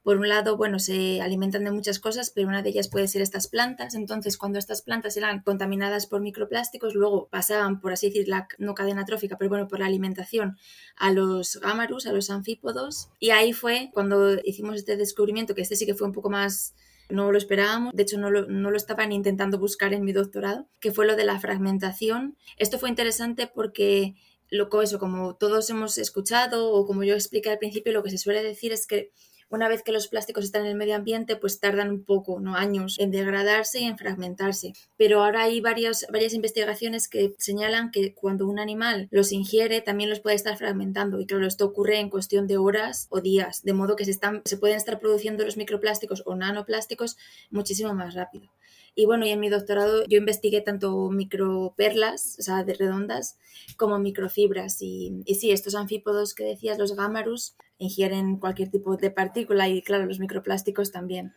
por 0.02 0.16
un 0.16 0.28
lado, 0.28 0.56
bueno, 0.56 0.80
se 0.80 1.20
alimentan 1.20 1.62
de 1.62 1.70
muchas 1.70 2.00
cosas, 2.00 2.30
pero 2.34 2.48
una 2.48 2.62
de 2.62 2.70
ellas 2.70 2.88
puede 2.88 3.06
ser 3.06 3.22
estas 3.22 3.46
plantas. 3.46 3.94
Entonces 3.94 4.36
cuando 4.36 4.58
estas 4.58 4.82
plantas 4.82 5.16
eran 5.16 5.42
contaminadas 5.42 6.06
por 6.06 6.20
microplásticos, 6.20 6.94
luego 6.94 7.28
pasaban, 7.28 7.80
por 7.80 7.92
así 7.92 8.08
decir, 8.08 8.26
la 8.26 8.48
no 8.58 8.74
cadena 8.74 9.04
trófica, 9.04 9.36
pero 9.38 9.48
bueno, 9.48 9.68
por 9.68 9.78
la 9.78 9.86
alimentación 9.86 10.58
a 10.96 11.12
los 11.12 11.60
gámarus, 11.60 12.06
a 12.06 12.12
los 12.12 12.30
anfípodos. 12.30 13.10
Y 13.20 13.30
ahí 13.30 13.52
fue 13.52 13.90
cuando 13.92 14.38
hicimos 14.44 14.71
este 14.74 14.96
descubrimiento, 14.96 15.54
que 15.54 15.62
este 15.62 15.76
sí 15.76 15.86
que 15.86 15.94
fue 15.94 16.06
un 16.06 16.12
poco 16.12 16.30
más 16.30 16.74
no 17.08 17.30
lo 17.30 17.38
esperábamos, 17.38 17.92
de 17.94 18.02
hecho 18.02 18.18
no 18.18 18.30
lo, 18.30 18.46
no 18.46 18.70
lo 18.70 18.76
estaban 18.76 19.12
intentando 19.12 19.58
buscar 19.58 19.92
en 19.92 20.04
mi 20.04 20.12
doctorado, 20.12 20.68
que 20.80 20.92
fue 20.92 21.06
lo 21.06 21.16
de 21.16 21.24
la 21.24 21.38
fragmentación. 21.40 22.36
Esto 22.56 22.78
fue 22.78 22.88
interesante 22.88 23.50
porque 23.52 24.14
lo, 24.48 24.68
eso, 24.82 24.98
como 24.98 25.36
todos 25.36 25.68
hemos 25.70 25.98
escuchado 25.98 26.72
o 26.72 26.86
como 26.86 27.04
yo 27.04 27.14
expliqué 27.14 27.50
al 27.50 27.58
principio, 27.58 27.92
lo 27.92 28.02
que 28.02 28.10
se 28.10 28.18
suele 28.18 28.42
decir 28.42 28.72
es 28.72 28.86
que 28.86 29.10
una 29.52 29.68
vez 29.68 29.82
que 29.82 29.92
los 29.92 30.08
plásticos 30.08 30.44
están 30.44 30.62
en 30.62 30.68
el 30.68 30.76
medio 30.76 30.96
ambiente, 30.96 31.36
pues 31.36 31.60
tardan 31.60 31.90
un 31.90 32.04
poco, 32.04 32.40
¿no? 32.40 32.56
años 32.56 32.98
en 32.98 33.10
degradarse 33.10 33.80
y 33.80 33.84
en 33.84 33.98
fragmentarse. 33.98 34.72
Pero 34.96 35.22
ahora 35.22 35.42
hay 35.42 35.60
varias, 35.60 36.06
varias 36.10 36.32
investigaciones 36.32 37.06
que 37.08 37.34
señalan 37.38 37.90
que 37.90 38.14
cuando 38.14 38.48
un 38.48 38.58
animal 38.58 39.08
los 39.10 39.30
ingiere, 39.30 39.82
también 39.82 40.08
los 40.08 40.20
puede 40.20 40.36
estar 40.36 40.56
fragmentando. 40.56 41.20
Y 41.20 41.26
claro, 41.26 41.46
esto 41.46 41.66
ocurre 41.66 41.98
en 41.98 42.08
cuestión 42.08 42.46
de 42.46 42.56
horas 42.56 43.08
o 43.10 43.20
días, 43.20 43.62
de 43.62 43.74
modo 43.74 43.94
que 43.94 44.06
se, 44.06 44.10
están, 44.10 44.42
se 44.44 44.56
pueden 44.56 44.76
estar 44.76 44.98
produciendo 44.98 45.44
los 45.44 45.56
microplásticos 45.56 46.22
o 46.24 46.34
nanoplásticos 46.34 47.18
muchísimo 47.50 47.92
más 47.94 48.14
rápido. 48.14 48.50
Y 48.94 49.06
bueno, 49.06 49.26
y 49.26 49.30
en 49.30 49.40
mi 49.40 49.48
doctorado 49.48 50.04
yo 50.06 50.18
investigué 50.18 50.60
tanto 50.60 51.08
microperlas, 51.10 52.36
o 52.38 52.42
sea, 52.42 52.62
de 52.62 52.74
redondas, 52.74 53.38
como 53.76 53.98
microfibras. 53.98 54.82
Y, 54.82 55.22
y 55.24 55.36
sí, 55.36 55.50
estos 55.50 55.74
anfípodos 55.74 56.34
que 56.34 56.44
decías, 56.44 56.78
los 56.78 56.94
gámarus, 56.94 57.56
ingieren 57.82 58.36
cualquier 58.38 58.70
tipo 58.70 58.96
de 58.96 59.10
partícula 59.10 59.68
y 59.68 59.82
claro, 59.82 60.06
los 60.06 60.20
microplásticos 60.20 60.92
también. 60.92 61.34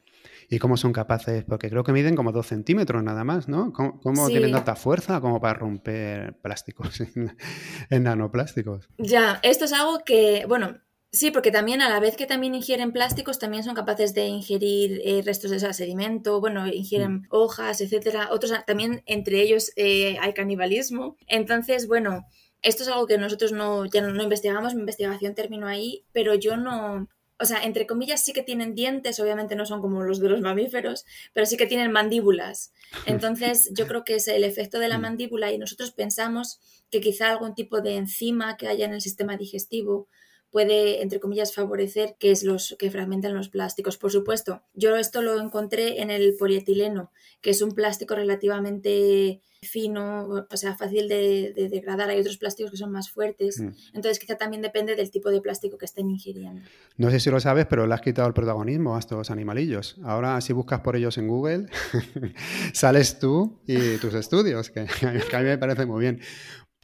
¿Y 0.50 0.60
cómo 0.60 0.78
son 0.78 0.94
capaces? 0.94 1.44
Porque 1.44 1.70
creo 1.70 1.84
que 1.84 1.92
miden 1.92 2.16
como 2.16 2.32
dos 2.32 2.48
centímetros 2.48 3.04
nada 3.04 3.24
más, 3.24 3.48
¿no? 3.48 3.74
¿Cómo, 3.74 4.28
tienen 4.28 4.52
tanta 4.52 4.76
fuerza 4.76 5.22
como 5.22 5.42
para 5.42 5.56
romper 5.56 6.38
plásticos 6.42 7.02
en, 7.90 8.04
nanoplásticos? 8.04 8.90
Ya, 8.98 9.40
esto 9.44 9.66
es 9.66 9.74
algo 9.74 10.00
que, 10.06 10.46
bueno, 10.48 10.78
Sí, 11.12 11.32
porque 11.32 11.50
también 11.50 11.82
a 11.82 11.88
la 11.88 12.02
vez 12.02 12.18
que 12.18 12.26
también 12.26 12.56
ingieren 12.56 12.92
plásticos, 12.92 13.40
también 13.40 13.64
son 13.64 13.74
capaces 13.74 14.14
de 14.14 14.26
ingerir 14.26 15.00
eh, 15.06 15.22
restos 15.24 15.50
de 15.50 15.74
sedimento, 15.74 16.42
bueno, 16.42 16.68
ingieren 16.68 17.14
mm. 17.14 17.28
hojas, 17.30 17.80
etcétera. 17.80 18.28
Otros 18.32 18.52
también 18.68 19.02
entre 19.06 19.40
ellos 19.40 19.72
eh, 19.78 20.18
hay 20.20 20.34
canibalismo. 20.34 21.16
Entonces, 21.28 21.88
bueno, 21.88 22.26
esto 22.66 22.82
es 22.84 22.90
algo 22.90 23.06
que 23.06 23.18
nosotros 23.20 23.52
no, 23.52 23.86
ya 23.86 24.02
no, 24.02 24.24
investigamos, 24.24 24.74
mi 24.74 24.82
investigación 24.82 25.36
terminó 25.36 25.68
ahí, 25.68 26.04
pero 26.12 26.34
yo 26.34 26.58
no, 26.58 27.08
o 27.40 27.46
sea, 27.46 27.64
entre 27.64 27.86
comillas 27.86 28.26
sí 28.26 28.34
que 28.34 28.42
tienen 28.42 28.74
dientes, 28.74 29.20
obviamente 29.20 29.56
no 29.56 29.68
son 29.68 29.82
como 29.82 30.02
los 30.02 30.20
de 30.20 30.30
los 30.30 30.42
mamíferos, 30.42 31.06
pero 31.32 31.46
sí 31.46 31.58
que 31.58 31.68
tienen 31.68 31.92
mandíbulas. 31.92 32.74
Entonces, 33.06 33.70
yo 33.74 33.88
creo 33.88 34.04
que 34.04 34.16
es 34.16 34.28
el 34.28 34.44
efecto 34.44 34.80
de 34.80 34.90
la 34.90 34.98
mm. 34.98 35.02
mandíbula 35.02 35.52
y 35.52 35.60
nosotros 35.60 35.92
pensamos 35.92 36.60
que 36.90 37.02
quizá 37.02 37.30
algún 37.30 37.54
tipo 37.54 37.82
de 37.82 37.98
enzima 37.98 38.58
que 38.58 38.68
haya 38.68 38.86
en 38.86 38.94
el 38.94 39.02
sistema 39.02 39.38
digestivo 39.38 40.08
puede, 40.52 41.02
entre 41.02 41.20
comillas, 41.20 41.54
favorecer 41.54 42.16
que 42.20 42.32
es 42.32 42.44
los 42.44 42.76
que 42.80 42.92
fragmentan 42.92 43.36
los 43.36 43.50
plásticos. 43.50 43.98
Por 43.98 44.12
supuesto, 44.12 44.64
yo 44.74 44.96
esto 44.96 45.22
lo 45.22 45.40
encontré 45.40 46.02
en 46.02 46.12
el 46.12 46.36
polietileno, 46.38 47.12
que 47.42 47.52
es 47.52 47.62
un 47.62 47.72
plástico 47.72 48.16
relativamente 48.16 49.42
fino, 49.66 50.46
o 50.50 50.58
sea, 50.58 50.76
fácil 50.76 51.08
de, 51.08 51.54
degradar. 51.70 52.10
Hay 52.10 52.20
otros 52.20 52.38
plásticos 52.38 52.72
que 52.72 52.78
son 52.78 52.92
más 52.92 53.10
fuertes. 53.10 53.60
Mm. 53.60 53.70
Entonces, 53.94 54.20
quizá 54.20 54.36
también 54.36 54.62
depende 54.62 54.96
del 54.96 55.12
tipo 55.12 55.30
de 55.30 55.42
plástico 55.42 55.78
que 55.78 55.86
estén 55.86 56.10
ingiriendo. 56.10 56.62
No 56.98 57.10
sé 57.10 57.20
si 57.20 57.30
lo 57.30 57.40
sabes, 57.40 57.66
pero 57.66 57.88
le 57.88 57.94
has 57.94 58.02
quitado 58.02 58.28
el 58.28 58.34
protagonismo 58.34 58.96
a 58.96 59.00
estos 59.00 59.32
animalillos. 59.32 59.98
Ahora, 60.04 60.40
si 60.42 60.54
buscas 60.54 60.82
por 60.82 60.96
ellos 60.96 61.18
en 61.18 61.28
Google, 61.28 61.68
sales 62.74 63.20
tú 63.20 63.60
y 63.68 63.98
tus 63.98 64.14
estudios, 64.14 64.70
que, 64.70 64.86
que 65.30 65.36
a 65.36 65.40
mí 65.40 65.46
me 65.46 65.58
parece 65.58 65.86
muy 65.86 66.02
bien. 66.02 66.22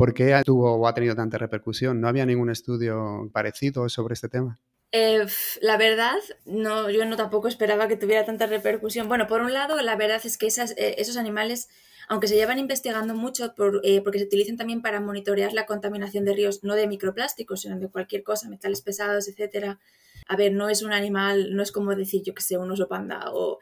¿Por 0.02 0.16
qué 0.16 0.42
tuvo 0.44 0.74
o 0.78 0.88
ha 0.88 0.96
tenido 0.96 1.16
tanta 1.16 1.38
repercusión? 1.38 2.02
¿No 2.02 2.08
había 2.08 2.26
ningún 2.26 2.50
estudio 2.50 3.30
parecido 3.32 3.88
sobre 3.88 4.16
este 4.16 4.30
tema? 4.30 4.60
Eh, 4.92 5.24
la 5.62 5.78
verdad, 5.78 6.18
no, 6.44 6.90
yo 6.90 7.06
no 7.06 7.16
tampoco 7.18 7.48
esperaba 7.48 7.88
que 7.88 7.98
tuviera 7.98 8.26
tanta 8.26 8.48
repercusión. 8.48 9.08
Bueno, 9.08 9.28
por 9.28 9.42
un 9.42 9.54
lado, 9.54 9.80
la 9.84 9.96
verdad 9.96 10.20
es 10.24 10.40
que 10.40 10.48
eh, 10.48 10.96
esos 10.98 11.18
animales, 11.18 11.70
aunque 12.10 12.28
se 12.28 12.34
llevan 12.34 12.58
investigando 12.58 13.14
mucho 13.14 13.54
eh, 13.84 14.02
porque 14.02 14.18
se 14.18 14.26
utilizan 14.26 14.58
también 14.58 14.82
para 14.82 15.02
monitorear 15.02 15.54
la 15.54 15.68
contaminación 15.68 16.26
de 16.26 16.34
ríos, 16.34 16.64
no 16.64 16.74
de 16.74 16.88
microplásticos, 16.88 17.62
sino 17.62 17.78
de 17.78 17.88
cualquier 17.88 18.24
cosa, 18.24 18.50
metales 18.50 18.82
pesados, 18.82 19.28
etcétera. 19.28 19.80
A 20.28 20.36
ver, 20.36 20.52
no 20.52 20.68
es 20.68 20.82
un 20.82 20.94
animal, 20.94 21.56
no 21.56 21.62
es 21.62 21.72
como 21.72 21.94
decir, 21.94 22.24
yo 22.26 22.34
que 22.34 22.42
sé, 22.42 22.58
un 22.58 22.72
oso 22.72 22.88
panda 22.88 23.26
o 23.34 23.60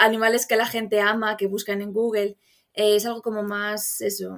animales 0.00 0.48
que 0.48 0.56
la 0.56 0.66
gente 0.66 0.98
ama, 0.98 1.36
que 1.36 1.46
buscan 1.46 1.80
en 1.80 1.92
Google. 1.92 2.38
es 2.72 3.06
algo 3.06 3.22
como 3.22 3.44
más, 3.44 4.00
eso, 4.00 4.36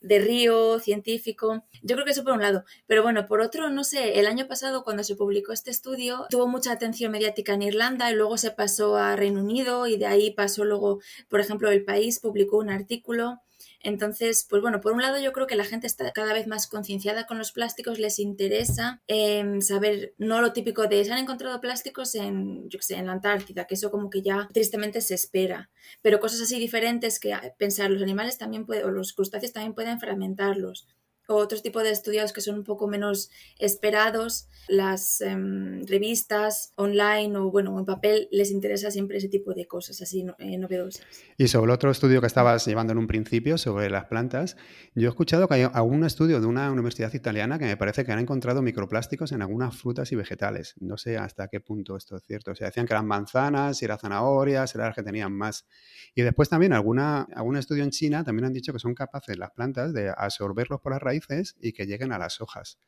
de 0.00 0.18
río, 0.18 0.78
científico. 0.78 1.64
Yo 1.82 1.96
creo 1.96 2.04
que 2.04 2.12
eso 2.12 2.24
por 2.24 2.32
un 2.32 2.42
lado. 2.42 2.64
Pero 2.86 3.02
bueno, 3.02 3.26
por 3.26 3.40
otro, 3.40 3.70
no 3.70 3.84
sé, 3.84 4.18
el 4.18 4.26
año 4.26 4.46
pasado 4.46 4.84
cuando 4.84 5.04
se 5.04 5.16
publicó 5.16 5.52
este 5.52 5.70
estudio 5.70 6.26
tuvo 6.30 6.46
mucha 6.46 6.72
atención 6.72 7.12
mediática 7.12 7.54
en 7.54 7.62
Irlanda 7.62 8.10
y 8.10 8.14
luego 8.14 8.38
se 8.38 8.50
pasó 8.50 8.96
a 8.96 9.16
Reino 9.16 9.40
Unido 9.40 9.86
y 9.86 9.96
de 9.96 10.06
ahí 10.06 10.30
pasó 10.30 10.64
luego, 10.64 11.00
por 11.28 11.40
ejemplo, 11.40 11.70
El 11.70 11.84
País 11.84 12.20
publicó 12.20 12.58
un 12.58 12.70
artículo 12.70 13.40
entonces, 13.80 14.46
pues 14.48 14.60
bueno, 14.60 14.80
por 14.80 14.92
un 14.92 15.02
lado 15.02 15.20
yo 15.20 15.32
creo 15.32 15.46
que 15.46 15.56
la 15.56 15.64
gente 15.64 15.86
está 15.86 16.10
cada 16.12 16.32
vez 16.32 16.46
más 16.46 16.66
concienciada 16.66 17.26
con 17.26 17.38
los 17.38 17.52
plásticos, 17.52 17.98
les 17.98 18.18
interesa 18.18 19.02
em, 19.06 19.60
saber, 19.60 20.14
no 20.18 20.40
lo 20.40 20.52
típico 20.52 20.86
de 20.86 21.04
se 21.04 21.12
han 21.12 21.18
encontrado 21.18 21.60
plásticos 21.60 22.14
en, 22.14 22.68
yo 22.68 22.78
sé, 22.80 22.96
en 22.96 23.06
la 23.06 23.12
Antártida, 23.12 23.66
que 23.66 23.74
eso 23.74 23.90
como 23.90 24.10
que 24.10 24.22
ya 24.22 24.48
tristemente 24.52 25.00
se 25.00 25.14
espera, 25.14 25.70
pero 26.02 26.20
cosas 26.20 26.40
así 26.42 26.58
diferentes 26.58 27.20
que 27.20 27.36
pensar, 27.58 27.90
los 27.90 28.02
animales 28.02 28.38
también 28.38 28.66
pueden, 28.66 28.86
o 28.86 28.90
los 28.90 29.12
crustáceos 29.12 29.52
también 29.52 29.74
pueden 29.74 30.00
fragmentarlos 30.00 30.88
o 31.28 31.36
otros 31.36 31.62
tipos 31.62 31.82
de 31.82 31.90
estudios 31.90 32.32
que 32.32 32.40
son 32.40 32.56
un 32.56 32.64
poco 32.64 32.88
menos 32.88 33.30
esperados, 33.58 34.48
las 34.66 35.20
em, 35.20 35.84
revistas 35.86 36.72
online 36.76 37.36
o 37.36 37.50
bueno, 37.50 37.78
en 37.78 37.84
papel 37.84 38.28
les 38.32 38.50
interesa 38.50 38.90
siempre 38.90 39.18
ese 39.18 39.28
tipo 39.28 39.52
de 39.52 39.66
cosas 39.66 40.00
así 40.00 40.26
eh, 40.38 40.56
novedosas. 40.56 41.04
Y 41.36 41.48
sobre 41.48 41.66
el 41.66 41.74
otro 41.74 41.90
estudio 41.90 42.22
que 42.22 42.26
estabas 42.26 42.66
llevando 42.66 42.92
en 42.92 42.98
un 42.98 43.06
principio 43.06 43.58
sobre 43.58 43.90
las 43.90 44.06
plantas, 44.06 44.56
yo 44.94 45.06
he 45.06 45.10
escuchado 45.10 45.48
que 45.48 45.54
hay 45.54 45.62
algún 45.70 46.02
estudio 46.04 46.40
de 46.40 46.46
una 46.46 46.72
universidad 46.72 47.12
italiana 47.12 47.58
que 47.58 47.66
me 47.66 47.76
parece 47.76 48.06
que 48.06 48.12
han 48.12 48.20
encontrado 48.20 48.62
microplásticos 48.62 49.32
en 49.32 49.42
algunas 49.42 49.76
frutas 49.76 50.10
y 50.12 50.16
vegetales. 50.16 50.76
No 50.80 50.96
sé 50.96 51.18
hasta 51.18 51.48
qué 51.48 51.60
punto 51.60 51.94
esto 51.94 52.16
es 52.16 52.22
cierto. 52.22 52.52
O 52.52 52.54
sea, 52.54 52.68
decían 52.68 52.86
que 52.86 52.94
eran 52.94 53.06
manzanas, 53.06 53.76
si 53.76 53.84
eran 53.84 53.98
zanahorias, 53.98 54.74
eran 54.74 54.88
las 54.88 54.96
que 54.96 55.02
tenían 55.02 55.32
más. 55.34 55.66
Y 56.14 56.22
después 56.22 56.48
también 56.48 56.72
alguna, 56.72 57.28
algún 57.34 57.58
estudio 57.58 57.84
en 57.84 57.90
China 57.90 58.24
también 58.24 58.46
han 58.46 58.54
dicho 58.54 58.72
que 58.72 58.78
son 58.78 58.94
capaces 58.94 59.36
las 59.36 59.50
plantas 59.50 59.92
de 59.92 60.10
absorberlos 60.16 60.80
por 60.80 60.92
las 60.92 61.02
raíces 61.02 61.17
y 61.60 61.72
que 61.72 61.86
lleguen 61.86 62.12
a 62.12 62.18
las 62.18 62.40
hojas. 62.40 62.78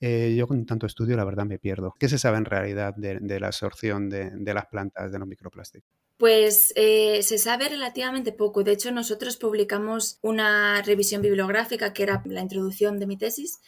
Eh, 0.00 0.34
yo 0.36 0.46
con 0.46 0.64
tanto 0.64 0.86
estudio, 0.86 1.16
la 1.16 1.24
verdad, 1.24 1.44
me 1.44 1.58
pierdo. 1.58 1.94
¿Qué 1.98 2.08
se 2.08 2.18
sabe 2.18 2.38
en 2.38 2.46
realidad 2.46 2.94
de, 2.96 3.40
la 3.40 3.48
absorción 3.48 4.08
de, 4.08 4.54
las 4.54 4.66
plantas 4.66 5.12
de 5.12 5.18
los 5.18 5.28
microplásticos? 5.28 5.90
Pues 6.16 6.72
eh, 6.76 7.22
se 7.22 7.38
sabe 7.38 7.68
relativamente 7.68 8.32
poco. 8.32 8.62
De 8.62 8.72
hecho, 8.72 8.92
nosotros 8.92 9.36
publicamos 9.36 10.18
una 10.22 10.82
revisión 10.82 11.22
bibliográfica 11.22 11.92
que 11.92 12.02
era 12.02 12.22
la 12.26 12.40
introducción 12.40 12.98
de 12.98 13.06
mi 13.06 13.16
tesis 13.16 13.60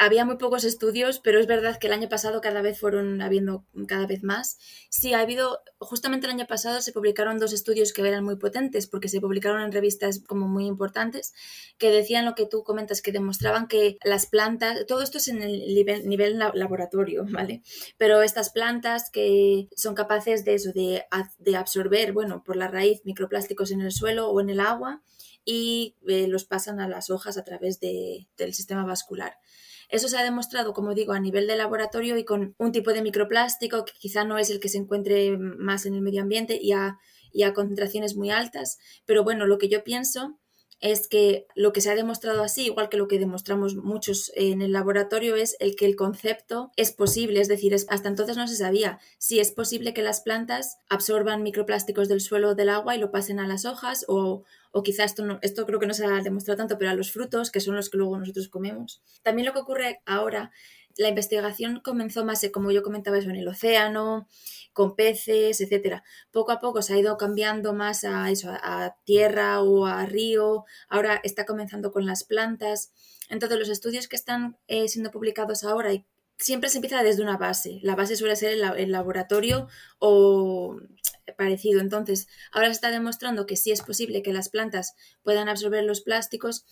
había 0.00 0.24
muy 0.24 0.38
pocos 0.38 0.64
estudios, 0.64 1.20
pero 1.20 1.38
es 1.38 1.46
verdad 1.46 1.78
que 1.78 1.86
el 1.86 1.92
año 1.92 2.08
pasado 2.08 2.40
cada 2.40 2.62
vez 2.62 2.80
fueron 2.80 3.20
habiendo 3.20 3.66
cada 3.86 4.06
vez 4.06 4.22
más. 4.22 4.56
Sí, 4.88 5.12
ha 5.12 5.20
habido, 5.20 5.60
justamente 5.78 6.26
el 6.26 6.32
año 6.32 6.46
pasado 6.46 6.80
se 6.80 6.92
publicaron 6.92 7.38
dos 7.38 7.52
estudios 7.52 7.92
que 7.92 8.00
eran 8.08 8.24
muy 8.24 8.36
potentes, 8.36 8.86
porque 8.86 9.08
se 9.08 9.20
publicaron 9.20 9.60
en 9.60 9.72
revistas 9.72 10.22
como 10.26 10.48
muy 10.48 10.64
importantes, 10.64 11.34
que 11.76 11.90
decían 11.90 12.24
lo 12.24 12.34
que 12.34 12.46
tú 12.46 12.64
comentas, 12.64 13.02
que 13.02 13.12
demostraban 13.12 13.68
que 13.68 13.98
las 14.02 14.24
plantas, 14.24 14.86
todo 14.86 15.02
esto 15.02 15.18
es 15.18 15.28
en 15.28 15.42
el 15.42 15.74
nivel, 15.74 16.08
nivel 16.08 16.38
laboratorio, 16.38 17.26
¿vale? 17.30 17.62
Pero 17.98 18.22
estas 18.22 18.48
plantas 18.48 19.10
que 19.10 19.68
son 19.76 19.94
capaces 19.94 20.46
de 20.46 20.54
eso, 20.54 20.72
de, 20.72 21.04
de 21.40 21.56
absorber, 21.56 22.14
bueno, 22.14 22.42
por 22.42 22.56
la 22.56 22.68
raíz 22.68 23.02
microplásticos 23.04 23.70
en 23.70 23.82
el 23.82 23.92
suelo 23.92 24.30
o 24.30 24.40
en 24.40 24.48
el 24.48 24.60
agua, 24.60 25.02
y 25.44 25.96
eh, 26.06 26.26
los 26.26 26.44
pasan 26.44 26.80
a 26.80 26.88
las 26.88 27.10
hojas 27.10 27.36
a 27.36 27.44
través 27.44 27.80
del 27.80 28.54
sistema 28.54 28.84
vascular. 28.84 29.38
Eso 29.90 30.08
se 30.08 30.16
ha 30.16 30.22
demostrado, 30.22 30.72
como 30.72 30.94
digo, 30.94 31.12
a 31.12 31.20
nivel 31.20 31.46
de 31.46 31.56
laboratorio 31.56 32.16
y 32.16 32.24
con 32.24 32.54
un 32.58 32.72
tipo 32.72 32.92
de 32.92 33.02
microplástico 33.02 33.84
que 33.84 33.92
quizá 33.98 34.24
no 34.24 34.38
es 34.38 34.50
el 34.50 34.60
que 34.60 34.68
se 34.68 34.78
encuentre 34.78 35.36
más 35.36 35.84
en 35.84 35.94
el 35.94 36.00
medio 36.00 36.22
ambiente 36.22 36.58
y 36.60 36.72
a, 36.72 36.98
concentraciones 37.54 38.16
muy 38.16 38.30
altas. 38.30 38.78
Pero 39.04 39.24
bueno, 39.24 39.46
lo 39.46 39.58
que 39.58 39.68
yo 39.68 39.82
pienso 39.82 40.38
es 40.80 41.08
que 41.08 41.46
lo 41.54 41.72
que 41.72 41.80
se 41.80 41.90
ha 41.90 41.94
demostrado 41.94 42.42
así, 42.42 42.66
igual 42.66 42.88
que 42.88 42.96
lo 42.96 43.06
que 43.06 43.18
demostramos 43.18 43.74
muchos 43.76 44.32
en 44.34 44.62
el 44.62 44.72
laboratorio, 44.72 45.36
es 45.36 45.56
el 45.60 45.76
que 45.76 45.84
el 45.84 45.96
concepto 45.96 46.70
es 46.76 46.92
posible, 46.92 47.40
es 47.40 47.48
decir, 47.48 47.74
hasta 47.74 48.08
entonces 48.08 48.36
no 48.36 48.48
se 48.48 48.56
sabía 48.56 48.98
si 49.18 49.40
es 49.40 49.52
posible 49.52 49.92
que 49.92 50.02
las 50.02 50.22
plantas 50.22 50.78
absorban 50.88 51.42
microplásticos 51.42 52.08
del 52.08 52.20
suelo 52.20 52.50
o 52.50 52.54
del 52.54 52.70
agua 52.70 52.96
y 52.96 52.98
lo 52.98 53.10
pasen 53.10 53.40
a 53.40 53.46
las 53.46 53.66
hojas 53.66 54.06
o, 54.08 54.44
o 54.72 54.82
quizás 54.82 55.06
esto, 55.06 55.24
no, 55.24 55.38
esto 55.42 55.66
creo 55.66 55.80
que 55.80 55.86
no 55.86 55.94
se 55.94 56.04
ha 56.06 56.20
demostrado 56.22 56.58
tanto, 56.58 56.78
pero 56.78 56.90
a 56.90 56.94
los 56.94 57.12
frutos, 57.12 57.50
que 57.50 57.60
son 57.60 57.76
los 57.76 57.90
que 57.90 57.98
luego 57.98 58.18
nosotros 58.18 58.48
comemos. 58.48 59.02
También 59.22 59.46
lo 59.46 59.52
que 59.52 59.60
ocurre 59.60 60.00
ahora, 60.06 60.52
la 60.96 61.08
investigación 61.08 61.80
comenzó 61.82 62.24
más, 62.24 62.46
como 62.52 62.70
yo 62.70 62.82
comentaba 62.82 63.18
eso, 63.18 63.30
en 63.30 63.36
el 63.36 63.48
océano, 63.48 64.28
con 64.72 64.96
peces, 64.96 65.60
etcétera. 65.60 66.04
Poco 66.30 66.52
a 66.52 66.60
poco 66.60 66.82
se 66.82 66.94
ha 66.94 66.98
ido 66.98 67.16
cambiando 67.16 67.72
más 67.72 68.04
a 68.04 68.30
eso, 68.30 68.50
a 68.50 68.96
tierra 69.04 69.62
o 69.62 69.86
a 69.86 70.06
río. 70.06 70.64
Ahora 70.88 71.20
está 71.24 71.46
comenzando 71.46 71.92
con 71.92 72.06
las 72.06 72.24
plantas. 72.24 72.92
Entonces, 73.28 73.58
los 73.58 73.68
estudios 73.68 74.08
que 74.08 74.16
están 74.16 74.58
eh, 74.68 74.88
siendo 74.88 75.10
publicados 75.10 75.64
ahora 75.64 75.90
siempre 76.40 76.70
se 76.70 76.78
empieza 76.78 77.02
desde 77.02 77.22
una 77.22 77.36
base. 77.36 77.78
La 77.82 77.94
base 77.94 78.16
suele 78.16 78.34
ser 78.36 78.52
el, 78.52 78.92
laboratorio 78.92 79.68
o 79.98 80.78
parecido. 81.36 81.80
Entonces, 81.80 82.28
ahora 82.52 82.68
se 82.68 82.72
está 82.72 82.90
demostrando 82.90 83.46
que 83.46 83.56
sí 83.56 83.70
es 83.70 83.82
posible 83.82 84.22
que 84.22 84.32
las 84.32 84.48
plantas 84.48 84.94
puedan 85.22 85.48
absorber 85.48 85.84
los 85.84 86.00
plásticos. 86.00 86.64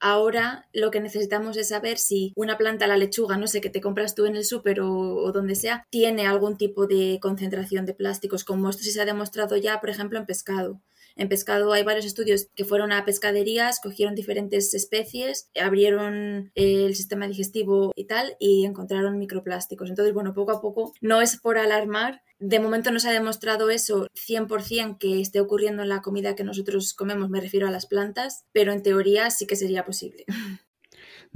Ahora 0.00 0.68
lo 0.72 0.90
que 0.90 1.00
necesitamos 1.00 1.56
es 1.56 1.68
saber 1.68 1.98
si 1.98 2.32
una 2.36 2.58
planta, 2.58 2.86
la 2.86 2.96
lechuga, 2.96 3.36
no 3.36 3.46
sé, 3.46 3.60
que 3.60 3.70
te 3.70 3.80
compras 3.80 4.14
tú 4.14 4.26
en 4.26 4.36
el 4.36 4.44
súper 4.44 4.80
o, 4.80 5.32
donde 5.32 5.54
sea, 5.54 5.86
tiene 5.90 6.26
algún 6.26 6.58
tipo 6.58 6.86
de 6.86 7.18
concentración 7.22 7.86
de 7.86 7.94
plásticos, 7.94 8.44
como 8.44 8.68
esto 8.68 8.82
sí 8.82 8.90
se 8.90 9.00
ha 9.00 9.06
demostrado 9.06 9.56
ya, 9.56 9.80
por 9.80 9.90
ejemplo, 9.90 10.18
en 10.18 10.26
pescado. 10.26 10.80
En 11.16 11.28
pescado 11.28 11.72
hay 11.72 11.84
varios 11.84 12.04
estudios 12.04 12.48
que 12.54 12.64
fueron 12.64 12.92
a 12.92 13.04
pescaderías, 13.04 13.80
cogieron 13.80 14.14
diferentes 14.14 14.74
especies, 14.74 15.48
abrieron 15.60 16.50
el 16.54 16.94
sistema 16.94 17.28
digestivo 17.28 17.92
y 17.94 18.06
tal 18.06 18.36
y 18.38 18.64
encontraron 18.64 19.18
microplásticos. 19.18 19.88
Entonces, 19.88 20.14
bueno, 20.14 20.34
poco 20.34 20.52
a 20.52 20.60
poco 20.60 20.92
no 21.00 21.20
es 21.20 21.38
por 21.38 21.58
alarmar. 21.58 22.22
De 22.40 22.58
momento 22.58 22.90
no 22.90 22.98
se 22.98 23.08
ha 23.08 23.12
demostrado 23.12 23.70
eso 23.70 24.08
100% 24.14 24.98
que 24.98 25.20
esté 25.20 25.40
ocurriendo 25.40 25.82
en 25.82 25.88
la 25.88 26.02
comida 26.02 26.34
que 26.34 26.44
nosotros 26.44 26.92
comemos, 26.94 27.30
me 27.30 27.40
refiero 27.40 27.68
a 27.68 27.70
las 27.70 27.86
plantas, 27.86 28.44
pero 28.52 28.72
en 28.72 28.82
teoría 28.82 29.30
sí 29.30 29.46
que 29.46 29.56
sería 29.56 29.84
posible. 29.84 30.24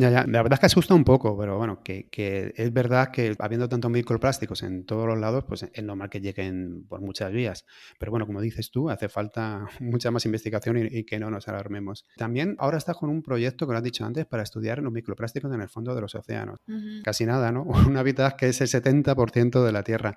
Ya, 0.00 0.11
ya, 0.11 0.24
la 0.28 0.42
verdad 0.44 0.52
es 0.54 0.61
que 0.61 0.66
asusta 0.66 0.94
un 0.94 1.02
poco, 1.02 1.37
pero 1.37 1.58
bueno, 1.58 1.82
que, 1.82 2.08
que, 2.08 2.52
es 2.54 2.72
verdad 2.72 3.11
que 3.11 3.34
habiendo 3.40 3.68
tantos 3.68 3.90
microplásticos 3.90 4.62
en 4.62 4.87
todos 4.87 5.08
los 5.08 5.18
lados, 5.18 5.44
pues 5.48 5.64
es 5.72 5.82
normal 5.82 6.08
que 6.08 6.20
lleguen 6.20 6.87
por 6.88 7.00
muchas 7.00 7.32
vías. 7.32 7.66
Pero 7.98 8.12
bueno, 8.12 8.24
como 8.24 8.40
dices 8.40 8.70
tú, 8.70 8.90
hace 8.90 9.08
falta 9.08 9.66
mucha 9.80 10.12
más 10.12 10.24
investigación 10.24 10.88
y, 10.88 11.02
que 11.02 11.18
no 11.18 11.32
nos 11.32 11.48
alarmemos. 11.48 12.04
También 12.16 12.54
ahora 12.61 12.78
estás 12.78 12.96
con 12.96 13.11
un 13.11 13.22
proyecto, 13.22 13.66
que 13.66 13.72
lo 13.72 13.78
has 13.78 13.82
dicho 13.82 14.04
antes, 14.04 14.24
para 14.24 14.44
estudiar 14.44 14.78
los 14.78 14.92
microplásticos 14.92 15.52
en 15.52 15.62
el 15.62 15.68
fondo 15.68 15.92
de 15.96 16.00
los 16.00 16.14
océanos. 16.14 16.61
Casi 17.02 17.26
nada, 17.26 17.50
¿no? 17.50 17.64
Un 17.88 17.96
hábitat 17.96 18.37
que 18.37 18.50
es 18.50 18.61
el 18.61 18.68
70% 18.68 19.64
de 19.64 19.72
la 19.72 19.82
Tierra. 19.82 20.14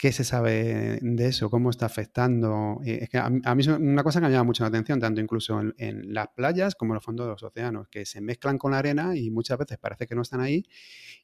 ¿Qué 0.00 0.12
se 0.12 0.24
sabe 0.24 0.98
de 1.02 1.26
eso? 1.26 1.50
¿Cómo 1.50 1.68
está 1.68 1.84
afectando? 1.84 2.80
Eh, 2.86 3.00
es 3.02 3.10
que 3.10 3.18
a, 3.18 3.28
mí 3.28 3.60
es 3.60 3.66
una 3.66 4.02
cosa 4.02 4.18
que 4.18 4.28
me 4.28 4.32
llama 4.32 4.44
mucho 4.44 4.64
la 4.64 4.68
atención, 4.68 4.98
tanto 4.98 5.20
incluso 5.20 5.60
en, 5.60 6.14
las 6.14 6.28
playas 6.28 6.74
como 6.74 6.92
en 6.92 6.94
los 6.94 7.04
fondos 7.04 7.26
de 7.26 7.32
los 7.32 7.42
océanos, 7.42 7.86
que 7.90 8.06
se 8.06 8.22
mezclan 8.22 8.56
con 8.56 8.70
la 8.70 8.78
arena 8.78 9.14
y 9.14 9.28
muchas 9.28 9.58
veces 9.58 9.76
parece 9.76 10.06
que 10.06 10.14
no 10.14 10.22
están 10.22 10.40
ahí, 10.40 10.64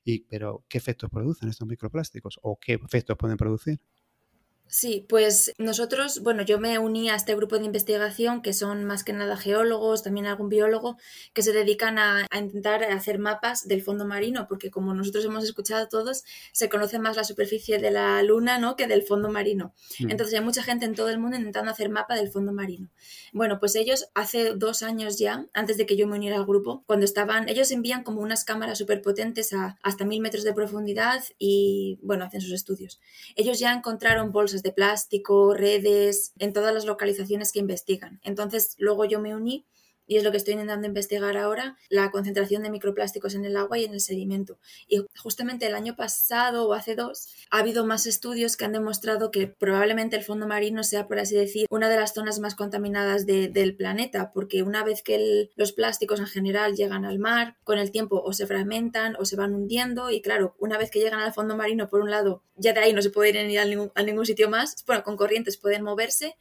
y, 0.04 0.24
pero 0.28 0.66
¿qué 0.68 0.76
efectos 0.76 1.08
producen 1.08 1.48
estos 1.48 1.66
microplásticos? 1.66 2.38
¿O 2.42 2.58
qué 2.60 2.74
efectos 2.74 3.16
pueden 3.16 3.38
producir? 3.38 3.80
Sí, 4.68 5.06
pues 5.08 5.52
nosotros, 5.58 6.22
bueno, 6.22 6.42
yo 6.42 6.58
me 6.58 6.78
uní 6.78 7.08
a 7.08 7.14
este 7.14 7.36
grupo 7.36 7.58
de 7.58 7.64
investigación 7.64 8.42
que 8.42 8.52
son 8.52 8.84
más 8.84 9.04
que 9.04 9.12
nada 9.12 9.36
geólogos, 9.36 10.02
también 10.02 10.26
algún 10.26 10.48
biólogo, 10.48 10.96
que 11.32 11.42
se 11.42 11.52
dedican 11.52 11.98
a, 11.98 12.26
intentar 12.36 12.82
hacer 12.84 13.18
mapas 13.18 13.68
del 13.68 13.82
fondo 13.82 14.04
marino, 14.04 14.46
porque 14.48 14.70
como 14.70 14.92
nosotros 14.92 15.24
hemos 15.24 15.44
escuchado 15.44 15.86
todos, 15.88 16.24
se 16.52 16.68
conoce 16.68 16.98
más 16.98 17.16
la 17.16 17.24
superficie 17.24 17.78
de 17.78 17.90
la 17.92 18.22
luna, 18.22 18.58
¿no? 18.58 18.76
Que 18.76 18.88
del 18.88 19.02
fondo 19.02 19.30
marino. 19.30 19.72
Mm. 20.00 20.10
Entonces 20.10 20.34
hay 20.34 20.44
mucha 20.44 20.62
gente 20.62 20.84
en 20.84 20.94
todo 20.94 21.10
el 21.10 21.18
mundo 21.18 21.36
intentando 21.36 21.70
hacer 21.70 21.88
mapa 21.88 22.16
del 22.16 22.28
fondo 22.28 22.52
marino. 22.52 22.88
Bueno, 23.32 23.60
pues 23.60 23.76
ellos 23.76 24.08
hace 24.14 24.54
dos 24.54 24.82
años 24.82 25.18
ya, 25.18 25.46
antes 25.54 25.76
de 25.76 25.86
que 25.86 25.96
yo 25.96 26.06
me 26.08 26.16
uniera 26.16 26.36
al 26.36 26.44
grupo, 26.44 26.82
cuando 26.86 27.04
estaban, 27.04 27.48
ellos 27.48 27.70
envían 27.70 28.02
como 28.02 28.20
unas 28.20 28.44
cámaras 28.44 28.78
superpotentes 28.78 29.52
a 29.52 29.78
hasta 29.82 30.04
mil 30.04 30.20
metros 30.20 30.42
de 30.42 30.52
profundidad 30.52 31.22
y, 31.38 31.98
bueno, 32.02 32.24
hacen 32.24 32.40
sus 32.40 32.52
estudios. 32.52 33.00
Ellos 33.36 33.58
ya 33.58 33.72
encontraron 33.72 34.32
bolsas 34.32 34.55
de 34.62 34.72
plástico, 34.72 35.54
redes, 35.54 36.32
en 36.38 36.52
todas 36.52 36.74
las 36.74 36.84
localizaciones 36.84 37.52
que 37.52 37.58
investigan. 37.60 38.20
Entonces, 38.22 38.74
luego 38.78 39.04
yo 39.04 39.20
me 39.20 39.34
uní 39.34 39.66
y 40.06 40.16
es 40.16 40.24
lo 40.24 40.30
que 40.30 40.36
estoy 40.36 40.54
intentando 40.54 40.86
investigar 40.86 41.36
ahora, 41.36 41.76
la 41.88 42.10
concentración 42.10 42.62
de 42.62 42.70
microplásticos 42.70 43.34
en 43.34 43.44
el 43.44 43.56
agua 43.56 43.78
y 43.78 43.84
en 43.84 43.92
el 43.92 44.00
sedimento. 44.00 44.58
Y 44.88 45.04
justamente 45.18 45.66
el 45.66 45.74
año 45.74 45.96
pasado 45.96 46.68
o 46.68 46.74
hace 46.74 46.94
dos 46.94 47.28
ha 47.50 47.58
habido 47.58 47.86
más 47.86 48.06
estudios 48.06 48.56
que 48.56 48.64
han 48.64 48.72
demostrado 48.72 49.30
que 49.30 49.46
probablemente 49.46 50.16
el 50.16 50.22
fondo 50.22 50.46
marino 50.46 50.84
sea, 50.84 51.06
por 51.06 51.18
así 51.18 51.34
decir, 51.34 51.66
una 51.70 51.88
de 51.88 51.96
las 51.96 52.14
zonas 52.14 52.38
más 52.38 52.54
contaminadas 52.54 53.26
del 53.26 53.76
planeta, 53.76 54.32
porque 54.32 54.62
una 54.62 54.84
vez 54.84 55.02
que 55.02 55.50
los 55.56 55.72
plásticos 55.72 56.20
en 56.20 56.26
general 56.26 56.74
llegan 56.74 57.04
al 57.04 57.18
mar, 57.18 57.56
con 57.64 57.78
el 57.78 57.90
tiempo 57.90 58.22
o 58.22 58.32
se 58.32 58.46
fragmentan 58.46 59.16
o 59.18 59.24
se 59.24 59.36
van 59.36 59.54
hundiendo 59.54 60.10
y 60.10 60.20
claro, 60.20 60.54
una 60.58 60.78
vez 60.78 60.90
que 60.90 61.00
llegan 61.00 61.20
al 61.20 61.32
fondo 61.32 61.56
marino, 61.56 61.88
por 61.88 62.00
un 62.00 62.10
lado, 62.10 62.42
ya 62.56 62.72
de 62.72 62.80
ahí 62.80 62.92
no 62.92 63.02
se 63.02 63.10
pueden 63.10 63.50
ir 63.50 63.58
a 63.58 63.64
ningún, 63.64 63.92
a 63.94 64.02
ningún 64.02 64.26
sitio 64.26 64.48
más, 64.48 64.84
bueno, 64.86 65.02
con 65.02 65.16
corrientes 65.16 65.56
pueden 65.56 65.82
moverse 65.82 66.36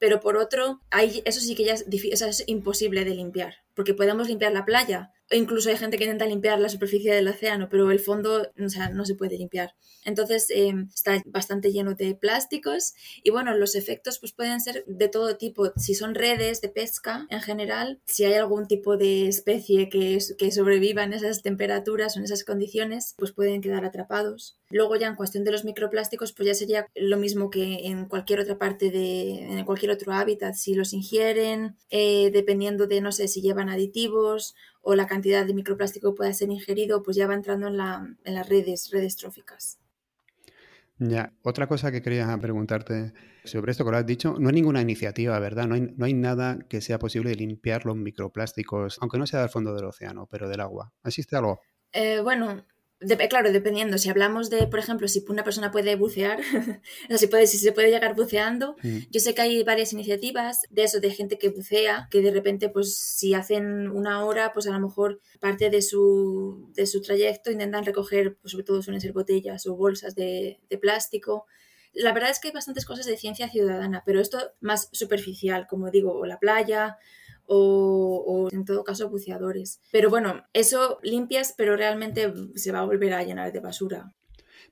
pero 0.00 0.18
por 0.20 0.36
otro, 0.38 0.80
hay, 0.90 1.22
eso 1.26 1.40
sí 1.40 1.54
que 1.54 1.64
ya 1.64 1.74
es, 1.74 1.84
es 2.26 2.44
imposible 2.48 3.04
de 3.04 3.14
limpiar, 3.14 3.56
porque 3.74 3.94
podemos 3.94 4.28
limpiar 4.28 4.52
la 4.52 4.64
playa, 4.64 5.12
incluso 5.30 5.70
hay 5.70 5.76
gente 5.76 5.96
que 5.96 6.04
intenta 6.04 6.26
limpiar 6.26 6.58
la 6.58 6.68
superficie 6.68 7.14
del 7.14 7.28
océano, 7.28 7.68
pero 7.70 7.90
el 7.90 8.00
fondo 8.00 8.50
o 8.58 8.68
sea, 8.68 8.90
no 8.90 9.04
se 9.04 9.14
puede 9.14 9.38
limpiar. 9.38 9.74
Entonces 10.04 10.46
em, 10.50 10.88
está 10.94 11.22
bastante 11.26 11.72
lleno 11.72 11.94
de 11.94 12.14
plásticos 12.14 12.94
y 13.22 13.30
bueno, 13.30 13.54
los 13.56 13.74
efectos 13.74 14.18
pues 14.18 14.32
pueden 14.32 14.60
ser 14.60 14.84
de 14.86 15.08
todo 15.08 15.36
tipo. 15.36 15.72
Si 15.76 15.94
son 15.94 16.14
redes 16.14 16.60
de 16.60 16.68
pesca 16.68 17.26
en 17.30 17.40
general, 17.40 18.00
si 18.06 18.24
hay 18.24 18.34
algún 18.34 18.66
tipo 18.66 18.96
de 18.96 19.28
especie 19.28 19.88
que, 19.88 20.18
que 20.38 20.52
sobreviva 20.52 21.04
en 21.04 21.12
esas 21.12 21.42
temperaturas 21.42 22.16
o 22.16 22.18
en 22.18 22.24
esas 22.24 22.44
condiciones, 22.44 23.14
pues 23.18 23.32
pueden 23.32 23.60
quedar 23.60 23.84
atrapados. 23.84 24.56
Luego 24.70 24.96
ya 24.96 25.08
en 25.08 25.16
cuestión 25.16 25.44
de 25.44 25.50
los 25.50 25.64
microplásticos, 25.64 26.32
pues 26.32 26.46
ya 26.46 26.54
sería 26.54 26.86
lo 26.94 27.16
mismo 27.16 27.50
que 27.50 27.86
en 27.86 28.06
cualquier 28.06 28.40
otra 28.40 28.56
parte 28.56 28.90
de, 28.90 29.58
en 29.58 29.64
cualquier 29.64 29.90
otro 29.90 30.12
hábitat. 30.12 30.54
Si 30.54 30.74
los 30.74 30.92
ingieren, 30.92 31.76
eh, 31.90 32.30
dependiendo 32.32 32.86
de, 32.86 33.00
no 33.00 33.10
sé, 33.10 33.26
si 33.26 33.42
llevan 33.42 33.59
aditivos 33.68 34.54
o 34.82 34.94
la 34.94 35.06
cantidad 35.06 35.46
de 35.46 35.54
microplástico 35.54 36.12
que 36.12 36.16
pueda 36.16 36.32
ser 36.32 36.50
ingerido, 36.50 37.02
pues 37.02 37.16
ya 37.16 37.26
va 37.26 37.34
entrando 37.34 37.68
en, 37.68 37.76
las 37.76 38.48
redes, 38.48 38.90
redes 38.90 39.16
tróficas. 39.16 39.78
Ya, 40.98 41.32
otra 41.42 41.66
cosa 41.66 41.90
que 41.90 42.02
quería 42.02 42.36
preguntarte 42.38 43.12
sobre 43.44 43.72
esto 43.72 43.84
que 43.84 43.90
lo 43.90 43.96
has 43.96 44.06
dicho, 44.06 44.36
no 44.38 44.48
hay 44.48 44.54
ninguna 44.54 44.82
iniciativa, 44.82 45.38
¿verdad? 45.38 45.66
No 45.66 45.74
hay, 45.74 45.92
no 45.96 46.04
hay 46.04 46.12
nada 46.12 46.58
que 46.68 46.80
sea 46.80 46.98
posible 46.98 47.30
de 47.30 47.36
limpiar 47.36 47.86
los 47.86 47.96
microplásticos, 47.96 48.98
aunque 49.00 49.18
no 49.18 49.26
sea 49.26 49.40
del 49.40 49.48
fondo 49.48 49.74
del 49.74 49.86
océano, 49.86 50.26
pero 50.30 50.48
del 50.48 50.60
agua. 50.60 50.92
¿Existe 51.04 51.36
algo? 51.36 51.60
Eh, 51.92 52.20
bueno, 52.22 52.64
claro, 53.28 53.52
dependiendo. 53.52 53.98
Si 53.98 54.08
hablamos 54.08 54.50
de, 54.50 54.66
por 54.66 54.78
ejemplo, 54.78 55.08
si 55.08 55.24
una 55.28 55.44
persona 55.44 55.70
puede 55.70 55.96
bucear, 55.96 56.40
o 57.10 57.16
si, 57.16 57.26
puede, 57.26 57.46
si 57.46 57.58
se 57.58 57.72
puede 57.72 57.90
llegar 57.90 58.14
buceando, 58.14 58.76
yo 59.10 59.20
sé 59.20 59.34
que 59.34 59.42
hay 59.42 59.62
varias 59.62 59.92
iniciativas 59.92 60.62
de 60.70 60.84
eso, 60.84 61.00
de 61.00 61.10
gente 61.10 61.38
que 61.38 61.48
bucea, 61.48 62.08
que 62.10 62.20
de 62.20 62.30
repente, 62.30 62.68
pues 62.68 62.96
si 62.96 63.34
hacen 63.34 63.88
una 63.90 64.24
hora, 64.24 64.52
pues 64.52 64.66
a 64.66 64.72
lo 64.72 64.80
mejor 64.80 65.20
parte 65.40 65.70
de 65.70 65.82
su, 65.82 66.70
de 66.74 66.86
su 66.86 67.00
trayecto 67.00 67.50
intentan 67.50 67.84
recoger, 67.84 68.36
pues 68.40 68.52
sobre 68.52 68.64
todo 68.64 68.82
suelen 68.82 69.00
ser 69.00 69.12
botellas 69.12 69.66
o 69.66 69.76
bolsas 69.76 70.14
de, 70.14 70.60
de 70.68 70.78
plástico. 70.78 71.46
La 71.92 72.12
verdad 72.12 72.30
es 72.30 72.38
que 72.38 72.48
hay 72.48 72.54
bastantes 72.54 72.84
cosas 72.84 73.06
de 73.06 73.16
ciencia 73.16 73.48
ciudadana, 73.48 74.02
pero 74.04 74.20
esto 74.20 74.38
más 74.60 74.88
superficial, 74.92 75.66
como 75.66 75.90
digo, 75.90 76.12
o 76.12 76.26
la 76.26 76.38
playa, 76.38 76.98
o, 77.52 78.22
o, 78.24 78.54
en 78.54 78.64
todo 78.64 78.84
caso 78.84 79.10
buceadores. 79.10 79.80
Pero 79.90 80.08
bueno, 80.08 80.44
eso 80.52 81.00
limpias, 81.02 81.52
pero 81.56 81.76
realmente 81.76 82.32
se 82.54 82.70
va 82.70 82.78
a 82.78 82.84
volver 82.84 83.12
a 83.12 83.24
llenar 83.24 83.52
de 83.52 83.58
basura. 83.58 84.14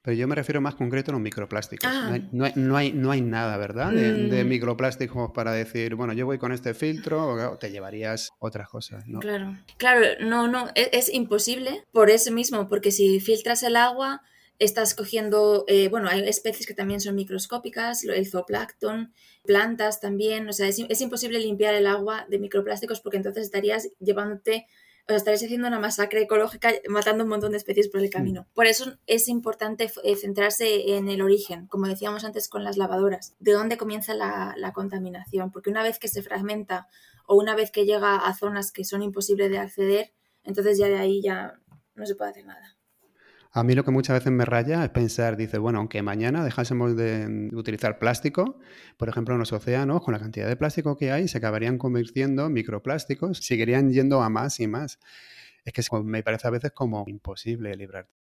Pero 0.02 0.16
yo 0.16 0.28
me 0.28 0.36
refiero 0.36 0.60
más 0.60 0.76
concreto 0.76 1.10
a 1.10 1.14
los 1.14 1.20
microplásticos. 1.20 1.90
No, 1.92 2.12
hay, 2.44 2.52
no, 2.54 2.76
hay, 2.76 2.92
no, 2.92 3.10
hay, 3.10 3.20
nada, 3.20 3.56
¿verdad? 3.56 3.90
De, 3.90 4.44
mm. 4.44 4.48
microplásticos 4.48 5.32
para 5.32 5.50
decir, 5.52 5.96
bueno, 5.96 6.12
yo 6.12 6.24
voy 6.24 6.38
con 6.38 6.52
este 6.52 6.72
filtro 6.72 7.50
o 7.50 7.58
te 7.58 7.72
llevarías 7.72 8.30
otras 8.38 8.68
cosas, 8.68 9.08
¿no? 9.08 9.18
Claro, 9.18 9.58
claro, 9.76 10.06
no, 10.20 10.46
no, 10.46 10.68
es, 10.76 10.88
es 10.92 11.12
imposible 11.12 11.84
por 11.90 12.10
eso 12.10 12.30
mismo, 12.30 12.68
porque 12.68 12.92
si 12.92 13.18
filtras 13.18 13.64
el 13.64 13.74
agua, 13.74 14.22
estás 14.58 14.94
cogiendo, 14.94 15.64
eh, 15.68 15.88
bueno, 15.88 16.08
hay 16.08 16.28
especies 16.28 16.66
que 16.66 16.74
también 16.74 17.00
son 17.00 17.14
microscópicas, 17.14 18.04
el 18.04 18.26
zooplancton, 18.26 19.12
plantas 19.44 20.00
también, 20.00 20.48
o 20.48 20.52
sea, 20.52 20.68
es, 20.68 20.80
es, 20.88 21.00
imposible 21.00 21.38
limpiar 21.38 21.74
el 21.74 21.86
agua 21.86 22.26
de 22.28 22.38
microplásticos 22.38 23.00
porque 23.00 23.18
entonces 23.18 23.44
estarías 23.44 23.88
llevándote 24.00 24.66
o 25.08 25.10
sea, 25.10 25.16
estaréis 25.16 25.42
haciendo 25.42 25.68
una 25.68 25.80
masacre 25.80 26.20
ecológica 26.20 26.70
matando 26.90 27.24
un 27.24 27.30
montón 27.30 27.52
de 27.52 27.56
especies 27.56 27.88
por 27.88 28.02
el 28.02 28.10
camino. 28.10 28.46
Por 28.52 28.66
eso 28.66 28.98
es 29.06 29.28
importante 29.28 29.90
eh, 30.04 30.16
centrarse 30.16 30.96
en 30.96 31.08
el 31.08 31.22
origen, 31.22 31.66
como 31.66 31.86
decíamos 31.86 32.24
antes 32.24 32.50
con 32.50 32.62
las 32.62 32.76
lavadoras, 32.76 33.34
de 33.38 33.52
dónde 33.52 33.78
comienza 33.78 34.12
la, 34.12 34.52
la 34.58 34.74
contaminación, 34.74 35.50
porque 35.50 35.70
una 35.70 35.82
vez 35.82 35.98
que 35.98 36.08
se 36.08 36.20
fragmenta 36.20 36.88
o 37.26 37.36
una 37.36 37.56
vez 37.56 37.70
que 37.70 37.86
llega 37.86 38.16
a 38.16 38.34
zonas 38.34 38.70
que 38.70 38.84
son 38.84 39.02
imposibles 39.02 39.50
de 39.50 39.56
acceder, 39.56 40.12
entonces 40.44 40.76
ya 40.76 40.88
de 40.88 40.98
ahí 40.98 41.22
ya 41.22 41.58
no 41.94 42.04
se 42.04 42.14
puede 42.14 42.32
hacer 42.32 42.44
nada. 42.44 42.77
A 43.58 43.64
mí 43.64 43.74
lo 43.74 43.84
que 43.84 43.90
muchas 43.90 44.20
veces 44.20 44.30
me 44.30 44.44
raya 44.44 44.84
es 44.84 44.90
pensar, 44.90 45.36
dice, 45.36 45.58
bueno, 45.58 45.80
aunque 45.80 46.00
mañana 46.00 46.44
dejásemos 46.44 46.94
de 46.94 47.50
utilizar 47.52 47.98
plástico, 47.98 48.60
por 48.96 49.08
ejemplo, 49.08 49.34
en 49.34 49.40
los 49.40 49.52
océanos, 49.52 50.00
con 50.00 50.14
la 50.14 50.20
cantidad 50.20 50.46
de 50.46 50.54
plástico 50.54 50.96
que 50.96 51.10
hay, 51.10 51.26
se 51.26 51.38
acabarían 51.38 51.76
convirtiendo 51.76 52.46
en 52.46 52.52
microplásticos, 52.52 53.38
seguirían 53.38 53.90
yendo 53.90 54.22
a 54.22 54.28
más 54.28 54.60
y 54.60 54.68
más. 54.68 55.00
Es 55.64 55.72
que 55.72 55.82
me 56.04 56.22
parece 56.22 56.46
a 56.46 56.50
veces 56.50 56.70
como 56.70 57.02
imposible 57.08 57.74
librarte. 57.74 58.17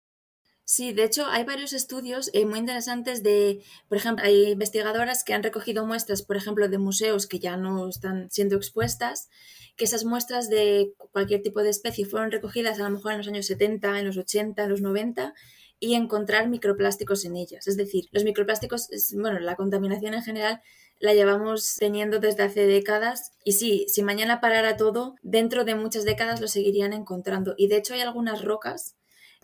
Sí, 0.66 0.94
de 0.94 1.04
hecho 1.04 1.26
hay 1.28 1.44
varios 1.44 1.74
estudios 1.74 2.30
eh, 2.34 2.46
muy 2.46 2.60
interesantes 2.60 3.22
de, 3.22 3.64
por 3.90 3.98
ejemplo, 3.98 4.26
hay 4.26 4.52
investigadoras 4.52 5.24
que 5.24 5.34
han 5.34 5.44
recogido 5.44 5.86
muestras, 5.86 6.22
por 6.22 6.38
ejemplo, 6.38 6.70
de 6.70 6.78
museos 6.78 7.28
que 7.28 7.40
ya 7.40 7.58
no 7.58 7.90
están 7.90 8.32
siendo 8.32 8.56
expuestas 8.56 9.30
que 9.76 9.86
esas 9.86 10.06
muestras 10.06 10.50
de 10.50 10.94
cualquier 11.12 11.42
tipo 11.42 11.62
de 11.62 11.70
especie 11.70 12.06
fueron 12.06 12.32
recogidas 12.32 12.80
a 12.80 12.84
lo 12.84 12.92
mejor 12.92 13.14
en 13.14 13.18
los 13.20 13.28
años 13.28 13.48
70, 13.48 14.00
en 14.00 14.06
los 14.06 14.18
80, 14.18 14.64
en 14.64 14.70
los 14.70 14.82
90 14.82 15.34
y 15.80 15.96
encontrar 15.96 16.48
microplásticos 16.48 17.26
en 17.26 17.36
ellas. 17.36 17.68
Es 17.68 17.76
decir, 17.76 18.06
los 18.12 18.24
microplásticos, 18.24 18.88
bueno, 19.16 19.40
la 19.40 19.56
contaminación 19.56 20.14
en 20.14 20.24
general 20.24 20.62
la 21.00 21.14
llevamos 21.14 21.76
teniendo 21.78 22.20
desde 22.20 22.44
hace 22.44 22.66
décadas 22.68 23.32
y 23.44 23.54
sí, 23.54 23.86
si 23.90 24.04
mañana 24.04 24.40
parara 24.40 24.78
todo, 24.78 25.16
dentro 25.22 25.66
de 25.66 25.76
muchas 25.76 26.06
décadas 26.06 26.40
lo 26.40 26.48
seguirían 26.48 26.94
encontrando. 26.94 27.56
Y 27.58 27.68
de 27.68 27.78
hecho 27.78 27.96
hay 27.96 28.02
algunas 28.02 28.44
rocas 28.44 28.96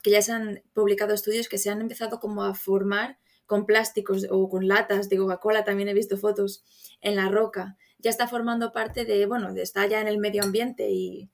que 0.02 0.12
ya 0.12 0.22
se 0.22 0.32
han 0.32 0.62
publicado 0.74 1.14
estudios 1.14 1.50
que 1.50 1.58
se 1.58 1.70
han 1.70 1.82
empezado 1.82 2.20
como 2.20 2.44
a 2.44 2.54
formar 2.56 3.18
con 3.46 3.66
plásticos 3.66 4.28
o 4.30 4.50
con 4.50 4.68
latas 4.68 5.10
de 5.10 5.18
Coca-Cola, 5.18 5.64
también 5.64 5.90
he 5.90 5.94
visto 5.94 6.18
fotos 6.18 6.64
en 7.02 7.16
la 7.16 7.30
roca 7.30 7.78
ya 8.00 8.10
está 8.10 8.28
formando 8.28 8.72
parte 8.72 9.06
de, 9.06 9.26
bueno, 9.26 9.50
está 9.50 9.86
ya 9.86 10.02
en 10.02 10.08
el 10.08 10.18
medio 10.18 10.44
ambiente 10.44 10.90
y, 10.90 11.30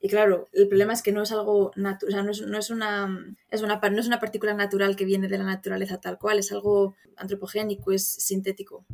y 0.00 0.08
claro, 0.08 0.48
el 0.52 0.68
problema 0.68 0.92
es 0.92 1.02
que 1.02 1.12
no 1.12 1.22
es 1.22 1.32
algo 1.32 1.72
natural, 1.74 2.24
no 2.24 2.30
es, 2.30 2.40
no 2.42 2.58
es, 2.58 2.70
una, 2.70 3.36
es, 3.50 3.62
una, 3.62 3.76
no 3.76 4.00
es 4.00 4.06
una 4.06 4.20
partícula 4.20 4.54
natural 4.54 4.96
que 4.96 5.04
viene 5.04 5.28
de 5.28 5.38
la 5.38 5.44
naturaleza 5.44 6.00
tal 6.00 6.18
cual, 6.18 6.38
es 6.38 6.52
algo 6.52 6.94
antropogénico, 7.16 7.92
es 7.92 8.06
sintético. 8.06 8.86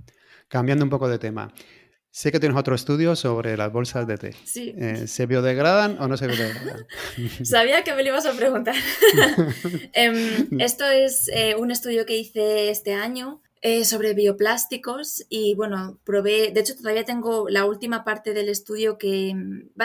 Cambiando 0.49 0.85
un 0.85 0.91
poco 0.91 1.09
de 1.09 1.19
tema. 1.19 1.53
Sé 2.13 2.33
que 2.33 2.41
tienes 2.41 2.59
otro 2.59 2.75
estudio 2.75 3.15
sobre 3.15 3.57
las 3.57 3.73
bolsas 3.73 4.05
de 4.07 4.19
té. 4.19 4.35
Sí. 4.45 4.75
Eh, 4.77 5.07
¿Se 5.07 5.27
biodegradan 5.27 5.97
o 6.01 6.09
no 6.09 6.17
se 6.17 6.27
biodegradan? 6.27 6.85
Sabía 7.45 7.85
que 7.85 7.95
me 7.95 8.03
lo 8.03 8.09
ibas 8.09 8.27
a 8.27 8.33
preguntar. 8.33 8.75
Em, 9.93 10.61
esto 10.61 10.85
es 10.87 11.29
eh, 11.29 11.55
un 11.57 11.71
estudio 11.71 12.07
que 12.07 12.17
hice 12.17 12.71
este 12.71 12.95
año 12.95 13.43
eh, 13.63 13.85
sobre 13.85 14.15
bioplásticos 14.15 15.25
y 15.29 15.55
bueno, 15.55 16.01
probé, 16.05 16.51
de 16.51 16.61
hecho 16.61 16.75
todavía 16.77 17.05
tengo 17.05 17.49
la 17.49 17.65
última 17.65 18.05
parte 18.05 18.33
del 18.33 18.49
estudio 18.49 18.99
que, 18.99 19.33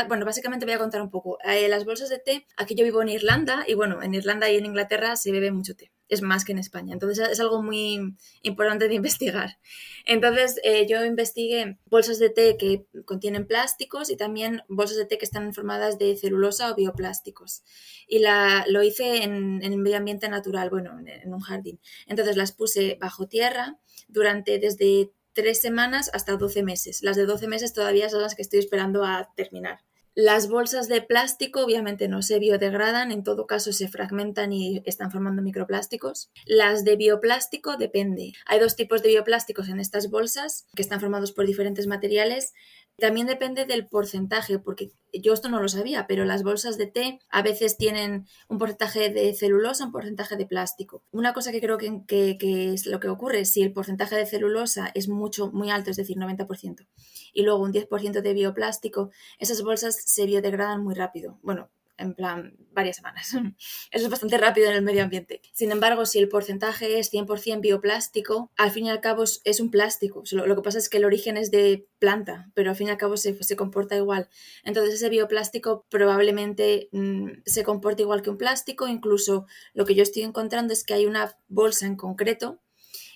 bueno, 0.08 0.26
básicamente 0.26 0.66
voy 0.66 0.76
a 0.76 0.80
contar 0.80 1.02
un 1.02 1.12
poco. 1.12 1.38
Las 1.44 1.86
bolsas 1.86 2.10
de 2.10 2.20
té, 2.20 2.48
aquí 2.58 2.74
yo 2.74 2.84
vivo 2.84 3.02
en 3.02 3.10
Irlanda 3.10 3.66
y 3.68 3.76
bueno, 3.76 4.02
en 4.02 4.16
Irlanda 4.16 4.50
y 4.50 4.58
en 4.58 4.66
Inglaterra 4.66 5.16
se 5.16 5.32
bebe 5.32 5.52
mucho 5.52 5.76
té 5.76 5.92
es 6.10 6.22
más 6.22 6.46
que 6.46 6.52
en 6.52 6.60
España. 6.60 6.94
Entonces 6.94 7.30
es 7.30 7.40
algo 7.40 7.62
muy 7.62 8.16
importante 8.42 8.88
de 8.88 8.96
investigar. 8.96 9.58
Entonces 10.06 10.60
eh, 10.64 10.86
yo 10.88 11.04
investigué 11.04 11.78
bolsas 11.86 12.20
de 12.20 12.30
té 12.30 12.58
que 12.58 12.86
contienen 13.06 13.48
plásticos 13.48 14.10
y 14.10 14.18
también 14.18 14.62
bolsas 14.68 14.98
de 14.98 15.06
té 15.06 15.18
que 15.18 15.26
están 15.26 15.54
formadas 15.54 15.98
de 15.98 16.16
celulosa 16.16 16.72
o 16.72 16.76
bioplásticos. 16.76 17.64
Y 18.08 18.20
la, 18.20 18.66
lo 18.68 18.84
hice 18.84 19.24
en, 19.24 19.64
en 19.64 19.82
medio 19.82 19.98
ambiente 19.98 20.30
natural, 20.30 20.70
bueno, 20.70 21.00
en, 21.00 21.08
en 21.08 21.34
un 21.34 21.42
jardín. 21.42 21.80
Entonces 22.08 22.38
las 22.38 22.52
puse 22.52 22.98
bajo 23.00 23.28
tierra 23.28 23.80
durante 24.08 24.60
desde 24.60 25.12
tres 25.34 25.62
semanas 25.62 26.10
hasta 26.14 26.38
12 26.38 26.64
meses. 26.64 27.04
Las 27.04 27.18
de 27.18 27.26
12 27.26 27.48
meses 27.48 27.74
todavía 27.74 28.10
son 28.10 28.22
las 28.22 28.36
que 28.36 28.42
estoy 28.42 28.60
esperando 28.60 29.04
a 29.04 29.32
terminar. 29.36 29.85
Las 30.18 30.48
bolsas 30.48 30.88
de 30.88 31.02
plástico 31.02 31.62
obviamente 31.62 32.08
no 32.08 32.22
se 32.22 32.40
biodegradan, 32.40 33.12
en 33.12 33.22
todo 33.22 33.48
caso 33.48 33.74
se 33.74 33.90
fragmentan 33.90 34.54
y 34.54 34.82
están 34.86 35.12
formando 35.12 35.42
microplásticos. 35.42 36.32
Las 36.46 36.86
de 36.86 36.96
bioplástico 36.96 37.76
depende. 37.76 38.32
Hay 38.46 38.62
dos 38.62 38.78
tipos 38.78 39.04
de 39.04 39.10
bioplásticos 39.10 39.68
en 39.68 39.82
estas 39.82 40.10
bolsas 40.10 40.68
que 40.74 40.82
están 40.82 41.02
formados 41.02 41.34
por 41.34 41.46
diferentes 41.46 41.86
materiales. 41.86 42.54
También 42.98 43.28
depende 43.28 43.66
del 43.66 43.88
porcentaje, 43.88 44.58
porque 44.58 44.92
yo 45.12 45.34
esto 45.34 45.50
no 45.50 45.62
lo 45.62 45.68
sabía, 45.68 46.08
pero 46.08 46.24
las 46.24 46.44
bolsas 46.44 46.78
de 46.78 46.88
té 46.88 47.20
a 47.30 47.42
veces 47.42 47.78
tienen 47.78 48.26
un 48.48 48.58
porcentaje 48.58 49.10
de 49.10 49.34
celulosa, 49.34 49.86
un 49.86 49.92
porcentaje 49.92 50.38
de 50.38 50.46
plástico. 50.46 51.04
Una 51.12 51.34
cosa 51.34 51.52
que 51.52 51.60
creo 51.60 51.78
que, 51.78 52.04
que, 52.08 52.74
es 52.74 52.86
lo 52.86 53.02
que 53.02 53.10
ocurre, 53.10 53.44
si 53.44 53.62
el 53.62 53.74
porcentaje 53.74 54.16
de 54.16 54.26
celulosa 54.26 54.92
es 54.94 55.10
mucho, 55.10 55.52
muy 55.52 55.70
alto, 55.72 55.92
es 55.92 55.98
decir, 55.98 56.18
90%, 56.18 56.88
y 57.34 57.44
luego 57.44 57.62
un 57.62 57.74
10% 57.74 58.22
de 58.22 58.34
bioplástico, 58.34 59.12
esas 59.40 59.62
bolsas 59.62 60.02
se 60.06 60.26
biodegradan 60.26 60.82
muy 60.82 60.94
rápido. 60.96 61.38
Bueno, 61.42 61.70
en 61.98 62.14
plan 62.14 62.56
varias 62.72 62.98
semanas. 62.98 63.32
Eso 63.92 64.06
es 64.06 64.10
bastante 64.10 64.38
rápido 64.38 64.70
en 64.70 64.76
el 64.76 64.82
medio 64.82 65.04
ambiente. 65.04 65.42
Sin 65.54 65.72
embargo, 65.72 66.06
si 66.06 66.20
el 66.20 66.30
porcentaje 66.30 67.00
es 67.00 67.12
100% 67.14 67.62
bioplástico, 67.62 68.52
al 68.58 68.72
fin 68.72 68.86
y 68.86 68.90
al 68.90 69.02
cabo 69.02 69.24
es 69.24 69.60
un 69.60 69.72
plástico. 69.72 70.24
Lo 70.32 70.56
que 70.56 70.62
pasa 70.62 70.78
es 70.78 70.90
que 70.90 70.98
el 70.98 71.06
origen 71.06 71.38
es 71.38 71.52
de 71.52 71.88
planta, 72.00 72.52
pero 72.54 72.70
al 72.70 72.76
fin 72.76 72.88
y 72.88 72.92
al 72.92 72.98
cabo 72.98 73.18
se, 73.18 73.36
comporta 73.56 73.96
igual. 73.96 74.30
Entonces 74.64 74.96
ese 74.96 75.10
bioplástico 75.10 75.86
probablemente 75.90 76.90
mmm, 76.92 77.30
se 77.46 77.64
comporta 77.64 78.02
igual 78.02 78.22
que 78.22 78.30
un 78.30 78.38
plástico. 78.38 78.88
Incluso 78.88 79.46
lo 79.74 79.86
que 79.86 79.96
yo 79.96 80.04
estoy 80.04 80.24
encontrando 80.24 80.74
es 80.74 80.84
que 80.84 80.94
hay 80.94 81.06
una 81.06 81.36
bolsa 81.48 81.86
en 81.86 81.96
concreto 81.96 82.62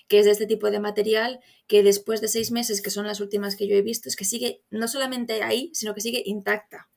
que 0.08 0.18
es 0.18 0.24
de 0.24 0.32
este 0.32 0.46
tipo 0.46 0.72
de 0.72 0.80
material, 0.80 1.38
que 1.68 1.84
después 1.84 2.20
de 2.20 2.26
seis 2.26 2.50
meses, 2.50 2.82
que 2.82 2.90
son 2.90 3.06
las 3.06 3.20
últimas 3.20 3.54
que 3.54 3.68
yo 3.68 3.76
he 3.76 3.82
visto, 3.82 4.08
es 4.08 4.16
que 4.16 4.24
sigue 4.24 4.64
no 4.68 4.88
solamente 4.88 5.44
ahí, 5.44 5.70
sino 5.72 5.94
que 5.94 6.00
sigue 6.00 6.24
intacta. 6.26 6.89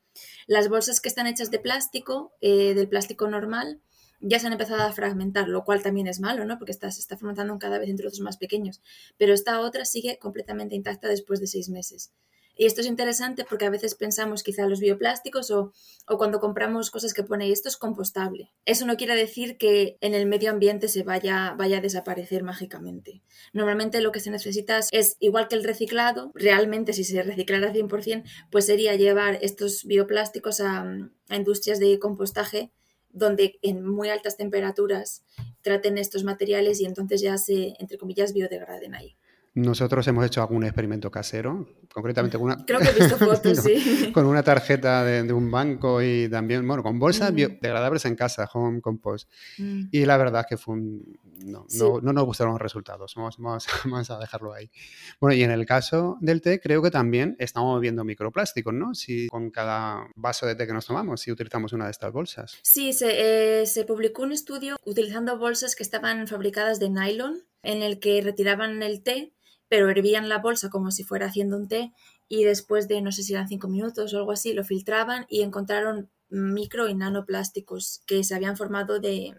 Las 0.47 0.69
bolsas 0.69 1.01
que 1.01 1.09
están 1.09 1.27
hechas 1.27 1.51
de 1.51 1.59
plástico, 1.59 2.33
eh, 2.41 2.73
del 2.73 2.89
plástico 2.89 3.27
normal, 3.27 3.81
ya 4.19 4.39
se 4.39 4.47
han 4.47 4.53
empezado 4.53 4.81
a 4.83 4.93
fragmentar, 4.93 5.49
lo 5.49 5.65
cual 5.65 5.83
también 5.83 6.07
es 6.07 6.19
malo, 6.19 6.45
¿no? 6.45 6.57
Porque 6.57 6.73
se 6.73 6.87
está 6.87 7.17
fragmentando 7.17 7.59
cada 7.59 7.77
vez 7.77 7.89
en 7.89 7.97
trozos 7.97 8.21
más 8.21 8.37
pequeños. 8.37 8.81
Pero 9.17 9.33
esta 9.33 9.59
otra 9.59 9.83
sigue 9.85 10.17
completamente 10.17 10.75
intacta 10.75 11.09
después 11.09 11.41
de 11.41 11.47
seis 11.47 11.69
meses. 11.69 12.13
Y 12.55 12.65
esto 12.65 12.81
es 12.81 12.87
interesante 12.87 13.45
porque 13.49 13.65
a 13.65 13.69
veces 13.69 13.95
pensamos 13.95 14.43
quizá 14.43 14.67
los 14.67 14.79
bioplásticos 14.79 15.49
o, 15.51 15.73
o, 16.07 16.17
cuando 16.17 16.39
compramos 16.39 16.91
cosas 16.91 17.13
que 17.13 17.23
pone 17.23 17.51
esto 17.51 17.67
es 17.67 17.77
compostable. 17.77 18.51
Eso 18.65 18.85
no 18.85 18.95
quiere 18.95 19.15
decir 19.15 19.57
que 19.57 19.97
en 20.01 20.13
el 20.13 20.25
medio 20.27 20.51
ambiente 20.51 20.87
se 20.87 21.03
vaya, 21.03 21.55
vaya 21.57 21.77
a 21.77 21.81
desaparecer 21.81 22.43
mágicamente. 22.43 23.21
Normalmente 23.53 24.01
lo 24.01 24.11
que 24.11 24.19
se 24.19 24.29
necesita 24.29 24.79
es, 24.91 25.17
igual 25.19 25.47
que 25.47 25.55
el 25.55 25.63
reciclado, 25.63 26.31
realmente 26.35 26.93
si 26.93 27.03
se 27.03 27.23
reciclara 27.23 27.73
100%, 27.73 28.23
pues 28.51 28.65
sería 28.65 28.95
llevar 28.95 29.39
estos 29.41 29.85
bioplásticos 29.85 30.61
a, 30.61 30.81
a 31.29 31.35
industrias 31.35 31.79
de 31.79 31.97
compostaje 31.99 32.71
donde 33.13 33.59
en 33.61 33.85
muy 33.85 34.09
altas 34.09 34.37
temperaturas 34.37 35.23
traten 35.61 35.97
estos 35.97 36.23
materiales 36.23 36.81
y 36.81 36.85
entonces 36.85 37.21
ya 37.21 37.37
se, 37.37 37.75
entre 37.79 37.97
comillas, 37.97 38.33
biodegraden 38.33 38.95
ahí. 38.95 39.15
Nosotros 39.55 40.07
hemos 40.07 40.25
hecho 40.25 40.41
algún 40.41 40.63
experimento 40.63 41.11
casero, 41.11 41.67
concretamente 41.93 42.37
con 42.37 42.45
una, 42.45 42.65
Creo 42.65 42.79
que 42.79 42.89
he 42.89 42.93
visto 42.93 43.17
fotos, 43.17 43.59
sí. 43.59 44.11
con 44.11 44.25
una 44.25 44.41
tarjeta 44.41 45.03
de, 45.03 45.21
de, 45.21 45.33
un 45.33 45.51
banco 45.51 46.01
y 46.01 46.27
también, 46.27 46.67
bueno, 46.67 46.81
con 46.81 46.97
bolsas 46.97 47.31
mm. 47.31 47.35
biodegradables 47.35 48.05
en 48.05 48.15
casa, 48.15 48.49
home 48.51 48.81
compost. 48.81 49.29
Mm. 49.59 49.89
Y 49.91 50.05
la 50.05 50.17
verdad 50.17 50.41
es 50.41 50.47
que 50.47 50.57
fue 50.57 50.73
un, 50.73 51.19
no, 51.45 51.65
sí. 51.67 51.77
no, 51.77 52.01
no, 52.01 52.13
nos 52.13 52.25
gustaron 52.25 52.53
los 52.53 52.61
resultados, 52.61 53.13
vamos, 53.15 53.37
vamos, 53.37 53.67
vamos, 53.85 54.09
a 54.09 54.17
dejarlo 54.17 54.53
ahí. 54.53 54.71
Bueno, 55.19 55.35
y 55.35 55.43
en 55.43 55.51
el 55.51 55.67
caso 55.67 56.17
del 56.19 56.41
té, 56.41 56.59
creo 56.59 56.81
que 56.81 56.89
también 56.89 57.35
estamos 57.37 57.79
viendo 57.79 58.03
microplásticos, 58.03 58.73
¿no? 58.73 58.95
Si 58.95 59.27
con 59.27 59.51
cada 59.51 60.07
vaso 60.15 60.47
de 60.47 60.55
té 60.55 60.65
que 60.65 60.73
nos 60.73 60.87
tomamos, 60.87 61.21
si 61.21 61.31
utilizamos 61.31 61.73
una 61.73 61.85
de 61.85 61.91
estas 61.91 62.11
bolsas. 62.11 62.57
Sí, 62.63 62.93
se, 62.93 63.61
eh, 63.61 63.65
se 63.67 63.85
publicó 63.85 64.23
un 64.23 64.31
estudio 64.31 64.77
utilizando 64.83 65.37
bolsas 65.37 65.75
que 65.75 65.83
estaban 65.83 66.27
fabricadas 66.27 66.79
de 66.79 66.89
nylon, 66.89 67.43
en 67.61 67.83
el 67.83 67.99
que 67.99 68.21
retiraban 68.21 68.81
el 68.81 69.03
té 69.03 69.33
pero 69.73 69.89
hervían 69.89 70.29
la 70.29 70.37
bolsa 70.37 70.69
como 70.69 70.91
si 70.91 71.03
fuera 71.03 71.25
haciendo 71.25 71.57
un 71.57 71.67
té 71.67 71.93
y 72.29 72.43
después 72.43 72.87
de, 72.87 73.01
no 73.01 73.11
sé 73.11 73.23
si 73.23 73.33
eran 73.33 73.47
cinco 73.47 73.67
minutos 73.67 74.13
o 74.13 74.17
algo 74.19 74.31
así, 74.31 74.53
lo 74.53 74.63
filtraban 74.63 75.25
y 75.29 75.41
encontraron 75.41 76.11
micro 76.29 76.87
y 76.87 76.93
nanoplásticos 76.93 78.03
que 78.05 78.23
se 78.23 78.35
habían 78.35 78.55
formado 78.55 78.99
de, 78.99 79.33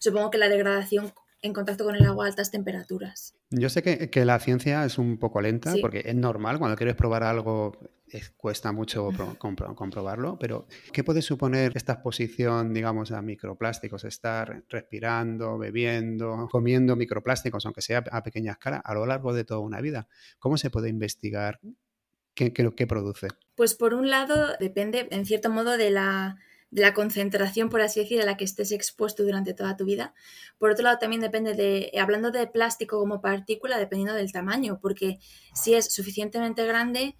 supongo 0.00 0.32
que 0.32 0.38
la 0.38 0.48
degradación 0.48 1.12
en 1.42 1.52
contacto 1.52 1.84
con 1.84 1.94
el 1.94 2.04
agua 2.04 2.24
a 2.24 2.28
altas 2.28 2.50
temperaturas. 2.50 3.36
Yo 3.50 3.68
sé 3.68 3.84
que, 3.84 4.24
la 4.24 4.40
ciencia 4.40 4.84
es 4.84 4.98
un 4.98 5.16
poco 5.16 5.40
lenta 5.40 5.72
porque 5.80 6.02
es 6.04 6.16
normal, 6.16 6.58
cuando 6.58 6.76
quieres 6.76 6.96
probar 6.96 7.22
algo 7.22 7.78
cuesta 8.36 8.72
mucho 8.72 9.10
comprobarlo, 9.38 10.38
pero 10.38 10.66
¿qué 10.92 11.04
puede 11.04 11.22
suponer 11.22 11.72
esta 11.74 11.94
exposición, 11.94 12.72
digamos, 12.72 13.12
a 13.12 13.22
microplásticos? 13.22 14.04
Estar 14.04 14.64
respirando, 14.68 15.58
bebiendo, 15.58 16.48
comiendo 16.50 16.96
microplásticos, 16.96 17.64
aunque 17.66 17.82
sea 17.82 18.04
a 18.10 18.22
pequeña 18.22 18.52
escala, 18.52 18.78
a 18.78 18.94
lo 18.94 19.06
largo 19.06 19.32
de 19.32 19.44
toda 19.44 19.60
una 19.60 19.80
vida. 19.80 20.08
¿Cómo 20.38 20.56
se 20.56 20.70
puede 20.70 20.88
investigar 20.88 21.60
qué, 22.34 22.52
qué 22.52 22.86
produce? 22.86 23.28
Pues 23.54 23.74
por 23.74 23.94
un 23.94 24.10
lado 24.10 24.54
depende, 24.60 25.08
en 25.10 25.26
cierto 25.26 25.50
modo, 25.50 25.76
de 25.76 25.90
la 25.90 26.38
de 26.70 26.82
la 26.82 26.94
concentración, 26.94 27.70
por 27.70 27.80
así 27.80 28.00
decir, 28.00 28.20
a 28.20 28.26
la 28.26 28.36
que 28.36 28.44
estés 28.44 28.72
expuesto 28.72 29.22
durante 29.22 29.54
toda 29.54 29.76
tu 29.76 29.84
vida. 29.84 30.14
Por 30.58 30.70
otro 30.70 30.84
lado, 30.84 30.98
también 30.98 31.22
depende 31.22 31.54
de, 31.54 31.90
hablando 31.98 32.30
de 32.30 32.46
plástico 32.46 32.98
como 32.98 33.20
partícula, 33.20 33.78
dependiendo 33.78 34.14
del 34.14 34.32
tamaño, 34.32 34.78
porque 34.80 35.18
si 35.54 35.74
es 35.74 35.92
suficientemente 35.92 36.66
grande, 36.66 37.16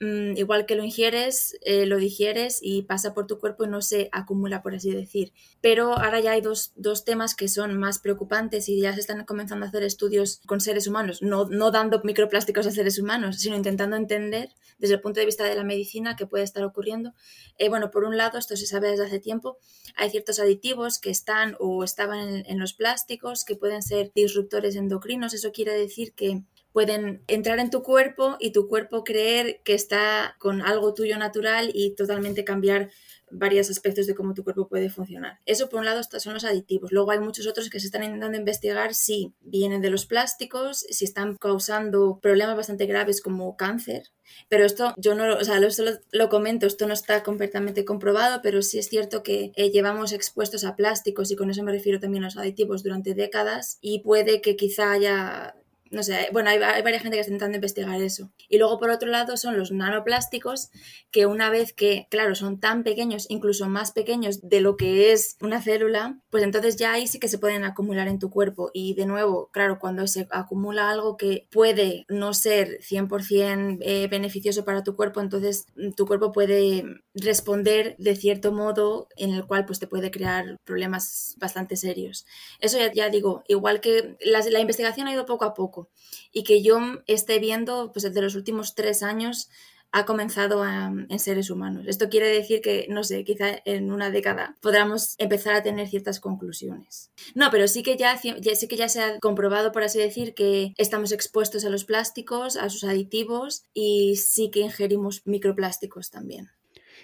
Mm, 0.00 0.36
igual 0.36 0.64
que 0.64 0.76
lo 0.76 0.84
ingieres, 0.84 1.58
eh, 1.62 1.84
lo 1.84 1.96
digieres 1.96 2.60
y 2.62 2.82
pasa 2.82 3.14
por 3.14 3.26
tu 3.26 3.40
cuerpo 3.40 3.64
y 3.64 3.68
no 3.68 3.82
se 3.82 4.08
acumula, 4.12 4.62
por 4.62 4.76
así 4.76 4.92
decir. 4.92 5.32
Pero 5.60 5.98
ahora 5.98 6.20
ya 6.20 6.32
hay 6.32 6.40
dos, 6.40 6.72
temas 7.04 7.34
que 7.34 7.48
son 7.48 7.76
más 7.78 7.98
preocupantes 7.98 8.68
y 8.68 8.80
ya 8.80 8.94
se 8.94 9.00
están 9.00 9.24
comenzando 9.24 9.66
a 9.66 9.68
hacer 9.70 9.82
estudios 9.82 10.40
con 10.46 10.60
seres 10.60 10.86
humanos, 10.86 11.20
no, 11.20 11.46
no 11.46 11.72
dando 11.72 12.00
microplásticos 12.04 12.66
a 12.66 12.70
seres 12.70 12.98
humanos, 13.00 13.38
sino 13.38 13.56
intentando 13.56 13.96
entender 13.96 14.50
desde 14.78 14.94
el 14.94 15.00
punto 15.00 15.18
de 15.18 15.26
vista 15.26 15.44
de 15.44 15.56
la 15.56 15.64
medicina 15.64 16.14
qué 16.14 16.26
puede 16.26 16.44
estar 16.44 16.62
ocurriendo. 16.62 17.12
Eh, 17.58 17.68
bueno, 17.68 17.90
por 17.90 18.04
un 18.04 18.16
lado, 18.16 18.38
esto 18.38 18.56
se 18.56 18.66
sabe 18.66 18.90
desde 18.90 19.06
hace 19.06 19.18
tiempo, 19.18 19.58
hay 19.96 20.10
ciertos 20.10 20.38
aditivos 20.38 21.00
que 21.00 21.10
están 21.10 21.56
o 21.58 21.82
estaban 21.82 22.44
en 22.46 22.60
los 22.60 22.72
plásticos 22.72 23.44
que 23.44 23.56
pueden 23.56 23.82
ser 23.82 24.12
disruptores 24.14 24.76
endocrinos. 24.76 25.34
Eso 25.34 25.50
quiere 25.50 25.72
decir 25.72 26.12
que 26.12 26.42
pueden 26.78 27.24
entrar 27.26 27.58
en 27.58 27.70
tu 27.70 27.82
cuerpo 27.82 28.36
y 28.38 28.52
tu 28.52 28.68
cuerpo 28.68 29.02
creer 29.02 29.62
que 29.64 29.74
está 29.74 30.36
con 30.38 30.62
algo 30.62 30.94
tuyo 30.94 31.18
natural 31.18 31.72
y 31.74 31.96
totalmente 31.96 32.44
cambiar 32.44 32.90
varios 33.32 33.68
aspectos 33.68 34.06
de 34.06 34.14
cómo 34.14 34.32
tu 34.32 34.44
cuerpo 34.44 34.68
puede 34.68 34.88
funcionar. 34.88 35.40
Eso 35.44 35.68
por 35.68 35.80
un 35.80 35.86
lado 35.86 36.00
son 36.04 36.34
los 36.34 36.44
aditivos. 36.44 36.92
Luego 36.92 37.10
hay 37.10 37.18
muchos 37.18 37.48
otros 37.48 37.68
que 37.68 37.80
se 37.80 37.86
están 37.86 38.04
intentando 38.04 38.38
investigar 38.38 38.94
si 38.94 39.34
vienen 39.40 39.82
de 39.82 39.90
los 39.90 40.06
plásticos, 40.06 40.86
si 40.88 41.04
están 41.04 41.36
causando 41.36 42.20
problemas 42.22 42.56
bastante 42.56 42.86
graves 42.86 43.20
como 43.20 43.56
cáncer. 43.56 44.04
Pero 44.48 44.64
esto 44.64 44.94
yo 44.96 45.16
no, 45.16 45.34
o 45.34 45.42
sea, 45.42 45.58
solo 45.72 45.98
lo 46.12 46.28
comento, 46.28 46.68
esto 46.68 46.86
no 46.86 46.94
está 46.94 47.24
completamente 47.24 47.84
comprobado, 47.84 48.38
pero 48.40 48.62
sí 48.62 48.78
es 48.78 48.88
cierto 48.88 49.24
que 49.24 49.50
eh, 49.56 49.70
llevamos 49.70 50.12
expuestos 50.12 50.62
a 50.62 50.76
plásticos 50.76 51.32
y 51.32 51.34
con 51.34 51.50
eso 51.50 51.64
me 51.64 51.72
refiero 51.72 51.98
también 51.98 52.22
a 52.22 52.28
los 52.28 52.36
aditivos 52.36 52.84
durante 52.84 53.14
décadas 53.14 53.78
y 53.80 54.02
puede 54.04 54.40
que 54.42 54.54
quizá 54.54 54.92
haya 54.92 55.56
no 55.90 56.02
sé, 56.02 56.28
bueno, 56.32 56.50
hay, 56.50 56.58
varias 56.58 57.02
gente 57.02 57.16
que 57.16 57.20
está 57.20 57.32
intentando 57.32 57.56
investigar 57.56 58.00
eso. 58.00 58.30
Y 58.48 58.58
luego, 58.58 58.78
por 58.78 58.90
otro 58.90 59.08
lado, 59.08 59.36
son 59.36 59.58
los 59.58 59.70
nanoplásticos, 59.72 60.70
que 61.10 61.26
una 61.26 61.50
vez 61.50 61.72
que, 61.72 62.06
claro, 62.10 62.34
son 62.34 62.60
tan 62.60 62.82
pequeños, 62.82 63.26
incluso 63.28 63.68
más 63.68 63.92
pequeños 63.92 64.48
de 64.48 64.60
lo 64.60 64.76
que 64.76 65.12
es 65.12 65.36
una 65.40 65.62
célula, 65.62 66.18
pues 66.30 66.42
entonces 66.42 66.76
ya 66.76 66.92
ahí 66.92 67.06
sí 67.06 67.18
que 67.18 67.28
se 67.28 67.38
pueden 67.38 67.64
acumular 67.64 68.08
en 68.08 68.18
tu 68.18 68.30
cuerpo. 68.30 68.70
Y 68.72 68.94
de 68.94 69.06
nuevo, 69.06 69.50
claro, 69.52 69.78
cuando 69.78 70.06
se 70.06 70.26
acumula 70.30 70.90
algo 70.90 71.16
que 71.16 71.46
puede 71.50 72.04
no 72.08 72.34
ser 72.34 72.80
100% 72.80 73.78
eh, 73.80 74.08
beneficioso 74.08 74.64
para 74.64 74.82
tu 74.82 74.96
cuerpo, 74.96 75.20
entonces 75.20 75.66
mm, 75.76 75.92
tu 75.92 76.06
cuerpo 76.06 76.32
puede 76.32 76.84
responder 77.14 77.96
de 77.98 78.16
cierto 78.16 78.52
modo 78.52 79.08
en 79.16 79.32
el 79.32 79.46
cual 79.46 79.66
pues 79.66 79.78
te 79.78 79.86
puede 79.86 80.10
crear 80.10 80.56
problemas 80.64 81.34
bastante 81.38 81.76
serios. 81.76 82.26
Eso 82.60 82.78
ya, 82.94 83.08
digo, 83.08 83.42
igual 83.48 83.80
que 83.80 84.16
la 84.20 84.60
investigación 84.60 85.06
ha 85.06 85.12
ido 85.12 85.26
poco 85.26 85.44
a 85.44 85.54
poco 85.54 85.77
y 86.32 86.42
que 86.42 86.62
yo 86.62 86.78
esté 87.06 87.38
viendo, 87.38 87.92
pues 87.92 88.02
desde 88.04 88.22
los 88.22 88.34
últimos 88.34 88.74
tres 88.74 89.02
años 89.02 89.48
ha 89.90 90.04
comenzado 90.04 90.64
en 90.66 91.18
seres 91.18 91.50
humanos. 91.50 91.86
Esto 91.86 92.08
quiere 92.08 92.28
decir 92.28 92.60
que, 92.60 92.86
no 92.90 93.04
sé, 93.04 93.24
quizá 93.24 93.46
en 93.64 93.90
una 93.90 94.10
década 94.10 94.56
podamos 94.60 95.14
empezar 95.18 95.54
a 95.54 95.62
tener 95.62 95.88
ciertas 95.88 96.20
conclusiones. 96.20 97.10
No, 97.34 97.50
pero 97.50 97.66
sí 97.68 97.82
que 97.82 97.96
ya, 97.96 98.16
sí 98.18 98.34
que 98.68 98.76
ya 98.76 98.88
se 98.88 99.00
ha 99.02 99.18
comprobado, 99.18 99.72
por 99.72 99.82
así 99.82 99.98
decir, 99.98 100.34
que 100.34 100.74
estamos 100.76 101.12
expuestos 101.12 101.64
a 101.64 101.70
los 101.70 101.84
plásticos, 101.84 102.56
a 102.56 102.68
sus 102.68 102.84
aditivos 102.84 103.62
y 103.72 104.16
sí 104.16 104.50
que 104.50 104.60
ingerimos 104.60 105.22
microplásticos 105.24 106.10
también. 106.10 106.50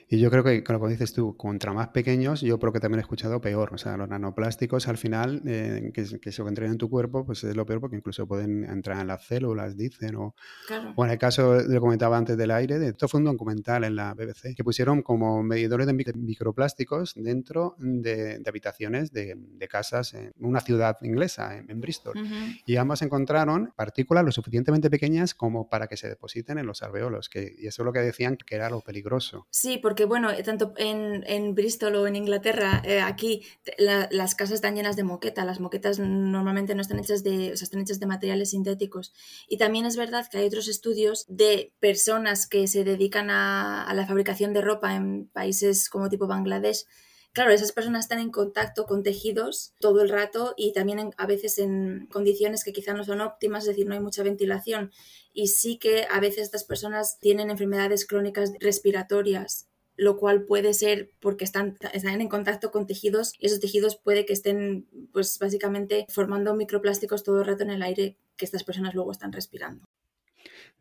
Y 0.09 0.19
yo 0.19 0.31
creo 0.31 0.45
que, 0.45 0.63
como 0.63 0.89
dices 0.89 1.13
tú, 1.13 1.37
contra 1.37 1.73
más 1.73 1.89
pequeños, 1.89 2.41
yo 2.41 2.59
creo 2.59 2.73
que 2.73 2.81
también 2.81 2.99
he 2.99 3.03
escuchado 3.03 3.41
peor. 3.41 3.73
O 3.73 3.79
sea, 3.79 3.97
los 3.97 4.09
nanoplásticos 4.09 4.89
al 4.89 4.99
final, 4.99 5.43
eh, 5.47 5.91
que, 5.93 6.21
que 6.21 6.33
se 6.33 6.43
entren 6.43 6.73
en 6.73 6.79
tu 6.79 6.91
cuerpo, 6.91 7.25
pues 7.25 7.45
es 7.45 7.57
lo 7.57 7.65
peor 7.65 7.81
porque 7.81 7.97
incluso 7.97 8.27
pueden 8.27 8.65
entrar 8.65 9.01
en 9.01 9.07
las 9.07 9.25
células, 9.27 9.77
dicen. 9.77 10.17
O, 10.17 10.35
o 10.97 11.05
en 11.05 11.11
el 11.11 11.19
caso, 11.19 11.61
lo 11.61 11.81
comentaba 11.81 12.17
antes 12.17 12.37
del 12.37 12.51
aire, 12.51 12.79
de, 12.79 12.89
esto 12.89 13.09
fue 13.09 13.19
un 13.19 13.25
documental 13.25 13.85
en 13.85 13.97
la 13.97 14.15
BBC, 14.15 14.55
que 14.55 14.65
pusieron 14.65 15.03
como 15.03 15.43
medidores 15.43 15.87
de 15.87 15.93
microplásticos 15.93 17.15
dentro 17.17 17.77
de, 17.79 18.43
habitaciones 18.47 19.13
de, 19.13 19.37
casas 19.69 20.13
en 20.13 20.33
una 20.41 20.61
ciudad 20.61 20.97
inglesa, 21.03 21.57
en, 21.57 21.81
Bristol. 21.81 22.15
Y 22.67 22.77
ambas 22.77 23.03
encontraron 23.03 23.73
partículas 23.75 24.25
lo 24.25 24.31
suficientemente 24.31 24.91
pequeñas 24.91 25.35
como 25.35 25.69
para 25.69 25.87
que 25.87 25.97
se 25.97 26.09
depositen 26.09 26.59
en 26.59 26.67
los 26.67 26.83
alveolos, 26.83 27.29
que, 27.29 27.55
y 27.59 27.67
eso 27.67 27.83
es 27.83 27.87
lo 27.87 27.93
que 27.93 28.01
decían 28.01 28.37
que 28.37 28.55
era 28.55 28.71
lo 28.71 28.81
peligroso. 28.81 29.47
Sí, 29.51 29.79
porque 29.79 29.94
porque 29.95 30.07
bueno, 30.07 30.31
tanto 30.45 30.75
en, 30.77 31.55
Bristol 31.55 31.95
o 31.95 32.09
en 32.09 32.17
Inglaterra, 32.17 32.83
eh, 32.85 33.01
aquí 33.01 33.43
las 33.79 34.35
casas 34.35 34.57
están 34.57 34.75
llenas 34.75 34.97
de 34.97 35.05
moqueta. 35.05 35.45
Las 35.45 35.61
moquetas 35.61 36.01
normalmente 36.01 36.75
no 36.75 36.81
están 36.83 36.99
hechas 36.99 37.23
de, 37.23 37.53
están 37.53 37.81
hechas 37.81 38.01
de 38.01 38.07
materiales 38.07 38.51
sintéticos. 38.51 39.13
Y 39.49 39.57
también 39.57 39.87
es 39.87 39.97
verdad 39.97 40.27
que 40.29 40.39
hay 40.39 40.47
otros 40.47 40.67
estudios 40.67 41.27
de 41.29 41.73
personas 41.79 42.49
que 42.49 42.67
se 42.67 42.83
dedican 42.83 43.31
a, 43.31 43.89
la 43.95 44.05
fabricación 44.05 44.53
de 44.53 44.63
ropa 44.63 44.97
en 44.97 45.29
países 45.29 45.89
como 45.89 46.09
tipo 46.09 46.27
Bangladesh, 46.27 46.87
claro, 47.33 47.53
esas 47.53 47.71
personas 47.71 48.07
están 48.07 48.19
en 48.19 48.33
contacto 48.33 48.87
con 48.87 49.05
tejidos 49.05 49.75
todo 49.79 50.03
el 50.03 50.09
rato 50.09 50.55
y 50.57 50.73
también 50.73 51.13
a 51.17 51.27
veces 51.27 51.61
en 51.61 52.09
condiciones 52.11 52.65
que 52.65 52.73
quizá 52.73 52.95
no 52.95 53.05
son 53.05 53.21
óptimas, 53.21 53.63
es 53.63 53.69
decir, 53.69 53.87
no 53.87 53.95
hay 53.95 54.01
mucha 54.01 54.25
ventilación. 54.25 54.91
Y 55.33 55.47
sí 55.47 55.79
que 55.79 56.09
a 56.11 56.19
veces 56.19 56.43
estas 56.43 56.65
personas 56.65 57.21
tienen 57.21 57.51
enfermedades 57.51 58.09
crónicas 58.09 58.51
respiratorias 58.59 59.69
lo 59.97 60.17
cual 60.17 60.45
puede 60.45 60.75
ser 60.75 61.13
porque 61.21 61.45
están, 61.45 61.77
en 61.93 62.29
contacto 62.29 62.71
con 62.71 62.87
tejidos 62.87 63.33
y 63.39 63.47
esos 63.47 63.61
tejidos 63.61 63.97
puede 63.97 64.25
que 64.25 64.33
estén 64.33 64.87
pues 65.13 65.39
básicamente 65.39 66.07
formando 66.09 66.55
microplásticos 66.55 67.23
todo 67.23 67.41
el 67.41 67.47
rato 67.47 67.63
en 67.63 67.71
el 67.71 67.83
aire 67.83 68.17
que 68.37 68.45
estas 68.45 68.65
personas 68.65 68.95
luego 68.95 69.13
están 69.13 69.33
respirando. 69.33 69.85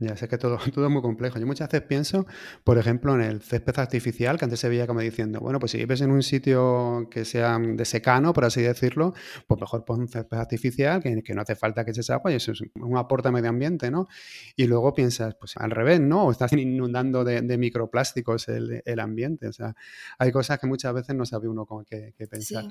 Ya 0.07 0.17
sé 0.17 0.27
que 0.27 0.37
todo, 0.37 0.57
todo 0.73 0.85
es 0.85 0.91
muy 0.91 1.01
complejo. 1.01 1.39
Yo 1.39 1.45
muchas 1.45 1.69
veces 1.69 1.87
pienso, 1.87 2.25
por 2.63 2.77
ejemplo, 2.77 3.15
en 3.15 3.21
el 3.21 3.41
césped 3.41 3.77
artificial, 3.77 4.37
que 4.37 4.45
antes 4.45 4.59
se 4.59 4.69
veía 4.69 4.87
como 4.87 4.99
diciendo, 4.99 5.39
bueno, 5.39 5.59
pues 5.59 5.71
si 5.71 5.77
vives 5.77 6.01
en 6.01 6.11
un 6.11 6.23
sitio 6.23 7.07
que 7.09 7.25
sea 7.25 7.57
de 7.59 7.85
secano, 7.85 8.33
por 8.33 8.45
así 8.45 8.61
decirlo, 8.61 9.13
pues 9.47 9.59
mejor 9.59 9.85
pon 9.85 10.01
un 10.01 10.07
césped 10.07 10.37
artificial, 10.37 11.01
que, 11.01 11.23
que 11.23 11.33
no 11.33 11.41
hace 11.41 11.55
falta 11.55 11.85
que 11.85 11.91
eches 11.91 12.09
agua 12.09 12.31
y 12.31 12.35
eso 12.35 12.51
es 12.51 12.61
un 12.75 12.97
aporte 12.97 13.27
al 13.27 13.33
medio 13.33 13.49
ambiente, 13.49 13.91
¿no? 13.91 14.07
Y 14.55 14.67
luego 14.67 14.93
piensas, 14.93 15.35
pues 15.39 15.57
al 15.57 15.71
revés, 15.71 15.99
¿no? 15.99 16.25
O 16.25 16.31
estás 16.31 16.51
inundando 16.53 17.23
de, 17.23 17.57
microplásticos 17.57 18.49
el, 18.49 18.81
el, 18.85 18.99
ambiente. 18.99 19.47
O 19.47 19.53
sea, 19.53 19.75
hay 20.17 20.31
cosas 20.31 20.59
que 20.59 20.67
muchas 20.67 20.93
veces 20.93 21.15
no 21.15 21.25
sabe 21.25 21.47
uno 21.47 21.65
cómo 21.65 21.83
que, 21.83 22.13
pensar. 22.29 22.65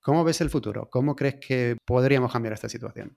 ¿Cómo 0.00 0.24
ves 0.24 0.40
el 0.40 0.50
futuro? 0.50 0.88
¿Cómo 0.90 1.14
crees 1.16 1.36
que 1.36 1.76
podríamos 1.84 2.32
cambiar 2.32 2.54
esta 2.54 2.68
situación? 2.68 3.16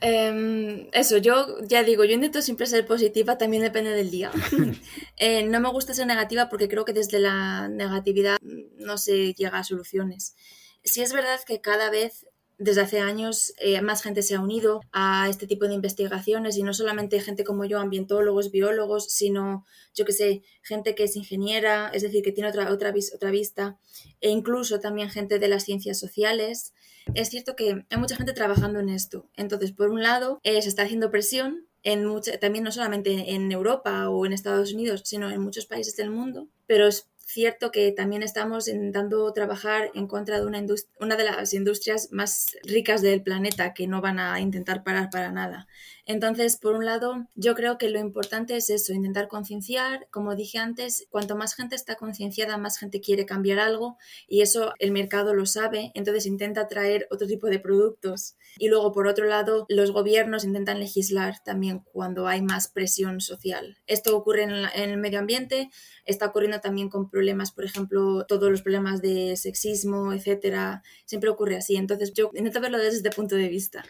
Em, 0.00 0.88
eso, 0.92 1.18
yo 1.18 1.58
ya 1.62 1.84
digo, 1.84 2.04
yo 2.04 2.14
intento 2.14 2.42
siempre 2.42 2.66
ser 2.66 2.86
positiva, 2.86 3.38
también 3.38 3.62
depende 3.62 3.90
del 3.90 4.10
día. 4.10 4.30
Eh, 5.18 5.44
no 5.44 5.60
me 5.60 5.70
gusta 5.70 5.94
ser 5.94 6.06
negativa 6.06 6.50
porque 6.50 6.68
creo 6.68 6.84
que 6.84 6.92
desde 6.92 7.18
la 7.18 7.68
negatividad 7.68 8.36
no 8.42 8.98
se 8.98 9.32
llega 9.32 9.58
a 9.58 9.64
soluciones. 9.64 10.36
Sí 10.84 11.00
es 11.00 11.14
verdad 11.14 11.40
que 11.46 11.62
cada 11.62 11.88
vez 11.88 12.26
desde 12.58 12.82
hace 12.82 13.00
años 13.00 13.52
eh, 13.58 13.80
más 13.82 14.02
gente 14.02 14.22
se 14.22 14.34
ha 14.34 14.40
unido 14.40 14.80
a 14.92 15.28
este 15.28 15.46
tipo 15.46 15.66
de 15.66 15.74
investigaciones 15.74 16.56
y 16.56 16.62
no 16.62 16.72
solamente 16.72 17.20
gente 17.20 17.44
como 17.44 17.64
yo, 17.64 17.80
ambientólogos, 17.80 18.50
biólogos, 18.50 19.10
sino, 19.10 19.66
yo 19.94 20.04
que 20.04 20.12
sé, 20.12 20.42
gente 20.62 20.94
que 20.94 21.04
es 21.04 21.16
ingeniera, 21.16 21.90
es 21.92 22.02
decir, 22.02 22.22
que 22.22 22.32
tiene 22.32 22.48
otra, 22.48 22.72
otra, 22.72 22.94
otra 23.14 23.30
vista, 23.30 23.78
e 24.20 24.30
incluso 24.30 24.80
también 24.80 25.10
gente 25.10 25.38
de 25.38 25.48
las 25.48 25.64
ciencias 25.64 25.98
sociales. 25.98 26.72
Es 27.14 27.28
cierto 27.28 27.56
que 27.56 27.84
hay 27.88 27.98
mucha 27.98 28.16
gente 28.16 28.32
trabajando 28.32 28.80
en 28.80 28.88
esto. 28.88 29.28
Entonces, 29.36 29.72
por 29.72 29.90
un 29.90 30.02
lado, 30.02 30.40
eh, 30.42 30.60
se 30.62 30.68
está 30.68 30.82
haciendo 30.82 31.10
presión 31.10 31.66
en 31.82 32.04
también 32.40 32.64
no 32.64 32.72
solamente 32.72 33.32
en 33.34 33.52
Europa 33.52 34.08
o 34.08 34.26
en 34.26 34.32
Estados 34.32 34.72
Unidos, 34.72 35.02
sino 35.04 35.30
en 35.30 35.40
muchos 35.40 35.66
países 35.66 35.94
del 35.94 36.10
mundo, 36.10 36.48
pero 36.66 36.88
cierto 37.26 37.70
que 37.70 37.92
también 37.92 38.22
estamos 38.22 38.68
intentando 38.68 39.32
trabajar 39.32 39.90
en 39.94 40.06
contra 40.06 40.40
de 40.40 40.46
una 40.46 41.16
de 41.16 41.24
las 41.24 41.52
industrias 41.54 42.08
más 42.12 42.56
ricas 42.62 43.02
del 43.02 43.22
planeta 43.22 43.74
que 43.74 43.86
no 43.86 44.00
van 44.00 44.18
a 44.18 44.40
intentar 44.40 44.84
parar 44.84 45.10
para 45.10 45.32
nada. 45.32 45.66
Entonces, 46.08 46.56
por 46.56 46.76
un 46.76 46.84
lado, 46.84 47.26
yo 47.34 47.56
creo 47.56 47.78
que 47.78 47.90
lo 47.90 47.98
importante 47.98 48.56
es 48.56 48.70
eso, 48.70 48.92
intentar 48.92 49.26
concienciar. 49.26 50.06
Como 50.12 50.36
dije 50.36 50.58
antes, 50.58 51.08
cuanto 51.10 51.34
más 51.34 51.56
gente 51.56 51.74
está 51.74 51.96
concienciada, 51.96 52.56
más 52.58 52.78
gente 52.78 53.00
quiere 53.00 53.26
cambiar 53.26 53.58
algo 53.58 53.98
y 54.28 54.42
eso 54.42 54.72
el 54.78 54.92
mercado 54.92 55.34
lo 55.34 55.46
sabe, 55.46 55.90
entonces 55.94 56.26
intenta 56.26 56.68
traer 56.68 57.08
otro 57.10 57.26
tipo 57.26 57.48
de 57.48 57.58
productos. 57.58 58.36
Y 58.56 58.68
luego, 58.68 58.92
por 58.92 59.08
otro 59.08 59.26
lado, 59.26 59.66
los 59.68 59.90
gobiernos 59.90 60.44
intentan 60.44 60.78
legislar 60.78 61.42
también 61.44 61.80
cuando 61.92 62.28
hay 62.28 62.40
más 62.40 62.68
presión 62.68 63.20
social. 63.20 63.76
Esto 63.88 64.16
ocurre 64.16 64.44
en, 64.44 64.52
el 64.90 64.98
medio 64.98 65.18
ambiente, 65.18 65.70
está 66.04 66.26
ocurriendo 66.26 66.60
también 66.60 66.88
con 66.88 67.10
problemas, 67.10 67.50
por 67.50 67.64
ejemplo, 67.64 68.24
todos 68.26 68.48
los 68.48 68.62
problemas 68.62 69.02
de 69.02 69.36
sexismo, 69.36 70.12
etcétera. 70.12 70.84
Siempre 71.04 71.30
ocurre 71.30 71.56
así. 71.56 71.74
Entonces, 71.74 72.12
yo 72.12 72.30
intento 72.32 72.60
verlo 72.60 72.78
desde 72.78 72.98
este 72.98 73.10
punto 73.10 73.34
de 73.34 73.48
vista. 73.48 73.84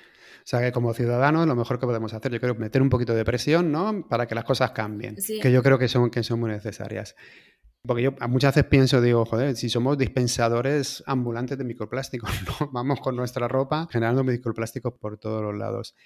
O 0.47 0.49
sea 0.49 0.61
que 0.61 0.70
como 0.70 0.94
ciudadanos 0.94 1.44
lo 1.49 1.57
mejor 1.57 1.80
que 1.80 1.86
podemos 1.86 2.14
hacer, 2.14 2.30
yo 2.30 2.38
creo, 2.38 2.55
meter 2.55 2.80
un 2.80 2.88
poquito 2.88 3.16
de 3.16 3.24
presión, 3.24 3.72
¿no? 3.72 4.07
Para 4.09 4.28
que 4.28 4.36
las 4.36 4.44
cosas 4.44 4.70
cambien. 4.70 5.16
Que 5.42 5.51
yo 5.51 5.61
creo 5.61 5.76
que 5.76 5.88
son, 5.88 6.09
que 6.09 6.22
son 6.22 6.38
muy 6.38 6.51
necesarias. 6.51 7.16
Porque 7.82 8.05
yo 8.05 8.12
muchas 8.28 8.55
veces 8.55 8.70
pienso, 8.70 9.01
digo, 9.01 9.24
joder, 9.24 9.57
si 9.57 9.68
somos 9.68 9.99
dispensadores 9.99 11.03
ambulantes 11.05 11.59
de 11.59 11.64
microplásticos, 11.64 12.30
¿no? 12.61 12.70
Vamos 12.70 13.01
con 13.01 13.16
nuestra 13.16 13.49
ropa 13.49 13.88
generando 13.90 14.22
microplásticos 14.22 14.92
por 14.92 15.18
todos 15.18 15.42
los 15.42 15.57
lados. 15.57 15.97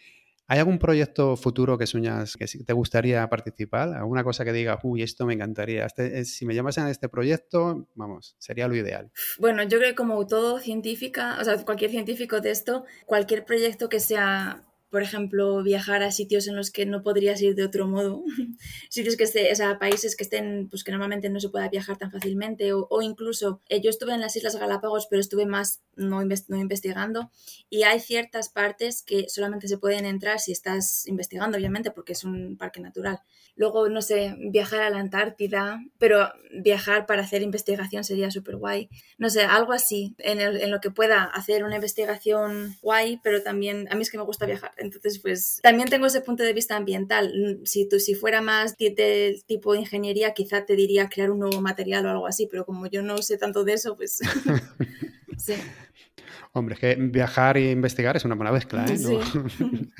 ¿Hay 0.51 0.59
algún 0.59 0.81
proyecto 0.81 1.37
futuro 1.37 1.79
que 1.79 1.87
sueñas 1.87 2.37
que 2.37 2.45
te 2.45 2.73
gustaría 2.73 3.29
participar? 3.29 3.95
¿Alguna 3.95 4.25
cosa 4.25 4.45
que 4.45 4.53
diga, 4.53 4.81
uy, 4.83 5.01
esto 5.01 5.25
me 5.25 5.35
encantaría? 5.35 5.87
Este, 5.87 6.19
eh, 6.19 6.25
si 6.25 6.45
me 6.45 6.57
llamasen 6.57 6.87
a 6.87 6.91
este 6.91 7.09
proyecto, 7.09 7.87
vamos, 7.95 8.35
sería 8.41 8.67
lo 8.67 8.75
ideal. 8.75 9.13
Bueno, 9.39 9.63
yo 9.63 9.79
creo 9.79 9.91
que 9.91 9.95
como 9.95 10.27
todo 10.27 10.59
científica, 10.59 11.39
o 11.41 11.45
sea, 11.45 11.57
cualquier 11.65 11.93
científico 11.93 12.41
de 12.41 12.51
esto, 12.51 12.85
cualquier 13.07 13.45
proyecto 13.45 13.89
que 13.89 14.01
sea 14.01 14.65
por 14.91 15.03
ejemplo, 15.03 15.63
viajar 15.63 16.03
a 16.03 16.11
sitios 16.11 16.49
en 16.49 16.57
los 16.57 16.73
que 16.73 16.85
no 16.85 17.03
podrías 17.03 17.41
ir 17.41 17.55
de 17.55 17.65
otro 17.65 17.87
modo, 17.87 18.25
sitios 18.91 19.17
que 19.17 19.25
estén, 19.25 19.51
o 19.53 19.55
sea, 19.55 19.79
países 19.79 20.17
que 20.17 20.25
estén, 20.25 20.69
pues 20.69 20.83
que 20.83 20.91
normalmente 20.91 21.31
no 21.31 21.39
se 21.39 21.49
pueda 21.49 21.69
viajar 21.69 21.97
tan 21.97 22.11
fácilmente, 22.11 22.73
o, 22.73 22.89
incluso, 23.01 23.61
eh, 23.69 23.81
yo 23.81 23.89
estuve 23.89 24.13
en 24.13 24.21
las 24.21 24.35
Islas 24.35 24.57
Galápagos, 24.57 25.07
pero 25.09 25.21
estuve 25.21 25.47
más 25.47 25.81
no, 25.95 26.23
no, 26.25 26.57
investigando, 26.57 27.31
y 27.69 27.85
hay 27.85 28.01
ciertas 28.01 28.49
partes 28.49 29.03
que 29.03 29.29
solamente 29.29 29.69
se 29.69 29.79
pueden 29.79 30.07
entrar 30.07 30.41
si 30.41 30.51
estás 30.51 31.07
investigando, 31.07 31.57
obviamente, 31.57 31.93
porque 31.93 32.13
es 32.13 32.25
un 32.25 32.57
parque 32.57 32.81
natural. 32.81 33.21
Luego, 33.55 33.89
no 33.89 34.01
sé, 34.01 34.35
viajar 34.51 34.81
a 34.83 34.91
la 34.91 35.01
Antártida, 35.01 35.85
pero 35.99 36.33
viajar 36.63 37.07
para 37.07 37.23
hacer 37.23 37.43
investigación 37.43 38.05
sería 38.05 38.31
súper 38.31 38.57
guay. 38.57 38.89
No 39.19 39.29
sé, 39.29 39.43
algo 39.43 39.73
así, 39.73 40.15
en, 40.19 40.41
en 40.41 40.71
lo 40.71 40.81
que 40.81 40.91
pueda 40.91 41.25
hacer 41.25 41.63
una 41.65 41.77
investigación 41.77 42.77
guay, 42.81 43.21
pero 43.23 43.43
también, 43.43 43.87
a 43.91 43.97
mí 43.97 44.03
es 44.03 44.11
que 44.11 44.19
me 44.19 44.25
gusta 44.25 44.47
viajar 44.47 44.73
entonces, 44.81 45.19
pues 45.19 45.61
también 45.63 45.89
tengo 45.89 46.07
ese 46.07 46.21
punto 46.21 46.43
de 46.43 46.53
vista 46.53 46.77
ambiental. 46.77 47.33
Mm, 47.35 47.65
si, 47.65 47.89
tú, 47.89 48.01
si 48.01 48.15
fuera 48.15 48.41
más 48.41 48.77
de, 48.77 49.41
tipo 49.47 49.73
de 49.73 49.81
ingeniería, 49.81 50.35
quizá 50.35 50.65
te 50.65 50.77
diría 50.77 51.09
crear 51.09 51.31
un 51.31 51.41
nuevo 51.41 51.61
material 51.61 52.07
o 52.07 52.11
algo 52.11 52.27
así, 52.27 52.47
pero 52.51 52.65
como 52.65 52.87
yo 52.87 53.03
no 53.03 53.19
sé 53.19 53.39
tanto 53.39 53.65
de 53.65 53.75
eso, 53.75 53.97
pues 53.97 54.19
sí. 55.39 55.55
Hombre, 56.53 56.75
es 56.75 56.81
que 56.81 56.97
viajar 56.97 57.57
e 57.57 57.71
investigar 57.71 58.17
es 58.17 58.25
una 58.25 58.35
buena 58.35 58.53
mezcla, 58.53 58.85
¿eh? 58.87 58.99
Sí. 58.99 59.19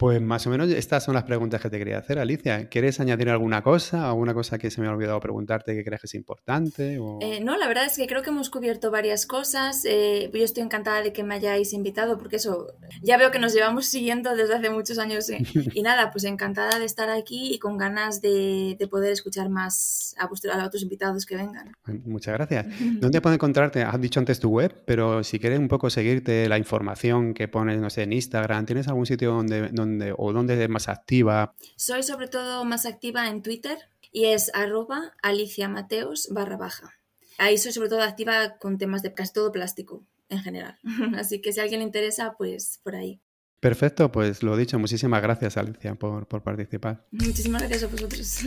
Pues 0.00 0.18
más 0.22 0.46
o 0.46 0.50
menos 0.50 0.70
estas 0.70 1.04
son 1.04 1.12
las 1.12 1.24
preguntas 1.24 1.60
que 1.60 1.68
te 1.68 1.76
quería 1.76 1.98
hacer, 1.98 2.18
Alicia. 2.18 2.70
¿Quieres 2.70 3.00
añadir 3.00 3.28
alguna 3.28 3.60
cosa? 3.60 4.08
¿Alguna 4.08 4.32
cosa 4.32 4.56
que 4.56 4.70
se 4.70 4.80
me 4.80 4.86
ha 4.86 4.92
olvidado 4.92 5.20
preguntarte 5.20 5.74
que 5.74 5.84
crees 5.84 6.00
que 6.00 6.06
es 6.06 6.14
importante? 6.14 6.98
Eh, 7.20 7.40
no, 7.42 7.58
la 7.58 7.68
verdad 7.68 7.84
es 7.84 7.98
que 7.98 8.06
creo 8.06 8.22
que 8.22 8.30
hemos 8.30 8.48
cubierto 8.48 8.90
varias 8.90 9.26
cosas. 9.26 9.84
Eh, 9.84 10.30
yo 10.32 10.42
estoy 10.42 10.62
encantada 10.62 11.02
de 11.02 11.12
que 11.12 11.22
me 11.22 11.34
hayáis 11.34 11.74
invitado 11.74 12.16
porque 12.16 12.36
eso, 12.36 12.68
ya 13.02 13.18
veo 13.18 13.30
que 13.30 13.38
nos 13.38 13.52
llevamos 13.52 13.88
siguiendo 13.88 14.34
desde 14.34 14.54
hace 14.54 14.70
muchos 14.70 14.98
años. 14.98 15.28
Eh. 15.28 15.42
y 15.74 15.82
nada, 15.82 16.10
pues 16.10 16.24
encantada 16.24 16.78
de 16.78 16.86
estar 16.86 17.10
aquí 17.10 17.52
y 17.52 17.58
con 17.58 17.76
ganas 17.76 18.22
de, 18.22 18.78
poder 18.90 19.12
escuchar 19.12 19.50
más 19.50 20.14
a, 20.18 20.24
a, 20.24 20.66
otros 20.66 20.82
invitados 20.82 21.26
que 21.26 21.36
vengan. 21.36 21.76
Muchas 22.06 22.32
gracias. 22.32 22.64
¿Dónde 23.00 23.20
puedo 23.20 23.34
encontrarte? 23.34 23.82
Has 23.82 24.00
dicho 24.00 24.18
antes 24.18 24.40
tu 24.40 24.48
web, 24.48 24.82
pero 24.86 25.22
si 25.24 25.38
quieres 25.38 25.58
un 25.58 25.68
poco 25.68 25.90
seguirte 25.90 26.48
la 26.48 26.56
información 26.56 27.34
que 27.34 27.48
pones, 27.48 27.78
no 27.82 27.90
sé, 27.90 28.04
en 28.04 28.14
Instagram, 28.14 28.64
¿tienes 28.64 28.88
algún 28.88 29.04
sitio 29.04 29.34
donde 29.34 29.68
o 30.16 30.32
dónde 30.32 30.62
es 30.62 30.68
más 30.68 30.88
activa? 30.88 31.54
Soy 31.76 32.02
sobre 32.02 32.28
todo 32.28 32.64
más 32.64 32.86
activa 32.86 33.28
en 33.28 33.42
Twitter 33.42 33.78
y 34.12 34.26
es 34.26 34.50
arroba 34.54 35.14
Alicia 35.22 35.68
Mateos 35.68 36.28
barra 36.30 36.56
baja. 36.56 36.94
Ahí 37.38 37.58
soy 37.58 37.72
sobre 37.72 37.88
todo 37.88 38.02
activa 38.02 38.58
con 38.58 38.78
temas 38.78 39.02
de 39.02 39.14
casi 39.14 39.32
todo 39.32 39.52
plástico 39.52 40.04
en 40.28 40.40
general. 40.40 40.78
Así 41.16 41.40
que 41.40 41.52
si 41.52 41.60
a 41.60 41.62
alguien 41.62 41.80
le 41.80 41.86
interesa, 41.86 42.34
pues 42.36 42.80
por 42.82 42.94
ahí. 42.94 43.20
Perfecto, 43.60 44.10
pues 44.10 44.42
lo 44.42 44.56
dicho, 44.56 44.78
muchísimas 44.78 45.20
gracias 45.22 45.56
Alicia 45.56 45.94
por, 45.94 46.26
por 46.26 46.42
participar. 46.42 47.06
Muchísimas 47.10 47.62
gracias 47.62 47.82
a 47.82 47.86
vosotros. 47.88 48.38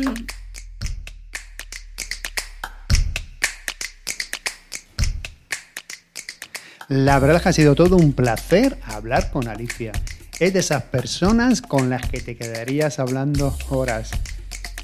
La 6.89 7.17
verdad 7.19 7.37
es 7.37 7.43
que 7.43 7.49
ha 7.49 7.53
sido 7.53 7.75
todo 7.75 7.95
un 7.95 8.13
placer 8.13 8.77
hablar 8.83 9.31
con 9.31 9.47
Alicia 9.47 9.93
es 10.39 10.53
de 10.53 10.59
esas 10.59 10.83
personas 10.83 11.61
con 11.61 11.89
las 11.89 12.07
que 12.09 12.21
te 12.21 12.35
quedarías 12.35 12.99
hablando 12.99 13.55
horas. 13.69 14.11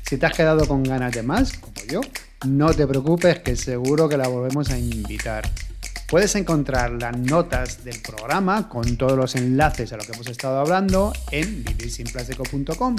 Si 0.08 0.18
te 0.18 0.26
has 0.26 0.34
quedado 0.34 0.68
con 0.68 0.84
ganas 0.84 1.14
de 1.14 1.24
más, 1.24 1.54
como 1.54 1.76
yo, 1.88 2.02
no 2.46 2.74
te 2.74 2.88
preocupes 2.88 3.40
que 3.40 3.56
seguro 3.56 4.08
que 4.08 4.18
la 4.18 4.28
volvemos 4.28 4.70
a 4.70 4.78
invitar. 4.78 5.50
Puedes 6.08 6.34
encontrar 6.36 6.92
las 6.94 7.16
notas 7.18 7.84
del 7.84 8.02
programa 8.02 8.68
con 8.68 8.98
todos 8.98 9.16
los 9.16 9.36
enlaces 9.36 9.94
a 9.94 9.98
lo 9.98 10.04
que 10.04 10.14
hemos 10.14 10.28
estado 10.28 10.60
hablando 10.60 11.14
en 11.32 11.64
vivirsinplástico.com. 11.64 12.96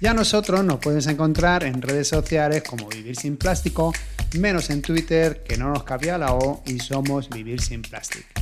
Y 0.00 0.06
a 0.06 0.14
nosotros 0.14 0.64
nos 0.64 0.78
puedes 0.78 1.08
encontrar 1.08 1.64
en 1.64 1.82
redes 1.82 2.06
sociales 2.06 2.62
como 2.62 2.88
Vivir 2.88 3.16
Sin 3.16 3.36
Plástico, 3.36 3.92
menos 4.38 4.70
en 4.70 4.82
Twitter 4.82 5.42
que 5.42 5.56
no 5.56 5.70
nos 5.70 5.82
cabía 5.82 6.16
la 6.18 6.34
O 6.34 6.62
y 6.66 6.78
somos 6.78 7.28
Vivir 7.28 7.60
Sin 7.60 7.82
Plástico. 7.82 8.37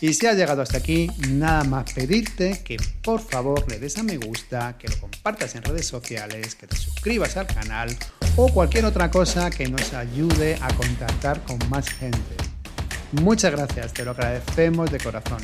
Y 0.00 0.12
si 0.12 0.26
has 0.26 0.36
llegado 0.36 0.62
hasta 0.62 0.78
aquí, 0.78 1.10
nada 1.28 1.64
más 1.64 1.92
pedirte 1.92 2.62
que 2.64 2.76
por 3.02 3.20
favor 3.20 3.64
le 3.70 3.78
des 3.78 3.96
a 3.98 4.02
me 4.02 4.16
gusta, 4.16 4.76
que 4.78 4.88
lo 4.88 4.98
compartas 4.98 5.54
en 5.54 5.62
redes 5.62 5.86
sociales, 5.86 6.54
que 6.54 6.66
te 6.66 6.76
suscribas 6.76 7.36
al 7.36 7.46
canal 7.46 7.96
o 8.36 8.48
cualquier 8.48 8.84
otra 8.84 9.10
cosa 9.10 9.50
que 9.50 9.68
nos 9.68 9.94
ayude 9.94 10.58
a 10.60 10.72
contactar 10.74 11.42
con 11.44 11.58
más 11.70 11.88
gente. 11.88 12.36
Muchas 13.12 13.52
gracias, 13.52 13.92
te 13.92 14.04
lo 14.04 14.10
agradecemos 14.10 14.90
de 14.90 14.98
corazón. 14.98 15.40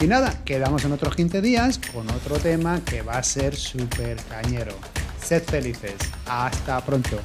Y 0.00 0.06
nada, 0.06 0.42
quedamos 0.44 0.84
en 0.84 0.92
otros 0.92 1.16
15 1.16 1.40
días 1.40 1.80
con 1.92 2.08
otro 2.10 2.38
tema 2.38 2.82
que 2.84 3.00
va 3.00 3.14
a 3.14 3.22
ser 3.22 3.56
súper 3.56 4.18
cañero. 4.28 4.76
Sed 5.24 5.42
felices. 5.44 5.94
Hasta 6.26 6.84
pronto. 6.84 7.18